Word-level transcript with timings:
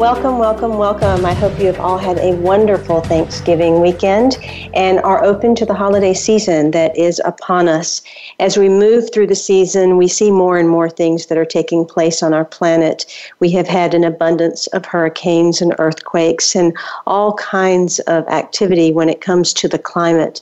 Welcome, 0.00 0.38
welcome, 0.38 0.78
welcome. 0.78 1.26
I 1.26 1.34
hope 1.34 1.60
you 1.60 1.66
have 1.66 1.78
all 1.78 1.98
had 1.98 2.16
a 2.16 2.32
wonderful 2.32 3.02
Thanksgiving 3.02 3.82
weekend 3.82 4.38
and 4.72 4.98
are 5.00 5.22
open 5.22 5.54
to 5.56 5.66
the 5.66 5.74
holiday 5.74 6.14
season 6.14 6.70
that 6.70 6.96
is 6.96 7.20
upon 7.26 7.68
us. 7.68 8.00
As 8.38 8.56
we 8.56 8.70
move 8.70 9.12
through 9.12 9.26
the 9.26 9.34
season, 9.34 9.98
we 9.98 10.08
see 10.08 10.30
more 10.30 10.56
and 10.56 10.70
more 10.70 10.88
things 10.88 11.26
that 11.26 11.36
are 11.36 11.44
taking 11.44 11.84
place 11.84 12.22
on 12.22 12.32
our 12.32 12.46
planet. 12.46 13.04
We 13.40 13.50
have 13.50 13.68
had 13.68 13.92
an 13.92 14.04
abundance 14.04 14.68
of 14.68 14.86
hurricanes 14.86 15.60
and 15.60 15.74
earthquakes 15.78 16.56
and 16.56 16.74
all 17.06 17.34
kinds 17.34 17.98
of 18.00 18.26
activity 18.28 18.92
when 18.92 19.10
it 19.10 19.20
comes 19.20 19.52
to 19.52 19.68
the 19.68 19.78
climate. 19.78 20.40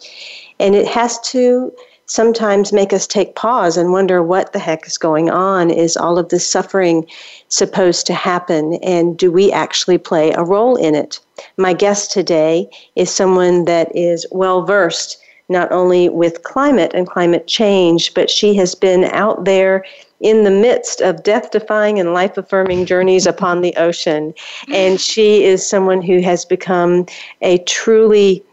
And 0.61 0.77
it 0.77 0.87
has 0.87 1.19
to 1.33 1.73
sometimes 2.09 2.73
make 2.73 2.93
us 2.93 3.07
take 3.07 3.35
pause 3.35 3.77
and 3.77 3.93
wonder 3.93 4.23
what 4.23 4.53
the 4.53 4.59
heck 4.59 4.87
is 4.87 4.99
going 4.99 5.31
on. 5.31 5.71
Is 5.71 5.97
all 5.97 6.19
of 6.19 6.31
this 6.31 6.47
suffering 6.47 7.07
supposed 7.49 8.07
to 8.07 8.15
happen? 8.15 8.75
And 8.83 9.17
do 9.17 9.31
we 9.31 9.51
actually 9.53 9.99
play 9.99 10.33
a 10.33 10.45
role 10.45 10.77
in 10.77 10.95
it? 10.95 11.21
My 11.57 11.73
guest 11.73 12.11
today 12.11 12.69
is 12.97 13.11
someone 13.11 13.65
that 13.65 13.95
is 13.95 14.27
well 14.31 14.65
versed 14.65 15.19
not 15.49 15.73
only 15.73 16.09
with 16.09 16.43
climate 16.43 16.93
and 16.95 17.07
climate 17.07 17.47
change, 17.47 18.13
but 18.13 18.29
she 18.29 18.55
has 18.55 18.75
been 18.75 19.05
out 19.05 19.45
there 19.45 19.85
in 20.21 20.45
the 20.45 20.51
midst 20.51 21.01
of 21.01 21.23
death 21.23 21.51
defying 21.51 21.99
and 21.99 22.13
life 22.13 22.37
affirming 22.37 22.85
journeys 22.85 23.27
upon 23.27 23.61
the 23.61 23.75
ocean. 23.77 24.35
And 24.73 25.01
she 25.01 25.45
is 25.45 25.67
someone 25.67 26.03
who 26.03 26.21
has 26.21 26.45
become 26.45 27.07
a 27.41 27.59
truly 27.59 28.45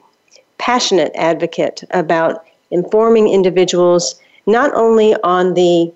passionate 0.58 1.12
advocate 1.16 1.84
about 1.92 2.46
informing 2.72 3.28
individuals 3.30 4.20
not 4.48 4.74
only 4.74 5.16
on 5.24 5.54
the 5.54 5.92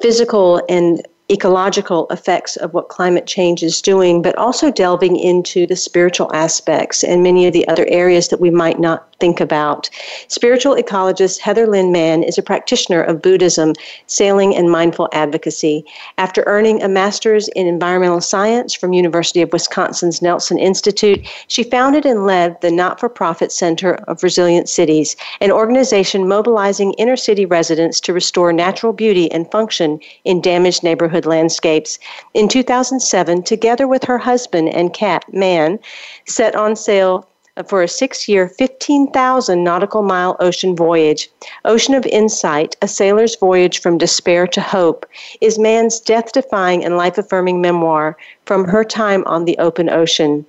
physical 0.00 0.60
and 0.68 1.06
ecological 1.34 2.06
effects 2.10 2.56
of 2.56 2.72
what 2.74 2.88
climate 2.88 3.26
change 3.26 3.62
is 3.64 3.82
doing, 3.82 4.22
but 4.22 4.38
also 4.38 4.70
delving 4.70 5.16
into 5.16 5.66
the 5.66 5.74
spiritual 5.74 6.32
aspects 6.32 7.02
and 7.02 7.22
many 7.24 7.46
of 7.46 7.52
the 7.52 7.66
other 7.66 7.86
areas 7.88 8.28
that 8.28 8.40
we 8.40 8.50
might 8.50 8.78
not 8.78 9.13
think 9.24 9.40
about. 9.40 9.88
Spiritual 10.28 10.76
ecologist 10.76 11.38
Heather 11.38 11.66
Lyn 11.66 11.90
Mann 11.90 12.22
is 12.22 12.36
a 12.36 12.42
practitioner 12.42 13.00
of 13.00 13.22
Buddhism, 13.22 13.72
sailing, 14.06 14.54
and 14.54 14.70
mindful 14.70 15.08
advocacy. 15.12 15.82
After 16.18 16.42
earning 16.44 16.82
a 16.82 16.88
master's 16.88 17.48
in 17.56 17.66
environmental 17.66 18.20
science 18.20 18.74
from 18.74 18.92
University 18.92 19.40
of 19.40 19.50
Wisconsin's 19.50 20.20
Nelson 20.20 20.58
Institute, 20.58 21.26
she 21.48 21.62
founded 21.62 22.04
and 22.04 22.26
led 22.26 22.60
the 22.60 22.70
not-for-profit 22.70 23.50
Center 23.50 23.94
of 24.08 24.22
Resilient 24.22 24.68
Cities, 24.68 25.16
an 25.40 25.50
organization 25.50 26.28
mobilizing 26.28 26.92
inner 26.98 27.16
city 27.16 27.46
residents 27.46 28.00
to 28.00 28.12
restore 28.12 28.52
natural 28.52 28.92
beauty 28.92 29.32
and 29.32 29.50
function 29.50 30.00
in 30.24 30.42
damaged 30.42 30.84
neighborhood 30.84 31.24
landscapes. 31.24 31.98
In 32.34 32.46
2007, 32.46 33.42
together 33.44 33.88
with 33.88 34.04
her 34.04 34.18
husband 34.18 34.68
and 34.68 34.92
cat, 34.92 35.24
Mann, 35.32 35.78
set 36.26 36.54
on 36.54 36.76
sail 36.76 37.26
for 37.66 37.82
a 37.82 37.88
six 37.88 38.28
year, 38.28 38.48
15,000 38.48 39.62
nautical 39.62 40.02
mile 40.02 40.36
ocean 40.40 40.74
voyage. 40.74 41.30
Ocean 41.64 41.94
of 41.94 42.04
Insight, 42.06 42.76
A 42.82 42.88
Sailor's 42.88 43.36
Voyage 43.36 43.80
from 43.80 43.96
Despair 43.96 44.46
to 44.48 44.60
Hope, 44.60 45.06
is 45.40 45.58
Mann's 45.58 46.00
death 46.00 46.32
defying 46.32 46.84
and 46.84 46.96
life 46.96 47.16
affirming 47.16 47.60
memoir 47.60 48.16
from 48.44 48.64
her 48.64 48.82
time 48.82 49.22
on 49.26 49.44
the 49.44 49.56
open 49.58 49.88
ocean. 49.88 50.44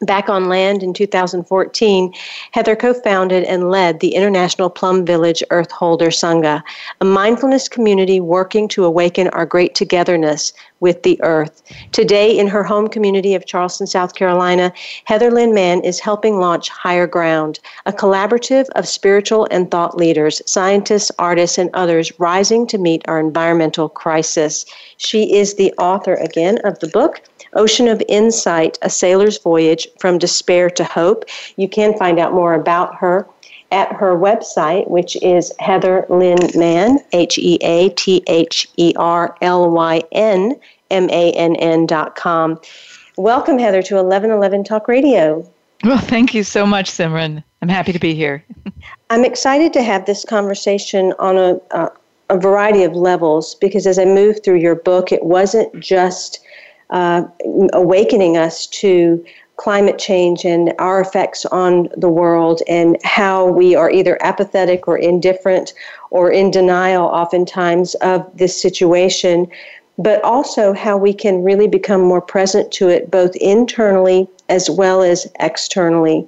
Back 0.00 0.28
on 0.28 0.48
land 0.48 0.82
in 0.82 0.92
2014, 0.92 2.12
Heather 2.50 2.74
co 2.74 2.92
founded 2.92 3.44
and 3.44 3.70
led 3.70 4.00
the 4.00 4.14
International 4.14 4.68
Plum 4.68 5.06
Village 5.06 5.42
Earth 5.50 5.70
Holder 5.70 6.08
Sangha, 6.08 6.62
a 7.00 7.04
mindfulness 7.04 7.68
community 7.68 8.20
working 8.20 8.66
to 8.68 8.84
awaken 8.84 9.28
our 9.28 9.46
great 9.46 9.74
togetherness 9.74 10.52
with 10.80 11.04
the 11.04 11.18
earth. 11.22 11.62
Today, 11.92 12.36
in 12.36 12.48
her 12.48 12.64
home 12.64 12.88
community 12.88 13.34
of 13.34 13.46
Charleston, 13.46 13.86
South 13.86 14.14
Carolina, 14.14 14.72
Heather 15.04 15.30
Lyn 15.30 15.54
Mann 15.54 15.80
is 15.80 16.00
helping 16.00 16.38
launch 16.38 16.68
Higher 16.68 17.06
Ground, 17.06 17.60
a 17.86 17.92
collaborative 17.92 18.68
of 18.74 18.88
spiritual 18.88 19.46
and 19.50 19.70
thought 19.70 19.96
leaders, 19.96 20.42
scientists, 20.44 21.10
artists, 21.20 21.56
and 21.56 21.70
others 21.72 22.12
rising 22.18 22.66
to 22.66 22.78
meet 22.78 23.02
our 23.06 23.20
environmental 23.20 23.88
crisis. 23.88 24.66
She 24.96 25.36
is 25.36 25.54
the 25.54 25.72
author, 25.78 26.14
again, 26.14 26.58
of 26.64 26.80
the 26.80 26.88
book. 26.88 27.22
Ocean 27.54 27.88
of 27.88 28.02
Insight, 28.08 28.78
A 28.82 28.90
Sailor's 28.90 29.38
Voyage 29.38 29.88
from 29.98 30.18
Despair 30.18 30.70
to 30.70 30.84
Hope. 30.84 31.24
You 31.56 31.68
can 31.68 31.96
find 31.98 32.18
out 32.18 32.32
more 32.32 32.54
about 32.54 32.94
her 32.96 33.26
at 33.70 33.92
her 33.92 34.16
website, 34.16 34.88
which 34.88 35.16
is 35.22 35.52
Heather 35.58 36.06
Lyn 36.08 36.38
Mann, 36.54 36.98
H 37.12 37.38
E 37.38 37.58
A 37.62 37.88
T 37.90 38.22
H 38.28 38.68
E 38.76 38.92
R 38.96 39.36
L 39.42 39.70
Y 39.70 40.02
N 40.12 40.58
M 40.90 41.10
A 41.10 41.32
N 41.32 41.56
N 41.56 41.86
dot 41.86 42.14
com. 42.14 42.60
Welcome, 43.16 43.58
Heather, 43.58 43.82
to 43.82 43.94
1111 43.94 44.64
Talk 44.64 44.88
Radio. 44.88 45.48
Well, 45.84 45.98
thank 45.98 46.34
you 46.34 46.44
so 46.44 46.66
much, 46.66 46.90
Simran. 46.90 47.44
I'm 47.62 47.68
happy 47.68 47.92
to 47.92 47.98
be 47.98 48.14
here. 48.14 48.44
I'm 49.10 49.24
excited 49.24 49.72
to 49.74 49.82
have 49.82 50.06
this 50.06 50.24
conversation 50.24 51.12
on 51.18 51.36
a, 51.36 51.60
uh, 51.70 51.90
a 52.30 52.38
variety 52.38 52.84
of 52.84 52.94
levels 52.94 53.54
because 53.56 53.86
as 53.86 53.98
I 53.98 54.04
moved 54.04 54.44
through 54.44 54.58
your 54.58 54.74
book, 54.74 55.12
it 55.12 55.24
wasn't 55.24 55.78
just 55.78 56.43
uh, 56.90 57.24
awakening 57.72 58.36
us 58.36 58.66
to 58.66 59.24
climate 59.56 59.98
change 59.98 60.44
and 60.44 60.72
our 60.78 61.00
effects 61.00 61.44
on 61.46 61.88
the 61.96 62.08
world 62.08 62.60
and 62.68 62.96
how 63.04 63.46
we 63.46 63.74
are 63.74 63.90
either 63.90 64.18
apathetic 64.20 64.88
or 64.88 64.98
indifferent 64.98 65.72
or 66.10 66.30
in 66.30 66.50
denial 66.50 67.06
oftentimes 67.06 67.94
of 67.96 68.28
this 68.36 68.60
situation, 68.60 69.46
but 69.96 70.22
also 70.24 70.72
how 70.72 70.96
we 70.96 71.14
can 71.14 71.44
really 71.44 71.68
become 71.68 72.00
more 72.00 72.20
present 72.20 72.72
to 72.72 72.88
it 72.88 73.10
both 73.10 73.36
internally 73.36 74.28
as 74.48 74.68
well 74.68 75.02
as 75.02 75.30
externally. 75.38 76.26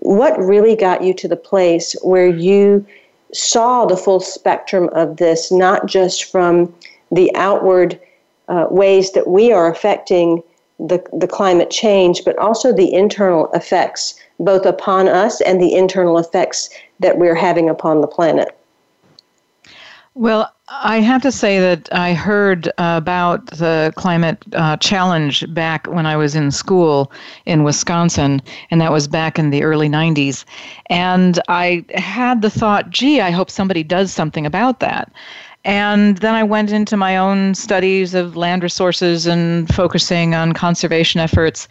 What 0.00 0.38
really 0.38 0.74
got 0.74 1.04
you 1.04 1.14
to 1.14 1.28
the 1.28 1.36
place 1.36 1.94
where 2.02 2.28
you 2.28 2.84
saw 3.32 3.86
the 3.86 3.96
full 3.96 4.20
spectrum 4.20 4.88
of 4.92 5.18
this, 5.18 5.52
not 5.52 5.86
just 5.86 6.24
from 6.24 6.74
the 7.12 7.34
outward 7.36 7.98
uh, 8.48 8.66
ways 8.70 9.12
that 9.12 9.28
we 9.28 9.52
are 9.52 9.70
affecting 9.70 10.42
the, 10.78 11.02
the 11.12 11.26
climate 11.26 11.70
change, 11.70 12.24
but 12.24 12.36
also 12.38 12.72
the 12.72 12.92
internal 12.92 13.50
effects, 13.52 14.14
both 14.38 14.66
upon 14.66 15.08
us 15.08 15.40
and 15.40 15.60
the 15.60 15.74
internal 15.74 16.18
effects 16.18 16.70
that 17.00 17.18
we're 17.18 17.34
having 17.34 17.68
upon 17.68 18.00
the 18.00 18.06
planet. 18.06 18.56
Well, 20.14 20.50
I 20.68 21.00
have 21.00 21.20
to 21.22 21.30
say 21.30 21.60
that 21.60 21.92
I 21.92 22.14
heard 22.14 22.72
about 22.78 23.46
the 23.48 23.92
climate 23.96 24.42
uh, 24.54 24.78
challenge 24.78 25.44
back 25.52 25.86
when 25.88 26.06
I 26.06 26.16
was 26.16 26.34
in 26.34 26.50
school 26.50 27.12
in 27.44 27.64
Wisconsin, 27.64 28.40
and 28.70 28.80
that 28.80 28.90
was 28.90 29.08
back 29.08 29.38
in 29.38 29.50
the 29.50 29.62
early 29.62 29.90
90s. 29.90 30.46
And 30.86 31.38
I 31.48 31.84
had 31.94 32.40
the 32.40 32.48
thought, 32.48 32.88
gee, 32.88 33.20
I 33.20 33.30
hope 33.30 33.50
somebody 33.50 33.82
does 33.82 34.10
something 34.10 34.46
about 34.46 34.80
that. 34.80 35.12
And 35.66 36.18
then 36.18 36.36
I 36.36 36.44
went 36.44 36.70
into 36.70 36.96
my 36.96 37.16
own 37.16 37.56
studies 37.56 38.14
of 38.14 38.36
land 38.36 38.62
resources 38.62 39.26
and 39.26 39.68
focusing 39.74 40.32
on 40.32 40.52
conservation 40.52 41.20
efforts. 41.20 41.66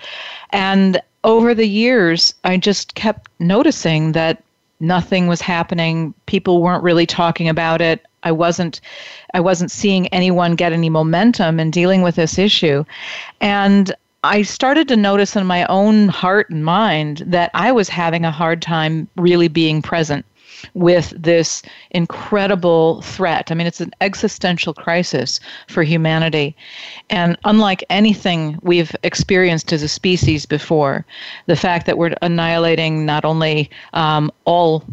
And 0.49 1.01
over 1.23 1.53
the 1.53 1.67
years, 1.67 2.33
I 2.43 2.57
just 2.57 2.95
kept 2.95 3.31
noticing 3.39 4.11
that 4.11 4.43
nothing 4.81 5.27
was 5.27 5.39
happening. 5.39 6.13
People 6.25 6.61
weren't 6.61 6.83
really 6.83 7.05
talking 7.05 7.47
about 7.47 7.79
it. 7.79 8.05
I 8.23 8.33
wasn't 8.33 8.81
I 9.33 9.39
wasn't 9.39 9.71
seeing 9.71 10.07
anyone 10.07 10.55
get 10.55 10.73
any 10.73 10.89
momentum 10.89 11.57
in 11.57 11.71
dealing 11.71 12.01
with 12.01 12.15
this 12.15 12.37
issue. 12.37 12.83
And 13.39 13.95
I 14.25 14.41
started 14.41 14.89
to 14.89 14.97
notice 14.97 15.37
in 15.37 15.45
my 15.45 15.65
own 15.67 16.09
heart 16.09 16.49
and 16.49 16.65
mind 16.65 17.23
that 17.27 17.49
I 17.53 17.71
was 17.71 17.87
having 17.87 18.25
a 18.25 18.31
hard 18.31 18.61
time 18.61 19.07
really 19.15 19.47
being 19.47 19.81
present 19.81 20.25
with 20.73 21.13
this 21.17 21.61
incredible 21.91 23.01
threat. 23.01 23.51
I 23.51 23.55
mean, 23.55 23.67
it's 23.67 23.81
an 23.81 23.93
existential 24.01 24.73
crisis 24.73 25.39
for 25.67 25.83
humanity. 25.83 26.55
And 27.09 27.37
unlike 27.45 27.83
anything 27.89 28.59
we've 28.61 28.95
experienced 29.03 29.71
as 29.73 29.83
a 29.83 29.87
species 29.87 30.45
before, 30.45 31.05
the 31.45 31.55
fact 31.55 31.85
that 31.85 31.97
we're 31.97 32.15
annihilating 32.21 33.05
not 33.05 33.25
only 33.25 33.69
um, 33.93 34.31
all 34.45 34.83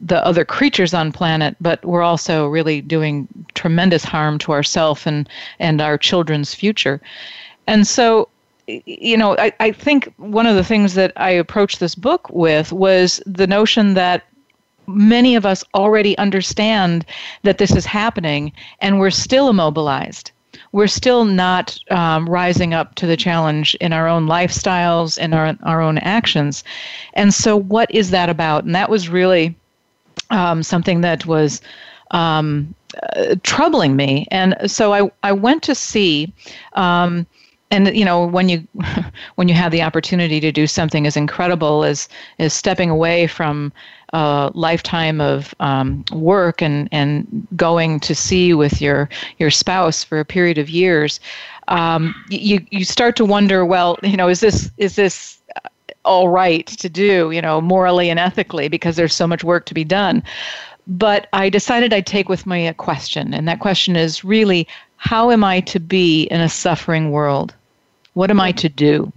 the 0.00 0.24
other 0.24 0.44
creatures 0.44 0.94
on 0.94 1.12
planet, 1.12 1.56
but 1.60 1.84
we're 1.84 2.02
also 2.02 2.46
really 2.46 2.80
doing 2.80 3.28
tremendous 3.54 4.04
harm 4.04 4.38
to 4.38 4.52
ourselves 4.52 5.06
and, 5.06 5.28
and 5.58 5.80
our 5.80 5.98
children's 5.98 6.54
future. 6.54 7.00
And 7.66 7.86
so 7.86 8.28
you 8.68 9.16
know, 9.16 9.36
I, 9.38 9.52
I 9.60 9.72
think 9.72 10.12
one 10.18 10.46
of 10.46 10.54
the 10.54 10.64
things 10.64 10.94
that 10.94 11.12
I 11.16 11.30
approached 11.30 11.80
this 11.80 11.94
book 11.94 12.28
with 12.30 12.72
was 12.72 13.22
the 13.24 13.46
notion 13.46 13.94
that 13.94 14.24
many 14.88 15.36
of 15.36 15.46
us 15.46 15.62
already 15.74 16.16
understand 16.18 17.04
that 17.42 17.58
this 17.58 17.74
is 17.76 17.86
happening 17.86 18.52
and 18.80 18.98
we're 18.98 19.10
still 19.10 19.48
immobilized 19.48 20.32
we're 20.72 20.86
still 20.86 21.24
not 21.24 21.78
um, 21.90 22.28
rising 22.28 22.74
up 22.74 22.94
to 22.96 23.06
the 23.06 23.16
challenge 23.16 23.74
in 23.76 23.92
our 23.92 24.08
own 24.08 24.26
lifestyles 24.26 25.18
and 25.20 25.34
our, 25.34 25.56
our 25.62 25.80
own 25.80 25.98
actions. 25.98 26.64
And 27.14 27.32
so, 27.32 27.56
what 27.56 27.90
is 27.94 28.10
that 28.10 28.28
about? 28.28 28.64
And 28.64 28.74
that 28.74 28.90
was 28.90 29.08
really 29.08 29.56
um, 30.30 30.62
something 30.62 31.00
that 31.00 31.26
was 31.26 31.60
um, 32.10 32.74
uh, 33.16 33.36
troubling 33.42 33.96
me. 33.96 34.26
And 34.30 34.56
so, 34.66 34.92
I, 34.92 35.10
I 35.22 35.32
went 35.32 35.62
to 35.64 35.74
see. 35.74 36.32
Um, 36.74 37.26
and 37.70 37.94
you 37.94 38.04
know 38.04 38.24
when 38.24 38.48
you 38.48 38.66
when 39.34 39.46
you 39.46 39.54
have 39.54 39.72
the 39.72 39.82
opportunity 39.82 40.40
to 40.40 40.50
do 40.50 40.66
something 40.66 41.06
as 41.06 41.18
incredible 41.18 41.84
as 41.84 42.08
as 42.38 42.54
stepping 42.54 42.88
away 42.88 43.26
from 43.26 43.70
a 44.12 44.50
lifetime 44.54 45.20
of 45.20 45.54
um, 45.60 46.04
work 46.12 46.62
and, 46.62 46.88
and 46.92 47.46
going 47.56 48.00
to 48.00 48.14
sea 48.14 48.54
with 48.54 48.80
your, 48.80 49.08
your 49.38 49.50
spouse 49.50 50.02
for 50.04 50.20
a 50.20 50.24
period 50.24 50.58
of 50.58 50.70
years, 50.70 51.20
um, 51.68 52.14
you, 52.28 52.64
you 52.70 52.84
start 52.84 53.16
to 53.16 53.24
wonder, 53.24 53.64
well, 53.64 53.98
you 54.02 54.16
know, 54.16 54.28
is 54.28 54.40
this, 54.40 54.70
is 54.78 54.96
this 54.96 55.38
all 56.04 56.28
right 56.28 56.66
to 56.66 56.88
do, 56.88 57.30
you 57.30 57.42
know, 57.42 57.60
morally 57.60 58.08
and 58.08 58.18
ethically 58.18 58.68
because 58.68 58.96
there's 58.96 59.14
so 59.14 59.26
much 59.26 59.44
work 59.44 59.66
to 59.66 59.74
be 59.74 59.84
done. 59.84 60.22
But 60.86 61.28
I 61.34 61.50
decided 61.50 61.92
I'd 61.92 62.06
take 62.06 62.30
with 62.30 62.46
me 62.46 62.66
a 62.66 62.72
question, 62.72 63.34
and 63.34 63.46
that 63.46 63.60
question 63.60 63.94
is 63.94 64.24
really 64.24 64.66
how 64.96 65.30
am 65.30 65.44
I 65.44 65.60
to 65.60 65.78
be 65.78 66.24
in 66.24 66.40
a 66.40 66.48
suffering 66.48 67.10
world? 67.10 67.54
What 68.14 68.30
am 68.30 68.40
I 68.40 68.52
to 68.52 68.68
do? 68.68 69.12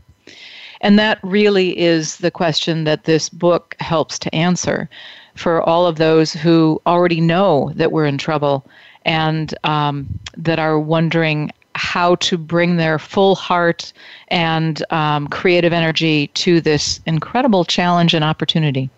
And 0.81 0.98
that 1.00 1.19
really 1.24 1.78
is 1.80 2.18
the 2.18 2.31
question 2.31 2.83
that 2.83 3.06
this 3.06 3.30
book 3.30 3.75
helps 3.80 4.19
to 4.19 4.36
answer 4.36 4.89
for 5.36 5.62
all 5.62 5.86
of 5.88 5.98
those 5.98 6.33
who 6.33 6.81
already 6.86 7.22
know 7.22 7.72
that 7.75 7.92
we're 7.92 8.06
in 8.06 8.18
trouble 8.18 8.66
and 9.06 9.54
um, 9.63 10.07
that 10.36 10.60
are 10.60 10.80
wondering 10.80 11.51
how 11.75 12.16
to 12.16 12.38
bring 12.38 12.78
their 12.78 13.00
full 13.00 13.36
heart 13.36 13.94
and 14.28 14.83
um, 14.92 15.28
creative 15.30 15.72
energy 15.72 16.28
to 16.28 16.60
this 16.60 17.00
incredible 17.06 17.63
challenge 17.63 18.13
and 18.13 18.25
opportunity. 18.25 18.89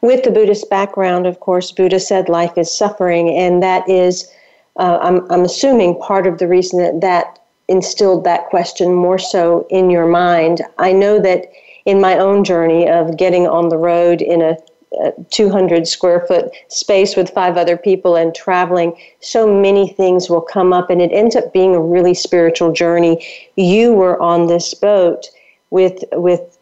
With 0.00 0.24
the 0.24 0.30
Buddhist 0.30 0.70
background, 0.70 1.26
of 1.26 1.40
course, 1.40 1.72
Buddha 1.72 2.00
said 2.00 2.28
life 2.28 2.56
is 2.56 2.72
suffering, 2.72 3.30
and 3.30 3.62
that 3.62 3.88
is, 3.88 4.30
uh, 4.76 4.98
I'm, 5.00 5.30
I'm 5.30 5.42
assuming, 5.42 6.00
part 6.00 6.26
of 6.26 6.38
the 6.38 6.48
reason 6.48 6.80
that 6.80 7.00
that 7.00 7.37
instilled 7.68 8.24
that 8.24 8.46
question 8.46 8.94
more 8.94 9.18
so 9.18 9.66
in 9.70 9.90
your 9.90 10.06
mind. 10.06 10.62
I 10.78 10.92
know 10.92 11.20
that 11.20 11.52
in 11.84 12.00
my 12.00 12.18
own 12.18 12.44
journey 12.44 12.88
of 12.88 13.16
getting 13.16 13.46
on 13.46 13.68
the 13.68 13.76
road 13.76 14.20
in 14.20 14.42
a, 14.42 14.56
a 15.00 15.12
200 15.30 15.86
square 15.86 16.24
foot 16.26 16.50
space 16.68 17.16
with 17.16 17.30
five 17.30 17.56
other 17.56 17.76
people 17.76 18.16
and 18.16 18.34
traveling, 18.34 18.96
so 19.20 19.46
many 19.46 19.88
things 19.88 20.28
will 20.28 20.40
come 20.40 20.72
up, 20.72 20.90
and 20.90 21.00
it 21.00 21.12
ends 21.12 21.36
up 21.36 21.52
being 21.52 21.74
a 21.74 21.80
really 21.80 22.14
spiritual 22.14 22.72
journey. 22.72 23.24
You 23.56 23.92
were 23.92 24.20
on 24.20 24.46
this 24.46 24.74
boat 24.74 25.28
with 25.70 26.04
with 26.12 26.58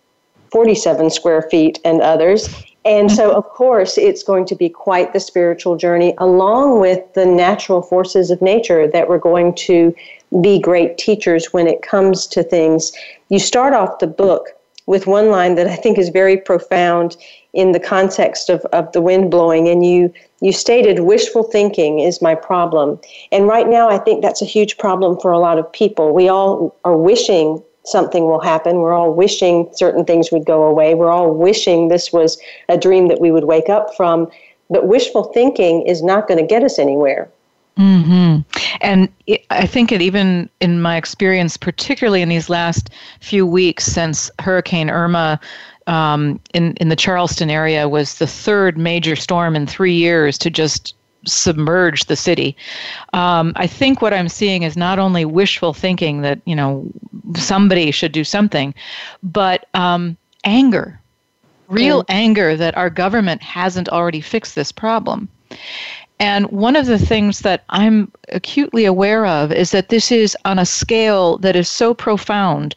47 0.50 1.10
square 1.10 1.42
feet 1.42 1.78
and 1.84 2.00
others. 2.00 2.48
And 2.84 3.10
so, 3.10 3.32
of 3.32 3.44
course, 3.48 3.98
it's 3.98 4.22
going 4.22 4.46
to 4.46 4.54
be 4.54 4.68
quite 4.68 5.12
the 5.12 5.18
spiritual 5.18 5.76
journey, 5.76 6.14
along 6.18 6.80
with 6.80 7.14
the 7.14 7.26
natural 7.26 7.82
forces 7.82 8.30
of 8.30 8.40
nature 8.40 8.86
that 8.86 9.08
we're 9.08 9.18
going 9.18 9.56
to 9.66 9.92
be 10.40 10.60
great 10.60 10.98
teachers 10.98 11.52
when 11.52 11.66
it 11.66 11.82
comes 11.82 12.26
to 12.28 12.42
things. 12.42 12.92
You 13.28 13.38
start 13.38 13.74
off 13.74 13.98
the 13.98 14.06
book 14.06 14.48
with 14.86 15.06
one 15.06 15.30
line 15.30 15.56
that 15.56 15.66
I 15.66 15.76
think 15.76 15.98
is 15.98 16.08
very 16.08 16.36
profound 16.36 17.16
in 17.52 17.72
the 17.72 17.80
context 17.80 18.50
of, 18.50 18.60
of 18.66 18.92
the 18.92 19.00
wind 19.00 19.30
blowing, 19.30 19.68
and 19.68 19.84
you 19.84 20.12
you 20.40 20.52
stated 20.52 21.00
wishful 21.00 21.42
thinking 21.42 22.00
is 22.00 22.20
my 22.20 22.34
problem. 22.34 23.00
And 23.32 23.48
right 23.48 23.68
now, 23.68 23.88
I 23.88 23.98
think 23.98 24.22
that's 24.22 24.42
a 24.42 24.46
huge 24.46 24.76
problem 24.76 25.18
for 25.18 25.32
a 25.32 25.38
lot 25.38 25.58
of 25.58 25.72
people. 25.72 26.12
We 26.12 26.28
all 26.28 26.76
are 26.84 26.96
wishing 26.96 27.62
something 27.86 28.26
will 28.26 28.40
happen. 28.40 28.76
We're 28.76 28.92
all 28.92 29.14
wishing 29.14 29.68
certain 29.72 30.04
things 30.04 30.30
would 30.32 30.44
go 30.44 30.64
away. 30.64 30.94
We're 30.94 31.10
all 31.10 31.32
wishing 31.32 31.88
this 31.88 32.12
was 32.12 32.38
a 32.68 32.76
dream 32.76 33.08
that 33.08 33.20
we 33.20 33.30
would 33.30 33.44
wake 33.44 33.68
up 33.68 33.94
from. 33.96 34.28
But 34.68 34.88
wishful 34.88 35.24
thinking 35.32 35.86
is 35.86 36.02
not 36.02 36.26
going 36.26 36.38
to 36.38 36.46
get 36.46 36.64
us 36.64 36.78
anywhere. 36.78 37.30
Hmm. 37.76 38.38
And 38.80 39.08
it, 39.26 39.44
I 39.50 39.66
think 39.66 39.92
it 39.92 40.00
even 40.00 40.48
in 40.60 40.80
my 40.80 40.96
experience, 40.96 41.56
particularly 41.56 42.22
in 42.22 42.28
these 42.30 42.48
last 42.48 42.90
few 43.20 43.46
weeks 43.46 43.84
since 43.84 44.30
Hurricane 44.38 44.88
Irma 44.88 45.38
um, 45.86 46.40
in 46.54 46.74
in 46.74 46.88
the 46.88 46.96
Charleston 46.96 47.50
area 47.50 47.88
was 47.88 48.18
the 48.18 48.26
third 48.26 48.78
major 48.78 49.14
storm 49.14 49.54
in 49.54 49.66
three 49.66 49.94
years 49.94 50.38
to 50.38 50.50
just 50.50 50.94
submerge 51.26 52.06
the 52.06 52.16
city. 52.16 52.56
Um, 53.12 53.52
I 53.56 53.66
think 53.66 54.00
what 54.00 54.14
I'm 54.14 54.28
seeing 54.28 54.62
is 54.62 54.76
not 54.76 54.98
only 54.98 55.24
wishful 55.24 55.74
thinking 55.74 56.22
that 56.22 56.40
you 56.44 56.56
know 56.56 56.86
somebody 57.36 57.90
should 57.90 58.12
do 58.12 58.24
something, 58.24 58.74
but 59.22 59.66
um, 59.74 60.16
anger, 60.44 60.98
real 61.68 62.02
mm. 62.02 62.06
anger 62.08 62.56
that 62.56 62.76
our 62.76 62.90
government 62.90 63.42
hasn't 63.42 63.88
already 63.90 64.20
fixed 64.20 64.54
this 64.54 64.72
problem. 64.72 65.28
And 66.18 66.46
one 66.50 66.76
of 66.76 66.86
the 66.86 66.98
things 66.98 67.40
that 67.40 67.64
I'm 67.68 68.10
acutely 68.30 68.86
aware 68.86 69.26
of 69.26 69.52
is 69.52 69.70
that 69.72 69.90
this 69.90 70.10
is 70.10 70.36
on 70.44 70.58
a 70.58 70.64
scale 70.64 71.36
that 71.38 71.56
is 71.56 71.68
so 71.68 71.92
profound 71.92 72.74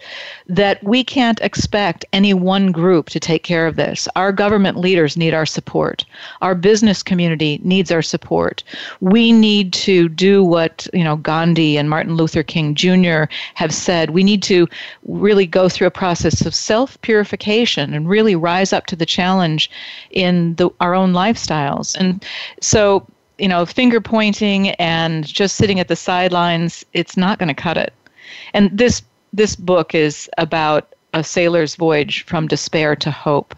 that 0.50 0.84
we 0.84 1.04
can't 1.04 1.40
expect 1.42 2.04
any 2.12 2.34
one 2.34 2.72
group 2.72 3.10
to 3.10 3.20
take 3.20 3.44
care 3.44 3.68
of 3.68 3.76
this. 3.76 4.08
Our 4.16 4.32
government 4.32 4.78
leaders 4.78 5.16
need 5.16 5.34
our 5.34 5.46
support. 5.46 6.04
Our 6.42 6.56
business 6.56 7.04
community 7.04 7.60
needs 7.64 7.92
our 7.92 8.02
support. 8.02 8.64
We 9.00 9.32
need 9.32 9.72
to 9.74 10.10
do 10.10 10.44
what, 10.44 10.88
you 10.92 11.04
know, 11.04 11.18
Gandhi 11.18 11.78
and 11.78 11.88
Martin 11.88 12.16
Luther 12.16 12.42
King 12.42 12.74
Jr. 12.74 13.26
have 13.54 13.74
said. 13.74 14.10
We 14.10 14.24
need 14.24 14.42
to 14.44 14.68
really 15.06 15.46
go 15.46 15.70
through 15.70 15.88
a 15.88 15.92
process 15.92 16.44
of 16.44 16.56
self-purification 16.56 17.94
and 17.94 18.10
really 18.10 18.36
rise 18.36 18.74
up 18.74 18.88
to 18.88 18.96
the 18.96 19.06
challenge 19.06 19.70
in 20.10 20.56
the, 20.56 20.72
our 20.80 20.96
own 20.96 21.14
lifestyles. 21.14 21.96
And 21.96 22.26
so 22.60 23.06
you 23.38 23.48
know, 23.48 23.66
finger 23.66 24.02
pointing 24.02 24.72
and 24.72 25.26
just 25.26 25.56
sitting 25.56 25.80
at 25.80 25.88
the 25.88 25.96
sidelines, 25.96 26.86
it's 26.92 27.16
not 27.16 27.40
going 27.40 27.48
to 27.48 27.54
cut 27.54 27.78
it. 27.78 27.94
And 28.54 28.70
this 28.78 29.02
this 29.34 29.56
book 29.56 29.94
is 29.96 30.30
about 30.38 30.94
a 31.14 31.24
sailor's 31.24 31.76
voyage 31.76 32.24
from 32.26 32.48
despair 32.48 32.96
to 32.96 33.12
hope. 33.12 33.56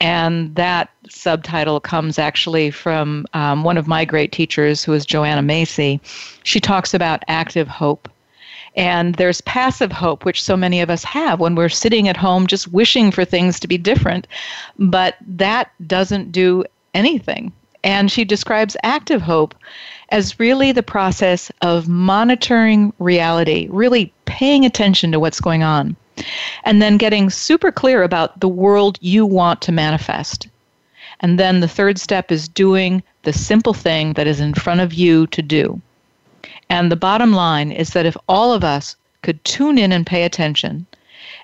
And 0.00 0.54
that 0.54 0.90
subtitle 1.08 1.80
comes 1.80 2.18
actually 2.18 2.70
from 2.70 3.26
um, 3.34 3.64
one 3.64 3.78
of 3.78 3.88
my 3.88 4.04
great 4.04 4.32
teachers, 4.32 4.84
who 4.84 4.92
is 4.92 5.06
Joanna 5.06 5.42
Macy. 5.42 6.00
She 6.44 6.60
talks 6.60 6.94
about 6.94 7.24
active 7.28 7.68
hope. 7.68 8.08
And 8.76 9.14
there's 9.14 9.40
passive 9.40 9.90
hope, 9.90 10.24
which 10.24 10.42
so 10.42 10.56
many 10.56 10.82
of 10.82 10.90
us 10.90 11.02
have 11.04 11.40
when 11.40 11.54
we're 11.54 11.70
sitting 11.70 12.08
at 12.08 12.16
home 12.16 12.46
just 12.46 12.68
wishing 12.72 13.10
for 13.10 13.24
things 13.24 13.58
to 13.60 13.66
be 13.66 13.78
different. 13.78 14.26
But 14.78 15.16
that 15.26 15.70
doesn't 15.86 16.30
do 16.30 16.62
anything. 16.92 17.52
And 17.82 18.12
she 18.12 18.24
describes 18.24 18.76
active 18.82 19.22
hope 19.22 19.54
as 20.10 20.38
really 20.38 20.72
the 20.72 20.82
process 20.82 21.50
of 21.62 21.88
monitoring 21.88 22.92
reality, 22.98 23.66
really 23.70 24.12
paying 24.36 24.66
attention 24.66 25.10
to 25.10 25.18
what's 25.18 25.40
going 25.40 25.62
on, 25.62 25.96
and 26.64 26.82
then 26.82 26.98
getting 26.98 27.30
super 27.30 27.72
clear 27.72 28.02
about 28.02 28.38
the 28.38 28.48
world 28.48 28.98
you 29.00 29.24
want 29.24 29.62
to 29.62 29.72
manifest. 29.72 30.46
And 31.20 31.40
then 31.40 31.60
the 31.60 31.68
third 31.68 31.98
step 31.98 32.30
is 32.30 32.46
doing 32.46 33.02
the 33.22 33.32
simple 33.32 33.72
thing 33.72 34.12
that 34.12 34.26
is 34.26 34.38
in 34.38 34.52
front 34.52 34.82
of 34.82 34.92
you 34.92 35.26
to 35.28 35.40
do. 35.40 35.80
And 36.68 36.92
the 36.92 36.96
bottom 37.08 37.32
line 37.32 37.72
is 37.72 37.94
that 37.94 38.04
if 38.04 38.14
all 38.28 38.52
of 38.52 38.62
us 38.62 38.94
could 39.22 39.42
tune 39.42 39.78
in 39.78 39.90
and 39.90 40.06
pay 40.06 40.24
attention 40.24 40.84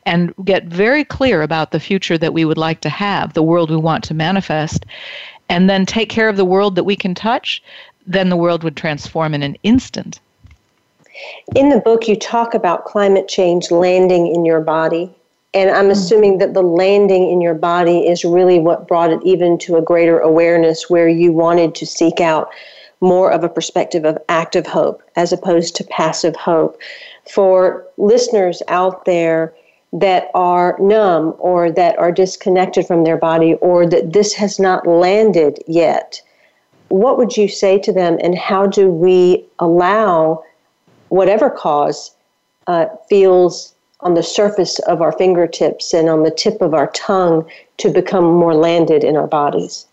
and 0.04 0.34
get 0.44 0.64
very 0.64 1.02
clear 1.02 1.40
about 1.40 1.70
the 1.70 1.80
future 1.80 2.18
that 2.18 2.34
we 2.34 2.44
would 2.44 2.58
like 2.58 2.82
to 2.82 2.90
have, 2.90 3.32
the 3.32 3.42
world 3.42 3.70
we 3.70 3.76
want 3.76 4.04
to 4.04 4.12
manifest, 4.12 4.84
and 5.48 5.70
then 5.70 5.86
take 5.86 6.10
care 6.10 6.28
of 6.28 6.36
the 6.36 6.44
world 6.54 6.74
that 6.74 6.84
we 6.84 6.96
can 6.96 7.14
touch, 7.14 7.62
then 8.06 8.28
the 8.28 8.42
world 8.44 8.62
would 8.62 8.76
transform 8.76 9.32
in 9.32 9.42
an 9.42 9.56
instant. 9.62 10.20
In 11.54 11.68
the 11.68 11.80
book, 11.80 12.08
you 12.08 12.16
talk 12.16 12.54
about 12.54 12.84
climate 12.84 13.28
change 13.28 13.70
landing 13.70 14.26
in 14.26 14.44
your 14.44 14.60
body. 14.60 15.14
And 15.54 15.70
I'm 15.70 15.84
mm-hmm. 15.84 15.90
assuming 15.90 16.38
that 16.38 16.54
the 16.54 16.62
landing 16.62 17.30
in 17.30 17.40
your 17.40 17.54
body 17.54 18.06
is 18.06 18.24
really 18.24 18.58
what 18.58 18.88
brought 18.88 19.12
it 19.12 19.20
even 19.24 19.58
to 19.58 19.76
a 19.76 19.82
greater 19.82 20.18
awareness 20.18 20.88
where 20.88 21.08
you 21.08 21.32
wanted 21.32 21.74
to 21.76 21.86
seek 21.86 22.20
out 22.20 22.50
more 23.00 23.30
of 23.30 23.44
a 23.44 23.48
perspective 23.48 24.04
of 24.04 24.16
active 24.28 24.66
hope 24.66 25.02
as 25.16 25.32
opposed 25.32 25.76
to 25.76 25.84
passive 25.84 26.36
hope. 26.36 26.80
For 27.30 27.86
listeners 27.98 28.62
out 28.68 29.04
there 29.04 29.54
that 29.92 30.30
are 30.34 30.76
numb 30.80 31.34
or 31.38 31.70
that 31.70 31.98
are 31.98 32.12
disconnected 32.12 32.86
from 32.86 33.04
their 33.04 33.18
body 33.18 33.54
or 33.54 33.86
that 33.86 34.12
this 34.12 34.32
has 34.34 34.58
not 34.58 34.86
landed 34.86 35.58
yet, 35.66 36.22
what 36.88 37.18
would 37.18 37.36
you 37.36 37.48
say 37.48 37.78
to 37.80 37.92
them 37.92 38.18
and 38.22 38.38
how 38.38 38.66
do 38.66 38.88
we 38.88 39.44
allow 39.58 40.42
whatever 41.12 41.50
cause 41.50 42.16
uh, 42.68 42.86
feels 43.06 43.74
on 44.00 44.14
the 44.14 44.22
surface 44.22 44.78
of 44.80 45.02
our 45.02 45.12
fingertips 45.12 45.92
and 45.92 46.08
on 46.08 46.22
the 46.22 46.30
tip 46.30 46.62
of 46.62 46.72
our 46.72 46.90
tongue 46.92 47.46
to 47.76 47.90
become 47.90 48.24
more 48.24 48.54
landed 48.54 49.04
in 49.04 49.14
our 49.14 49.26
bodies? 49.26 49.86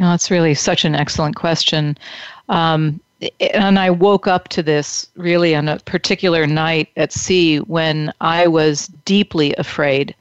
Oh, 0.00 0.10
that's 0.10 0.28
really 0.28 0.52
such 0.52 0.84
an 0.84 0.96
excellent 0.96 1.36
question. 1.36 1.96
Um, 2.48 3.00
and 3.38 3.78
I 3.78 3.88
woke 3.88 4.26
up 4.26 4.48
to 4.48 4.64
this 4.64 5.08
really 5.14 5.54
on 5.54 5.68
a 5.68 5.78
particular 5.78 6.44
night 6.44 6.88
at 6.96 7.12
sea 7.12 7.58
when 7.58 8.12
I 8.20 8.48
was 8.48 8.88
deeply 9.04 9.54
afraid. 9.54 10.12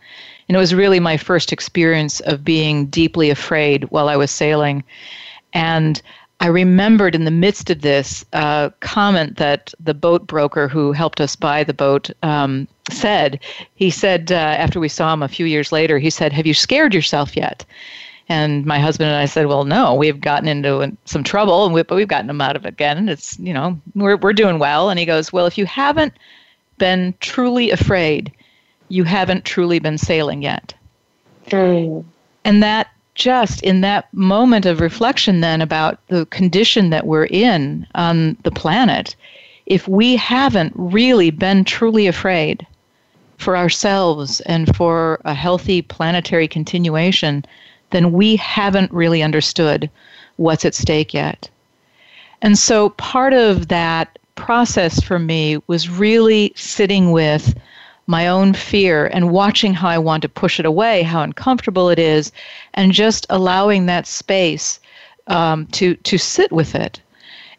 And 0.47 0.55
it 0.55 0.59
was 0.59 0.75
really 0.75 0.99
my 0.99 1.17
first 1.17 1.51
experience 1.51 2.19
of 2.21 2.45
being 2.45 2.85
deeply 2.85 3.31
afraid 3.31 3.85
while 3.85 4.07
I 4.07 4.17
was 4.17 4.29
sailing. 4.29 4.83
And 5.53 5.99
I 6.39 6.47
remembered 6.47 7.15
in 7.15 7.25
the 7.25 7.31
midst 7.31 7.69
of 7.69 7.81
this 7.81 8.25
uh, 8.33 8.69
comment 8.81 9.37
that 9.37 9.73
the 9.79 9.93
boat 9.93 10.27
broker 10.27 10.67
who 10.67 10.91
helped 10.91 11.21
us 11.21 11.35
buy 11.35 11.63
the 11.63 11.73
boat 11.73 12.09
um, 12.23 12.67
said. 12.91 13.39
He 13.75 13.89
said, 13.89 14.31
uh, 14.31 14.35
after 14.35 14.79
we 14.79 14.89
saw 14.89 15.13
him 15.13 15.23
a 15.23 15.27
few 15.27 15.45
years 15.45 15.71
later, 15.71 15.97
he 15.97 16.09
said, 16.09 16.33
Have 16.33 16.45
you 16.45 16.53
scared 16.53 16.93
yourself 16.93 17.35
yet? 17.37 17.65
And 18.27 18.65
my 18.65 18.79
husband 18.79 19.09
and 19.09 19.17
I 19.17 19.25
said, 19.25 19.45
"Well, 19.45 19.65
no, 19.65 19.93
we've 19.93 20.19
gotten 20.19 20.47
into 20.47 20.97
some 21.05 21.23
trouble, 21.23 21.69
we, 21.69 21.83
but 21.83 21.95
we've 21.95 22.07
gotten 22.07 22.27
them 22.27 22.41
out 22.41 22.55
of 22.55 22.65
it 22.65 22.69
again. 22.69 23.07
It's 23.07 23.37
you 23.37 23.53
know 23.53 23.79
we're 23.93 24.17
we're 24.17 24.33
doing 24.33 24.57
well." 24.57 24.89
And 24.89 24.97
he 24.97 25.05
goes, 25.05 25.31
"Well, 25.31 25.45
if 25.45 25.59
you 25.59 25.65
haven't 25.67 26.13
been 26.79 27.13
truly 27.19 27.69
afraid, 27.69 28.31
you 28.89 29.03
haven't 29.03 29.45
truly 29.45 29.77
been 29.77 29.99
sailing 29.99 30.41
yet." 30.41 30.73
Mm. 31.49 32.03
And 32.43 32.63
that 32.63 32.87
just 33.15 33.63
in 33.63 33.81
that 33.81 34.13
moment 34.13 34.65
of 34.65 34.79
reflection, 34.79 35.41
then 35.41 35.61
about 35.61 35.99
the 36.07 36.25
condition 36.27 36.89
that 36.91 37.07
we're 37.07 37.25
in 37.25 37.87
on 37.95 38.37
the 38.43 38.51
planet, 38.51 39.15
if 39.65 39.87
we 39.87 40.15
haven't 40.15 40.73
really 40.75 41.31
been 41.31 41.63
truly 41.63 42.07
afraid 42.07 42.65
for 43.37 43.57
ourselves 43.57 44.39
and 44.41 44.75
for 44.75 45.19
a 45.25 45.33
healthy 45.33 45.81
planetary 45.81 46.47
continuation 46.47 47.43
then 47.91 48.11
we 48.11 48.35
haven't 48.35 48.91
really 48.91 49.23
understood 49.23 49.89
what's 50.37 50.65
at 50.65 50.75
stake 50.75 51.13
yet. 51.13 51.49
And 52.41 52.57
so 52.57 52.89
part 52.89 53.33
of 53.33 53.69
that 53.69 54.19
process 54.35 55.01
for 55.01 55.17
me 55.17 55.61
was 55.67 55.89
really 55.89 56.51
sitting 56.55 57.11
with 57.11 57.57
my 58.07 58.27
own 58.27 58.53
fear 58.53 59.07
and 59.07 59.31
watching 59.31 59.73
how 59.73 59.89
I 59.89 59.97
want 59.97 60.21
to 60.21 60.29
push 60.29 60.59
it 60.59 60.65
away, 60.65 61.03
how 61.03 61.21
uncomfortable 61.21 61.89
it 61.89 61.99
is, 61.99 62.31
and 62.73 62.91
just 62.91 63.25
allowing 63.29 63.85
that 63.85 64.07
space 64.07 64.79
um, 65.27 65.65
to 65.67 65.95
to 65.95 66.17
sit 66.17 66.51
with 66.51 66.75
it 66.75 67.01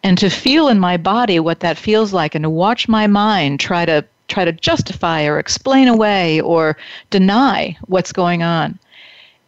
and 0.03 0.17
to 0.19 0.31
feel 0.31 0.69
in 0.69 0.79
my 0.79 0.97
body 0.97 1.41
what 1.41 1.61
that 1.61 1.79
feels 1.79 2.13
like, 2.13 2.35
and 2.35 2.45
to 2.45 2.51
watch 2.51 2.89
my 2.89 3.07
mind 3.07 3.59
try 3.59 3.85
to 3.85 4.05
try 4.29 4.45
to 4.45 4.53
justify 4.53 5.25
or 5.25 5.39
explain 5.39 5.89
away 5.89 6.41
or 6.41 6.77
deny 7.11 7.77
what's 7.87 8.13
going 8.13 8.43
on. 8.43 8.79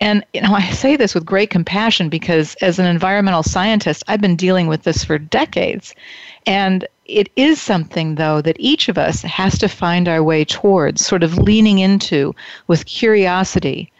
And 0.01 0.25
you 0.33 0.41
know, 0.41 0.53
I 0.53 0.71
say 0.71 0.97
this 0.97 1.15
with 1.15 1.27
great 1.27 1.51
compassion 1.51 2.09
because 2.09 2.55
as 2.57 2.79
an 2.79 2.87
environmental 2.87 3.43
scientist, 3.43 4.05
I've 4.07 4.21
been 4.21 4.37
dealing 4.37 4.69
with 4.69 4.85
this 4.85 5.05
for 5.05 5.19
decades. 5.19 5.95
And 6.49 6.87
it 7.05 7.29
is 7.37 7.61
something 7.61 8.15
though 8.15 8.41
that 8.41 8.57
each 8.59 8.89
of 8.89 8.97
us 8.97 9.21
has 9.21 9.59
to 9.59 9.69
find 9.69 10.09
our 10.09 10.23
way 10.23 10.47
towards, 10.47 11.05
sort 11.05 11.23
of 11.23 11.37
leaning 11.37 11.79
into 11.79 12.35
with 12.69 12.87
curiosity 12.87 13.93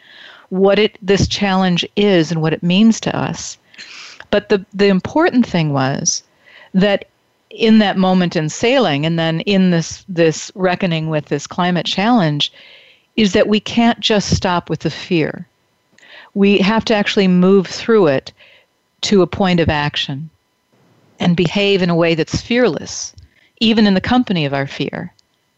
what 0.49 0.79
it 0.79 0.97
this 0.99 1.27
challenge 1.27 1.85
is 1.95 2.31
and 2.31 2.41
what 2.41 2.53
it 2.53 2.63
means 2.63 2.99
to 3.01 3.15
us. 3.15 3.59
But 4.31 4.49
the 4.49 4.65
the 4.73 4.87
important 4.87 5.45
thing 5.45 5.73
was 5.73 6.23
that 6.73 7.05
in 7.51 7.77
that 7.79 7.97
moment 7.97 8.35
in 8.35 8.49
sailing 8.49 9.05
and 9.05 9.19
then 9.19 9.41
in 9.41 9.69
this 9.69 10.03
this 10.09 10.51
reckoning 10.55 11.07
with 11.07 11.25
this 11.25 11.45
climate 11.45 11.85
challenge 11.85 12.51
is 13.15 13.33
that 13.33 13.47
we 13.47 13.59
can't 13.59 13.99
just 13.99 14.35
stop 14.35 14.69
with 14.69 14.79
the 14.79 14.89
fear 14.89 15.47
we 16.35 16.59
have 16.59 16.85
to 16.85 16.93
actually 16.93 17.27
move 17.27 17.65
through 17.65 18.05
it 18.07 18.31
to 19.01 19.23
a 19.23 19.27
point 19.27 19.59
of 19.59 19.67
action 19.67 20.29
and 21.19 21.35
behave 21.35 21.81
in 21.81 21.89
a 21.89 21.95
way 21.95 22.15
that's 22.15 22.41
fearless, 22.41 23.13
even 23.59 23.85
in 23.85 23.93
the 23.93 24.01
company 24.01 24.45
of 24.45 24.53
our 24.53 24.67
fear. 24.67 25.13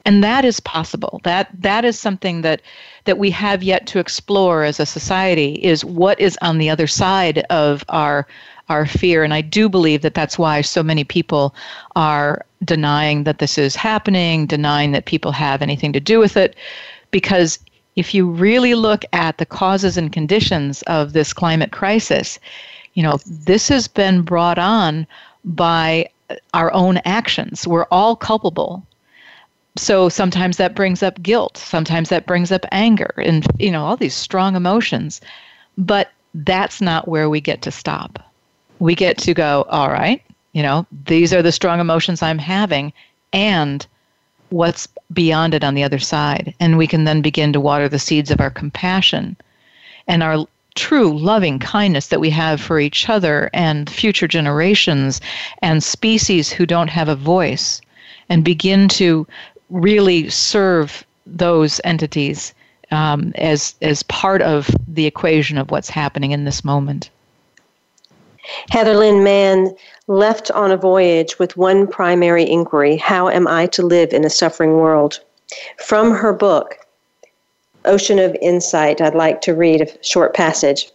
And 0.06 0.24
that 0.24 0.46
is 0.46 0.60
possible. 0.60 1.22
That 1.24 1.50
that 1.62 1.86
is 1.86 2.00
something 2.00 2.42
that 2.42 2.62
that 3.06 3.20
we 3.20 3.30
have 3.32 3.62
yet 3.62 3.86
to 3.88 4.00
explore 4.00 4.64
as 4.64 4.80
a 4.80 4.86
society 4.86 5.54
is 5.62 5.86
what 5.86 6.20
is 6.20 6.38
on 6.42 6.58
the 6.58 6.70
other 6.70 6.88
side 6.88 7.40
of 7.50 7.84
our 7.90 8.28
our 8.70 8.86
fear 8.86 9.24
and 9.24 9.34
I 9.34 9.42
do 9.42 9.68
believe 9.68 10.02
that 10.02 10.14
that's 10.14 10.40
why 10.40 10.62
so 10.62 10.82
many 10.82 11.04
people 11.04 11.54
are 11.96 12.46
denying 12.64 13.26
that 13.26 13.40
this 13.40 13.58
is 13.58 13.76
happening, 13.76 14.46
denying 14.46 14.92
that 14.94 15.06
people 15.06 15.32
have 15.34 15.62
anything 15.62 15.92
to 15.94 16.00
do 16.00 16.20
with 16.20 16.38
it 16.38 16.56
because 17.12 17.60
if 17.96 18.14
you 18.14 18.30
really 18.30 18.74
look 18.74 19.04
at 19.14 19.38
the 19.38 19.46
causes 19.46 19.98
and 19.98 20.14
conditions 20.14 20.82
of 20.84 21.14
this 21.14 21.34
climate 21.34 21.72
crisis, 21.72 22.40
you 22.94 23.04
know, 23.04 23.20
this 23.26 23.68
has 23.68 23.88
been 23.88 24.22
brought 24.22 24.58
on 24.58 25.06
by 25.44 26.10
our 26.54 26.72
own 26.74 26.98
actions. 27.06 27.68
We're 27.68 27.88
all 27.92 28.16
culpable. 28.16 28.86
So 29.78 30.10
sometimes 30.10 30.58
that 30.58 30.76
brings 30.76 31.02
up 31.02 31.22
guilt, 31.22 31.58
sometimes 31.58 32.10
that 32.10 32.26
brings 32.26 32.52
up 32.52 32.66
anger 32.72 33.14
and 33.18 33.46
you 33.58 33.72
know 33.72 33.86
all 33.86 33.96
these 33.96 34.14
strong 34.14 34.56
emotions. 34.56 35.22
But 35.78 36.12
that's 36.34 36.82
not 36.82 37.08
where 37.08 37.30
we 37.30 37.42
get 37.42 37.62
to 37.64 37.72
stop. 37.72 38.20
We 38.80 38.96
get 38.96 39.18
to 39.20 39.34
go, 39.34 39.66
all 39.70 39.90
right, 39.90 40.22
you 40.54 40.64
know, 40.64 40.86
these 41.06 41.34
are 41.34 41.42
the 41.42 41.52
strong 41.52 41.80
emotions 41.80 42.22
I'm 42.22 42.38
having 42.38 42.92
and 43.32 43.86
what's 44.50 44.88
beyond 45.14 45.54
it 45.54 45.64
on 45.64 45.76
the 45.76 45.84
other 45.84 46.00
side. 46.00 46.54
And 46.60 46.78
we 46.78 46.88
can 46.88 47.06
then 47.06 47.22
begin 47.22 47.54
to 47.54 47.60
water 47.60 47.88
the 47.88 48.00
seeds 48.00 48.32
of 48.32 48.42
our 48.42 48.50
compassion 48.50 49.38
and 50.08 50.24
our 50.24 50.46
true 50.76 51.18
loving 51.18 51.60
kindness 51.60 52.08
that 52.08 52.20
we 52.20 52.30
have 52.30 52.62
for 52.62 52.80
each 52.80 53.10
other 53.10 53.50
and 53.54 53.90
future 53.90 54.28
generations 54.28 55.20
and 55.62 55.84
species 55.84 56.52
who 56.52 56.66
don't 56.66 56.90
have 56.90 57.10
a 57.10 57.16
voice 57.16 57.82
and 58.30 58.44
begin 58.44 58.88
to 58.88 59.28
really 59.70 60.30
serve 60.30 61.06
those 61.26 61.82
entities 61.84 62.54
um, 62.92 63.32
as 63.36 63.76
as 63.82 64.04
part 64.04 64.42
of 64.42 64.70
the 64.88 65.06
equation 65.06 65.58
of 65.58 65.72
what's 65.72 65.90
happening 65.90 66.32
in 66.32 66.46
this 66.46 66.64
moment. 66.64 67.10
Heather 68.70 68.96
Lyn 68.96 69.24
Mann 69.24 69.76
left 70.08 70.52
on 70.52 70.72
a 70.72 70.78
voyage 70.78 71.40
with 71.40 71.58
one 71.58 71.88
primary 71.88 72.50
inquiry 72.50 72.98
How 72.98 73.30
am 73.30 73.48
I 73.48 73.68
to 73.68 73.86
live 73.86 74.14
in 74.14 74.26
a 74.26 74.30
suffering 74.30 74.74
world? 74.74 75.20
From 75.78 76.12
her 76.12 76.34
book, 76.34 76.78
Ocean 77.86 78.20
of 78.20 78.36
Insight, 78.42 79.02
I'd 79.02 79.16
like 79.16 79.42
to 79.42 79.56
read 79.56 79.82
a 79.82 80.04
short 80.04 80.34
passage. 80.34 80.92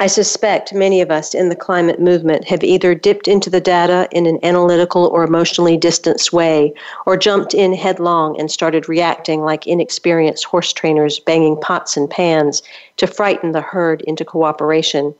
I 0.00 0.06
suspect 0.06 0.74
many 0.74 1.00
of 1.00 1.10
us 1.10 1.34
in 1.34 1.48
the 1.48 1.56
climate 1.56 2.00
movement 2.00 2.44
have 2.44 2.64
either 2.64 2.94
dipped 2.94 3.28
into 3.28 3.48
the 3.48 3.60
data 3.60 4.08
in 4.10 4.26
an 4.26 4.38
analytical 4.42 5.06
or 5.06 5.24
emotionally 5.24 5.76
distanced 5.76 6.32
way, 6.32 6.74
or 7.06 7.16
jumped 7.16 7.54
in 7.54 7.72
headlong 7.72 8.38
and 8.38 8.50
started 8.50 8.88
reacting 8.88 9.42
like 9.42 9.66
inexperienced 9.66 10.44
horse 10.44 10.72
trainers 10.72 11.20
banging 11.20 11.58
pots 11.60 11.96
and 11.96 12.10
pans 12.10 12.62
to 12.96 13.06
frighten 13.06 13.52
the 13.52 13.60
herd 13.60 14.02
into 14.02 14.24
cooperation 14.24 15.14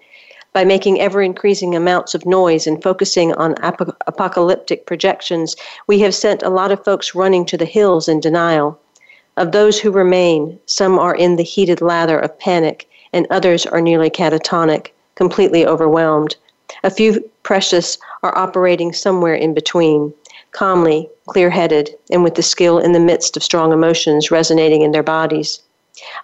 by 0.54 0.64
making 0.64 1.00
ever 1.00 1.20
increasing 1.20 1.74
amounts 1.74 2.14
of 2.14 2.24
noise 2.24 2.66
and 2.66 2.82
focusing 2.82 3.34
on 3.34 3.56
ap- 3.56 3.96
apocalyptic 4.06 4.86
projections, 4.86 5.56
we 5.88 5.98
have 5.98 6.14
sent 6.14 6.44
a 6.44 6.48
lot 6.48 6.70
of 6.70 6.84
folks 6.84 7.14
running 7.14 7.44
to 7.44 7.56
the 7.56 7.64
hills 7.64 8.08
in 8.08 8.20
denial. 8.20 8.80
Of 9.36 9.50
those 9.50 9.80
who 9.80 9.90
remain, 9.90 10.60
some 10.66 10.98
are 10.98 11.14
in 11.14 11.36
the 11.36 11.42
heated 11.42 11.80
lather 11.80 12.18
of 12.18 12.38
panic, 12.38 12.88
and 13.12 13.26
others 13.30 13.66
are 13.66 13.80
nearly 13.80 14.08
catatonic, 14.08 14.92
completely 15.16 15.66
overwhelmed. 15.66 16.36
A 16.84 16.90
few 16.90 17.28
precious 17.42 17.98
are 18.22 18.36
operating 18.38 18.92
somewhere 18.92 19.34
in 19.34 19.52
between, 19.52 20.14
calmly, 20.52 21.10
clear 21.26 21.50
headed, 21.50 21.96
and 22.10 22.22
with 22.22 22.36
the 22.36 22.42
skill 22.42 22.78
in 22.78 22.92
the 22.92 23.00
midst 23.00 23.36
of 23.36 23.42
strong 23.42 23.72
emotions 23.72 24.30
resonating 24.30 24.82
in 24.82 24.92
their 24.92 25.02
bodies. 25.02 25.60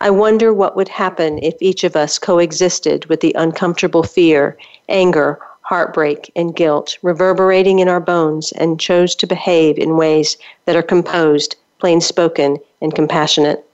I 0.01 0.11
wonder 0.11 0.53
what 0.53 0.77
would 0.77 0.89
happen 0.89 1.39
if 1.43 1.55
each 1.61 1.85
of 1.85 1.97
us 1.97 2.19
coexisted 2.19 3.07
with 3.07 3.21
the 3.21 3.35
uncomfortable 3.37 4.03
fear, 4.03 4.57
anger, 4.89 5.41
heartbreak, 5.63 6.31
and 6.35 6.55
guilt 6.55 6.99
reverberating 7.03 7.79
in 7.81 7.89
our 7.89 8.01
bones 8.01 8.53
and 8.53 8.81
chose 8.81 9.15
to 9.17 9.27
behave 9.27 9.79
in 9.79 9.97
ways 9.97 10.37
that 10.65 10.77
are 10.77 10.83
composed, 10.83 11.57
plain 11.81 12.01
spoken, 12.01 12.59
and 12.81 12.95
compassionate. 12.95 13.65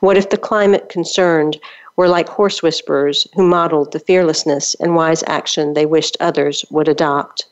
What 0.00 0.16
if 0.16 0.30
the 0.30 0.38
climate 0.38 0.88
concerned 0.88 1.58
were 1.96 2.08
like 2.08 2.28
horse 2.28 2.62
whisperers 2.62 3.26
who 3.34 3.42
modeled 3.42 3.92
the 3.92 4.00
fearlessness 4.00 4.74
and 4.80 4.94
wise 4.94 5.24
action 5.26 5.74
they 5.74 5.86
wished 5.86 6.16
others 6.20 6.64
would 6.70 6.88
adopt? 6.88 7.46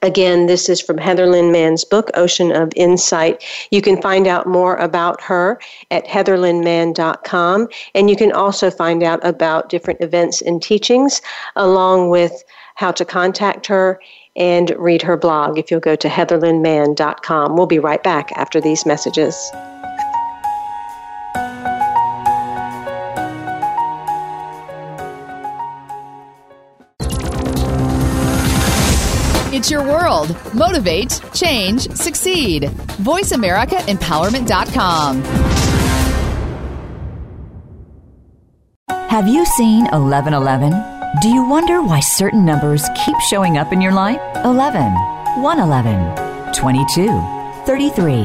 Again, 0.00 0.46
this 0.46 0.68
is 0.68 0.80
from 0.80 0.96
Heather 0.96 1.26
Lyn 1.26 1.50
Mann's 1.50 1.84
book, 1.84 2.08
Ocean 2.14 2.52
of 2.52 2.70
Insight. 2.76 3.42
You 3.72 3.82
can 3.82 4.00
find 4.00 4.28
out 4.28 4.46
more 4.46 4.76
about 4.76 5.20
her 5.22 5.58
at 5.90 6.06
heatherlynmann.com, 6.06 7.68
and 7.96 8.08
you 8.08 8.14
can 8.14 8.30
also 8.30 8.70
find 8.70 9.02
out 9.02 9.18
about 9.26 9.68
different 9.68 10.00
events 10.00 10.40
and 10.40 10.62
teachings, 10.62 11.20
along 11.56 12.10
with 12.10 12.44
how 12.76 12.92
to 12.92 13.04
contact 13.04 13.66
her 13.66 14.00
and 14.38 14.74
read 14.78 15.02
her 15.02 15.18
blog 15.18 15.58
if 15.58 15.70
you'll 15.70 15.80
go 15.80 15.96
to 15.96 16.08
heatherlynmann.com. 16.08 17.56
We'll 17.56 17.66
be 17.66 17.80
right 17.80 18.02
back 18.02 18.32
after 18.32 18.58
these 18.60 18.86
messages. 18.86 19.34
It's 29.50 29.70
your 29.72 29.82
world. 29.82 30.36
Motivate, 30.54 31.20
change, 31.34 31.90
succeed. 31.90 32.64
VoiceAmericaEmpowerment.com. 33.02 35.22
Have 39.08 39.26
you 39.26 39.44
seen 39.46 39.86
1111? 39.86 40.97
Do 41.16 41.30
you 41.30 41.42
wonder 41.48 41.80
why 41.82 42.00
certain 42.00 42.44
numbers 42.44 42.86
keep 42.94 43.16
showing 43.30 43.56
up 43.56 43.72
in 43.72 43.80
your 43.80 43.92
life? 43.92 44.20
11, 44.44 44.92
111, 45.40 46.52
22, 46.52 47.06
33, 47.64 48.24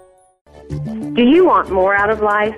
Do 0.69 1.23
you 1.23 1.47
want 1.47 1.71
more 1.71 1.95
out 1.95 2.11
of 2.11 2.21
life? 2.21 2.57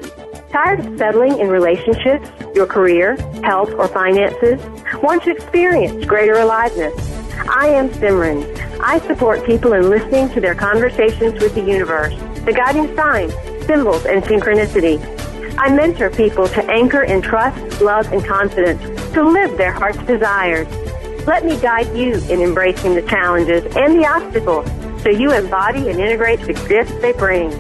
Tired 0.50 0.80
of 0.80 0.98
settling 0.98 1.38
in 1.38 1.48
relationships, 1.48 2.28
your 2.54 2.66
career, 2.66 3.16
health, 3.44 3.70
or 3.72 3.88
finances? 3.88 4.60
Want 5.02 5.22
to 5.24 5.30
experience 5.30 6.04
greater 6.06 6.34
aliveness? 6.34 6.94
I 7.48 7.68
am 7.68 7.90
Simran 7.90 8.58
I 8.80 9.00
support 9.00 9.44
people 9.44 9.72
in 9.72 9.90
listening 9.90 10.28
to 10.30 10.40
their 10.40 10.54
conversations 10.54 11.40
with 11.42 11.54
the 11.54 11.60
universe, 11.60 12.14
the 12.44 12.52
guiding 12.52 12.94
signs, 12.94 13.34
symbols, 13.66 14.06
and 14.06 14.22
synchronicity. 14.22 14.98
I 15.58 15.74
mentor 15.74 16.10
people 16.10 16.46
to 16.48 16.64
anchor 16.70 17.02
in 17.02 17.20
trust, 17.20 17.80
love, 17.82 18.10
and 18.12 18.24
confidence 18.24 18.80
to 19.14 19.28
live 19.28 19.58
their 19.58 19.72
heart's 19.72 19.98
desires. 20.04 20.68
Let 21.26 21.44
me 21.44 21.60
guide 21.60 21.94
you 21.96 22.14
in 22.30 22.40
embracing 22.40 22.94
the 22.94 23.02
challenges 23.02 23.64
and 23.76 23.98
the 23.98 24.06
obstacles 24.06 24.70
so 25.02 25.10
you 25.10 25.32
embody 25.32 25.90
and 25.90 25.98
integrate 25.98 26.40
the 26.40 26.54
gifts 26.68 26.94
they 27.02 27.12
bring. 27.12 27.50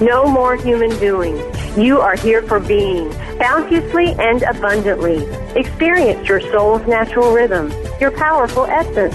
No 0.00 0.26
more 0.26 0.56
human 0.56 0.90
doing. 0.98 1.36
You 1.76 2.00
are 2.00 2.16
here 2.16 2.42
for 2.42 2.58
being, 2.58 3.10
bounteously 3.38 4.14
and 4.18 4.42
abundantly. 4.42 5.24
Experience 5.54 6.28
your 6.28 6.40
soul's 6.40 6.86
natural 6.86 7.32
rhythm, 7.32 7.72
your 8.00 8.10
powerful 8.10 8.64
essence 8.66 9.14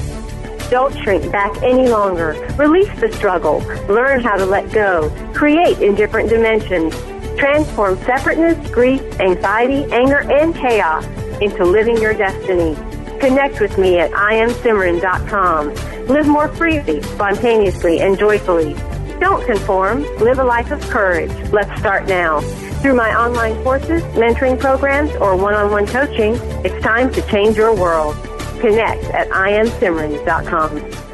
don't 0.69 0.95
shrink 0.97 1.31
back 1.31 1.55
any 1.61 1.87
longer. 1.87 2.33
Release 2.57 2.89
the 2.99 3.11
struggle. 3.13 3.59
Learn 3.87 4.21
how 4.21 4.35
to 4.35 4.45
let 4.45 4.71
go. 4.71 5.11
Create 5.33 5.79
in 5.79 5.95
different 5.95 6.29
dimensions. 6.29 6.95
Transform 7.37 7.97
separateness, 7.99 8.71
grief, 8.71 9.01
anxiety, 9.19 9.83
anger, 9.91 10.21
and 10.31 10.55
chaos 10.55 11.05
into 11.39 11.63
living 11.63 12.01
your 12.01 12.13
destiny. 12.13 12.75
Connect 13.19 13.59
with 13.59 13.77
me 13.77 13.99
at 13.99 14.11
IamSimran.com. 14.11 15.73
Live 16.07 16.27
more 16.27 16.47
freely, 16.49 17.01
spontaneously, 17.03 17.99
and 17.99 18.17
joyfully. 18.17 18.75
Don't 19.19 19.45
conform. 19.45 20.03
Live 20.19 20.39
a 20.39 20.43
life 20.43 20.71
of 20.71 20.81
courage. 20.89 21.31
Let's 21.51 21.79
start 21.79 22.07
now. 22.07 22.41
Through 22.81 22.95
my 22.95 23.15
online 23.15 23.61
courses, 23.63 24.03
mentoring 24.13 24.59
programs, 24.59 25.11
or 25.15 25.35
one-on-one 25.35 25.87
coaching, 25.87 26.35
it's 26.63 26.83
time 26.83 27.11
to 27.13 27.21
change 27.29 27.55
your 27.55 27.73
world. 27.75 28.15
Connect 28.59 29.03
at 29.05 29.29
IamSimran.com. 29.29 31.05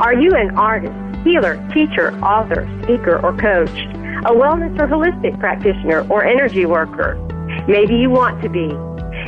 Are 0.00 0.14
you 0.14 0.32
an 0.34 0.56
artist, 0.58 0.94
healer, 1.22 1.56
teacher, 1.72 2.12
author, 2.20 2.68
speaker, 2.82 3.20
or 3.24 3.36
coach? 3.36 3.70
A 4.24 4.32
wellness 4.32 4.76
or 4.80 4.88
holistic 4.88 5.38
practitioner 5.38 6.06
or 6.08 6.24
energy 6.24 6.64
worker? 6.64 7.16
Maybe 7.68 7.96
you 7.96 8.10
want 8.10 8.42
to 8.42 8.48
be. 8.48 8.68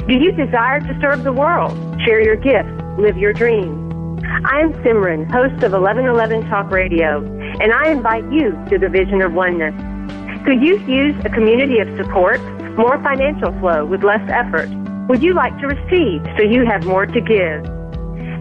Do 0.07 0.15
you 0.15 0.33
desire 0.33 0.81
to 0.81 0.99
serve 1.01 1.23
the 1.23 1.33
world, 1.33 1.77
share 2.05 2.21
your 2.21 2.37
gifts, 2.37 2.71
live 2.99 3.17
your 3.17 3.33
dreams? 3.33 3.84
I 4.27 4.61
am 4.61 4.73
Simran, 4.83 5.31
host 5.31 5.63
of 5.63 5.73
1111 5.73 6.49
Talk 6.49 6.71
Radio, 6.71 7.23
and 7.61 7.73
I 7.73 7.91
invite 7.91 8.25
you 8.33 8.53
to 8.71 8.79
the 8.79 8.89
vision 8.89 9.21
of 9.21 9.35
oneness. 9.35 9.75
Could 10.47 10.63
you 10.63 10.79
use 10.87 11.15
a 11.27 11.29
community 11.29 11.79
of 11.79 11.95
support, 11.99 12.41
more 12.77 12.99
financial 13.03 13.53
flow 13.61 13.85
with 13.85 14.03
less 14.03 14.27
effort? 14.31 14.71
Would 15.09 15.23
you 15.23 15.35
like 15.35 15.59
to 15.61 15.67
receive 15.67 16.25
so 16.39 16.43
you 16.43 16.65
have 16.65 16.87
more 16.87 17.05
to 17.05 17.21
give? 17.21 17.65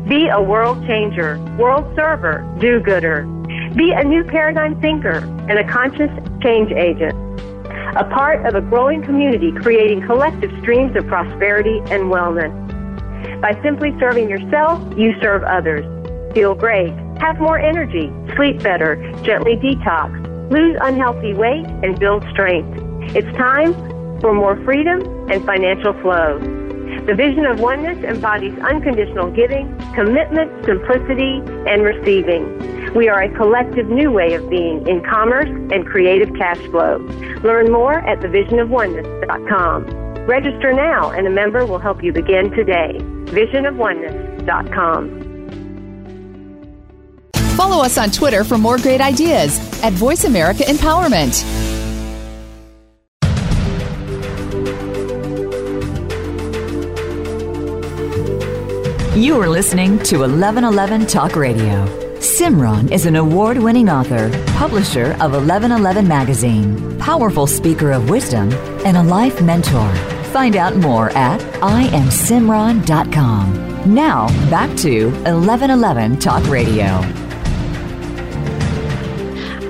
Be 0.08 0.30
a 0.30 0.41
world 0.41 0.86
changer, 0.88 1.38
world 1.58 1.93
server, 1.98 2.48
do 2.60 2.80
gooder. 2.80 3.24
Be 3.76 3.91
a 3.91 4.06
new 4.06 4.24
paradigm 4.24 4.80
thinker 4.80 5.17
and 5.50 5.60
a 5.60 5.69
conscious 5.69 6.12
change 6.41 6.72
agent. 6.72 7.13
A 7.98 8.06
part 8.06 8.46
of 8.46 8.56
a 8.56 8.62
growing 8.62 9.04
community 9.04 9.52
creating 9.52 10.02
collective 10.06 10.52
streams 10.62 10.96
of 10.96 11.08
prosperity 11.08 11.80
and 11.91 12.04
wellness. 12.04 12.72
By 13.41 13.59
simply 13.62 13.95
serving 13.99 14.29
yourself, 14.29 14.81
you 14.97 15.13
serve 15.21 15.43
others. 15.43 15.86
Feel 16.33 16.55
great, 16.55 16.93
have 17.19 17.39
more 17.39 17.59
energy, 17.59 18.12
sleep 18.36 18.62
better, 18.63 18.95
gently 19.23 19.55
detox, 19.57 20.12
lose 20.49 20.77
unhealthy 20.81 21.33
weight, 21.33 21.65
and 21.83 21.99
build 21.99 22.23
strength. 22.31 22.79
It's 23.15 23.38
time 23.38 23.73
for 24.19 24.33
more 24.33 24.55
freedom 24.63 25.01
and 25.29 25.45
financial 25.45 25.93
flow. 26.01 26.39
The 27.05 27.15
vision 27.15 27.45
of 27.45 27.59
oneness 27.59 28.01
embodies 28.05 28.57
unconditional 28.59 29.29
giving, 29.31 29.67
commitment, 29.93 30.65
simplicity, 30.65 31.41
and 31.67 31.83
receiving. 31.83 32.93
We 32.93 33.09
are 33.09 33.23
a 33.23 33.29
collective 33.36 33.89
new 33.89 34.09
way 34.09 34.36
of 34.36 34.49
being 34.49 34.88
in 34.88 35.03
commerce 35.03 35.49
and 35.49 35.86
creative 35.86 36.33
cash 36.36 36.59
flow. 36.69 36.99
Learn 37.43 37.71
more 37.71 37.99
at 38.07 38.19
thevisionofoneness.com. 38.21 39.86
Register 40.25 40.71
now 40.71 41.12
and 41.12 41.27
a 41.27 41.29
member 41.29 41.65
will 41.65 41.79
help 41.79 42.01
you 42.01 42.13
begin 42.13 42.51
today. 42.51 42.97
Visionofoneness.com. 43.34 45.24
Follow 47.56 47.84
us 47.84 47.98
on 47.98 48.10
Twitter 48.10 48.43
for 48.43 48.58
more 48.58 48.78
great 48.78 49.02
ideas 49.02 49.60
at 49.84 49.93
Voice 49.93 50.24
America 50.24 50.63
Empowerment. 50.63 51.43
You 59.15 59.39
are 59.39 59.48
listening 59.48 60.00
to 60.00 60.17
1111 60.22 61.06
Talk 61.06 61.36
Radio. 61.36 61.86
Simran 62.17 62.91
is 62.91 63.06
an 63.06 63.15
award 63.15 63.58
winning 63.58 63.88
author, 63.88 64.32
publisher 64.58 65.12
of 65.22 65.34
1111 65.34 66.08
Magazine, 66.08 66.98
powerful 66.98 67.46
speaker 67.46 67.91
of 67.91 68.10
wisdom, 68.10 68.52
and 68.84 68.98
a 68.98 69.04
life 69.04 69.39
mentor. 69.41 70.12
Find 70.34 70.56
out 70.56 70.76
more 70.76 71.12
at 71.12 71.39
IamSimran.com. 71.62 73.93
Now, 73.93 74.28
back 74.50 74.76
to 74.78 75.12
1111 75.12 76.17
Talk 76.17 76.43
Radio. 76.50 77.02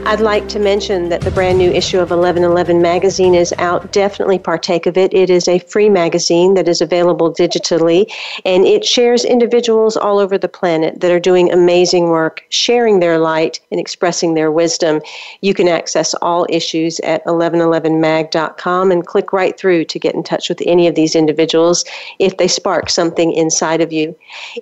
I'd 0.06 0.20
like 0.20 0.50
to 0.50 0.60
mention 0.60 1.08
that 1.10 1.22
the 1.22 1.32
brand 1.32 1.58
new 1.58 1.72
issue 1.72 1.98
of 1.98 2.10
1111 2.10 2.82
magazine 2.82 3.34
is 3.34 3.54
out. 3.58 3.94
Definitely 3.94 4.38
partake 4.38 4.86
of 4.86 4.98
it. 4.98 5.14
It 5.14 5.30
is 5.30 5.48
a 5.48 5.60
free 5.60 5.88
magazine 5.88 6.56
that 6.56 6.68
is 6.68 6.82
available 6.82 7.34
digitally, 7.34 8.12
and 8.44 8.66
it 8.66 8.84
shares 8.84 9.24
individuals 9.24 9.96
all 9.96 10.20
over 10.20 10.38
the 10.38 10.50
planet 10.50 11.00
that 11.00 11.10
are 11.10 11.22
doing 11.22 11.50
amazing 11.52 12.10
work, 12.10 12.44
sharing 12.50 13.00
their 13.00 13.18
light 13.18 13.62
and 13.72 13.80
expressing 13.80 14.34
their 14.34 14.52
wisdom. 14.52 15.02
You 15.40 15.54
can 15.54 15.70
access 15.70 16.14
all 16.16 16.46
issues 16.50 17.00
at 17.00 17.24
1111mag.com 17.26 18.92
and 18.92 19.08
click 19.08 19.32
right 19.32 19.58
through 19.58 19.86
to 19.86 20.00
get 20.00 20.16
in 20.16 20.22
touch 20.22 20.50
with 20.50 20.62
any 20.66 20.86
of 20.86 20.96
these 20.96 21.16
individuals 21.16 21.86
if 22.20 22.36
they 22.36 22.50
spark 22.50 22.90
something 22.90 23.32
inside 23.32 23.80
of 23.80 23.94
you. 23.94 24.16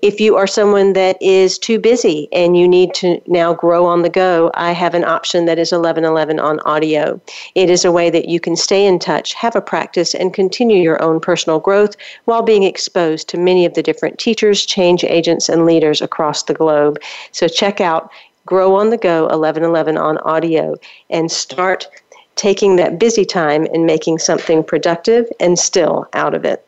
If 0.04 0.22
you 0.22 0.38
are 0.38 0.48
someone 0.48 0.94
that 0.94 1.20
is 1.20 1.58
too 1.58 1.80
busy 1.80 2.30
and 2.32 2.56
you 2.56 2.68
need 2.68 2.94
to 2.96 3.20
now 3.26 3.56
grow 3.56 3.88
on 3.88 4.04
the 4.04 4.10
go, 4.10 4.52
I 4.54 4.72
have 4.74 4.94
an 4.94 5.04
option 5.04 5.31
option 5.32 5.46
that 5.46 5.58
is 5.60 5.72
1111 5.72 6.42
on 6.42 6.60
audio. 6.66 7.22
It 7.56 7.70
is 7.70 7.86
a 7.86 7.92
way 7.92 8.10
that 8.10 8.28
you 8.28 8.42
can 8.42 8.58
stay 8.58 8.86
in 8.86 9.00
touch, 9.00 9.34
have 9.34 9.56
a 9.56 9.62
practice, 9.62 10.14
and 10.14 10.34
continue 10.34 10.84
your 10.84 11.02
own 11.02 11.22
personal 11.22 11.58
growth 11.58 11.96
while 12.26 12.42
being 12.42 12.64
exposed 12.64 13.30
to 13.30 13.38
many 13.38 13.66
of 13.66 13.74
the 13.74 13.82
different 13.82 14.20
teachers, 14.20 14.66
change 14.66 15.06
agents, 15.06 15.48
and 15.48 15.66
leaders 15.66 16.02
across 16.02 16.44
the 16.44 16.54
globe. 16.54 17.00
So 17.32 17.48
check 17.48 17.80
out 17.80 18.12
Grow 18.46 18.76
on 18.76 18.90
the 18.90 18.98
Go 18.98 19.22
1111 19.28 19.98
on 19.98 20.18
audio 20.18 20.76
and 21.10 21.32
start 21.32 21.88
taking 22.36 22.76
that 22.76 23.00
busy 23.00 23.24
time 23.24 23.66
and 23.74 23.86
making 23.86 24.20
something 24.20 24.66
productive 24.66 25.32
and 25.40 25.58
still 25.58 26.10
out 26.12 26.34
of 26.34 26.44
it. 26.44 26.68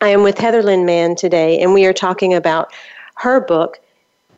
I 0.00 0.08
am 0.08 0.24
with 0.24 0.38
Heather 0.38 0.64
Lyn 0.64 0.84
Mann 0.84 1.14
today, 1.14 1.60
and 1.60 1.72
we 1.72 1.86
are 1.86 1.92
talking 1.92 2.34
about 2.34 2.72
her 3.18 3.40
book, 3.40 3.78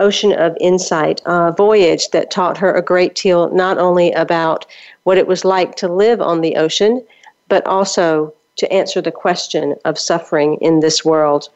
Ocean 0.01 0.33
of 0.33 0.57
Insight, 0.61 1.21
a 1.27 1.53
voyage 1.53 2.11
that 2.11 2.31
taught 2.31 2.59
her 2.59 2.73
a 2.73 2.83
great 2.83 3.15
deal 3.15 3.51
not 3.51 3.79
only 3.79 4.13
about 4.13 4.67
what 5.05 5.19
it 5.19 5.27
was 5.27 5.45
like 5.45 5.75
to 5.77 5.89
live 5.89 6.21
on 6.21 6.41
the 6.41 6.57
ocean, 6.57 7.05
but 7.49 7.67
also 7.67 8.33
to 8.57 8.73
answer 8.73 9.01
the 9.01 9.13
question 9.13 9.75
of 9.85 9.99
suffering 9.99 10.57
in 10.61 10.81
this 10.81 11.05
world. 11.05 11.49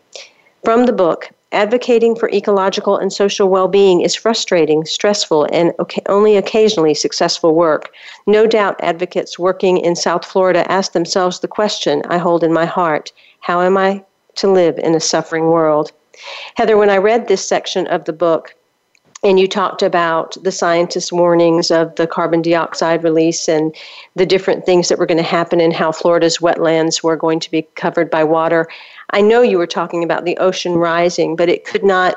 From 0.64 0.86
the 0.86 0.92
book, 0.92 1.30
advocating 1.50 2.14
for 2.14 2.30
ecological 2.30 2.96
and 2.96 3.12
social 3.12 3.48
well 3.48 3.68
being 3.68 4.00
is 4.00 4.14
frustrating, 4.14 4.84
stressful, 4.84 5.46
and 5.52 5.72
only 6.06 6.36
occasionally 6.36 6.94
successful 6.94 7.54
work. 7.54 7.92
No 8.26 8.46
doubt 8.46 8.76
advocates 8.80 9.38
working 9.38 9.78
in 9.78 9.96
South 9.96 10.24
Florida 10.24 10.70
ask 10.70 10.92
themselves 10.92 11.40
the 11.40 11.48
question 11.48 12.02
I 12.08 12.18
hold 12.18 12.42
in 12.42 12.52
my 12.52 12.64
heart 12.64 13.12
How 13.40 13.60
am 13.60 13.76
I 13.76 14.04
to 14.36 14.50
live 14.50 14.78
in 14.78 14.94
a 14.94 15.00
suffering 15.00 15.46
world? 15.46 15.92
Heather, 16.56 16.76
when 16.76 16.90
I 16.90 16.96
read 16.96 17.28
this 17.28 17.46
section 17.46 17.86
of 17.86 18.04
the 18.04 18.12
book, 18.12 18.54
and 19.24 19.38
you 19.38 19.46
talked 19.46 19.82
about 19.82 20.36
the 20.42 20.50
scientists' 20.50 21.12
warnings 21.12 21.70
of 21.70 21.94
the 21.94 22.08
carbon 22.08 22.42
dioxide 22.42 23.04
release 23.04 23.48
and 23.48 23.74
the 24.16 24.26
different 24.26 24.66
things 24.66 24.88
that 24.88 24.98
were 24.98 25.06
going 25.06 25.18
to 25.18 25.22
happen 25.22 25.60
and 25.60 25.72
how 25.72 25.92
Florida's 25.92 26.38
wetlands 26.38 27.04
were 27.04 27.16
going 27.16 27.38
to 27.38 27.50
be 27.50 27.62
covered 27.76 28.10
by 28.10 28.24
water. 28.24 28.66
I 29.10 29.20
know 29.20 29.40
you 29.42 29.58
were 29.58 29.66
talking 29.66 30.02
about 30.02 30.24
the 30.24 30.36
ocean 30.38 30.74
rising, 30.74 31.36
but 31.36 31.48
it 31.48 31.64
could 31.64 31.84
not, 31.84 32.16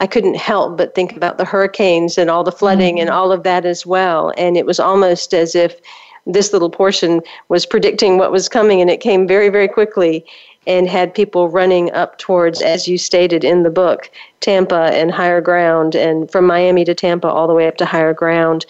I 0.00 0.06
couldn't 0.06 0.36
help 0.36 0.78
but 0.78 0.94
think 0.94 1.14
about 1.14 1.36
the 1.36 1.44
hurricanes 1.44 2.16
and 2.16 2.30
all 2.30 2.44
the 2.44 2.52
flooding 2.52 2.94
mm-hmm. 2.94 3.02
and 3.02 3.10
all 3.10 3.30
of 3.30 3.42
that 3.42 3.66
as 3.66 3.84
well. 3.84 4.32
And 4.38 4.56
it 4.56 4.64
was 4.64 4.80
almost 4.80 5.34
as 5.34 5.54
if 5.54 5.78
this 6.26 6.52
little 6.52 6.70
portion 6.70 7.20
was 7.48 7.66
predicting 7.66 8.16
what 8.16 8.32
was 8.32 8.48
coming 8.48 8.80
and 8.80 8.90
it 8.90 9.00
came 9.00 9.26
very, 9.26 9.50
very 9.50 9.68
quickly 9.68 10.24
and 10.68 10.86
had 10.86 11.14
people 11.14 11.48
running 11.48 11.90
up 11.92 12.18
towards, 12.18 12.60
as 12.60 12.86
you 12.86 12.98
stated 12.98 13.42
in 13.42 13.62
the 13.62 13.70
book, 13.70 14.10
Tampa 14.40 14.90
and 14.92 15.10
higher 15.10 15.40
ground, 15.40 15.96
and 15.96 16.30
from 16.30 16.46
Miami 16.46 16.84
to 16.84 16.94
Tampa 16.94 17.26
all 17.26 17.48
the 17.48 17.54
way 17.54 17.66
up 17.66 17.78
to 17.78 17.86
higher 17.86 18.12
ground. 18.12 18.66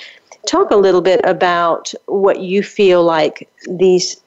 Talk 0.46 0.70
a 0.70 0.76
little 0.76 1.02
bit 1.02 1.20
about 1.24 1.92
what 2.06 2.40
you 2.40 2.62
feel 2.62 3.02
like 3.04 3.48
these 3.68 4.22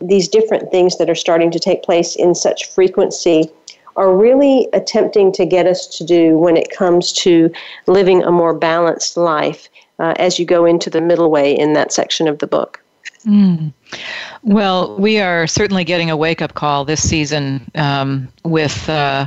these 0.00 0.28
different 0.28 0.70
things 0.70 0.98
that 0.98 1.08
are 1.08 1.14
starting 1.14 1.50
to 1.52 1.58
take 1.58 1.82
place 1.82 2.14
in 2.16 2.34
such 2.34 2.68
frequency 2.70 3.50
are 3.96 4.14
really 4.14 4.68
attempting 4.72 5.32
to 5.32 5.46
get 5.46 5.66
us 5.66 5.86
to 5.86 6.04
do 6.04 6.36
when 6.36 6.56
it 6.56 6.70
comes 6.70 7.12
to 7.12 7.50
living 7.86 8.22
a 8.22 8.30
more 8.30 8.52
balanced 8.52 9.16
life 9.16 9.68
uh, 10.00 10.12
as 10.16 10.38
you 10.38 10.44
go 10.44 10.64
into 10.64 10.90
the 10.90 11.00
middle 11.00 11.30
way 11.30 11.56
in 11.56 11.72
that 11.74 11.92
section 11.92 12.26
of 12.26 12.40
the 12.40 12.46
book. 12.46 12.83
Mm. 13.26 13.72
Well, 14.42 14.96
we 14.96 15.18
are 15.18 15.46
certainly 15.46 15.84
getting 15.84 16.10
a 16.10 16.16
wake 16.16 16.42
up 16.42 16.54
call 16.54 16.84
this 16.84 17.06
season 17.06 17.70
um, 17.74 18.28
with 18.44 18.88
uh, 18.88 19.26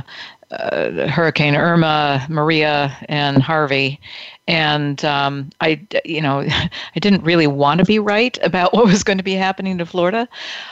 uh, 0.50 1.08
Hurricane 1.08 1.56
Irma, 1.56 2.24
Maria, 2.28 2.96
and 3.08 3.42
Harvey. 3.42 4.00
And 4.46 5.04
um, 5.04 5.50
I, 5.60 5.80
you 6.04 6.22
know, 6.22 6.40
I 6.48 6.98
didn't 7.00 7.22
really 7.22 7.46
want 7.46 7.78
to 7.78 7.84
be 7.84 7.98
right 7.98 8.38
about 8.42 8.72
what 8.74 8.86
was 8.86 9.02
going 9.02 9.18
to 9.18 9.24
be 9.24 9.34
happening 9.34 9.76
to 9.78 9.86
Florida, 9.86 10.28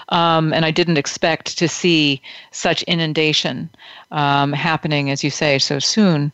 um, 0.09 0.53
and 0.55 0.65
I 0.65 0.71
didn't 0.71 0.97
expect 0.97 1.59
to 1.59 1.69
see 1.69 2.23
such 2.53 2.83
inundation 2.85 3.69
um, 4.13 4.53
happening, 4.53 5.11
as 5.11 5.23
you 5.23 5.31
say, 5.31 5.59
so 5.59 5.79
soon. 5.79 6.33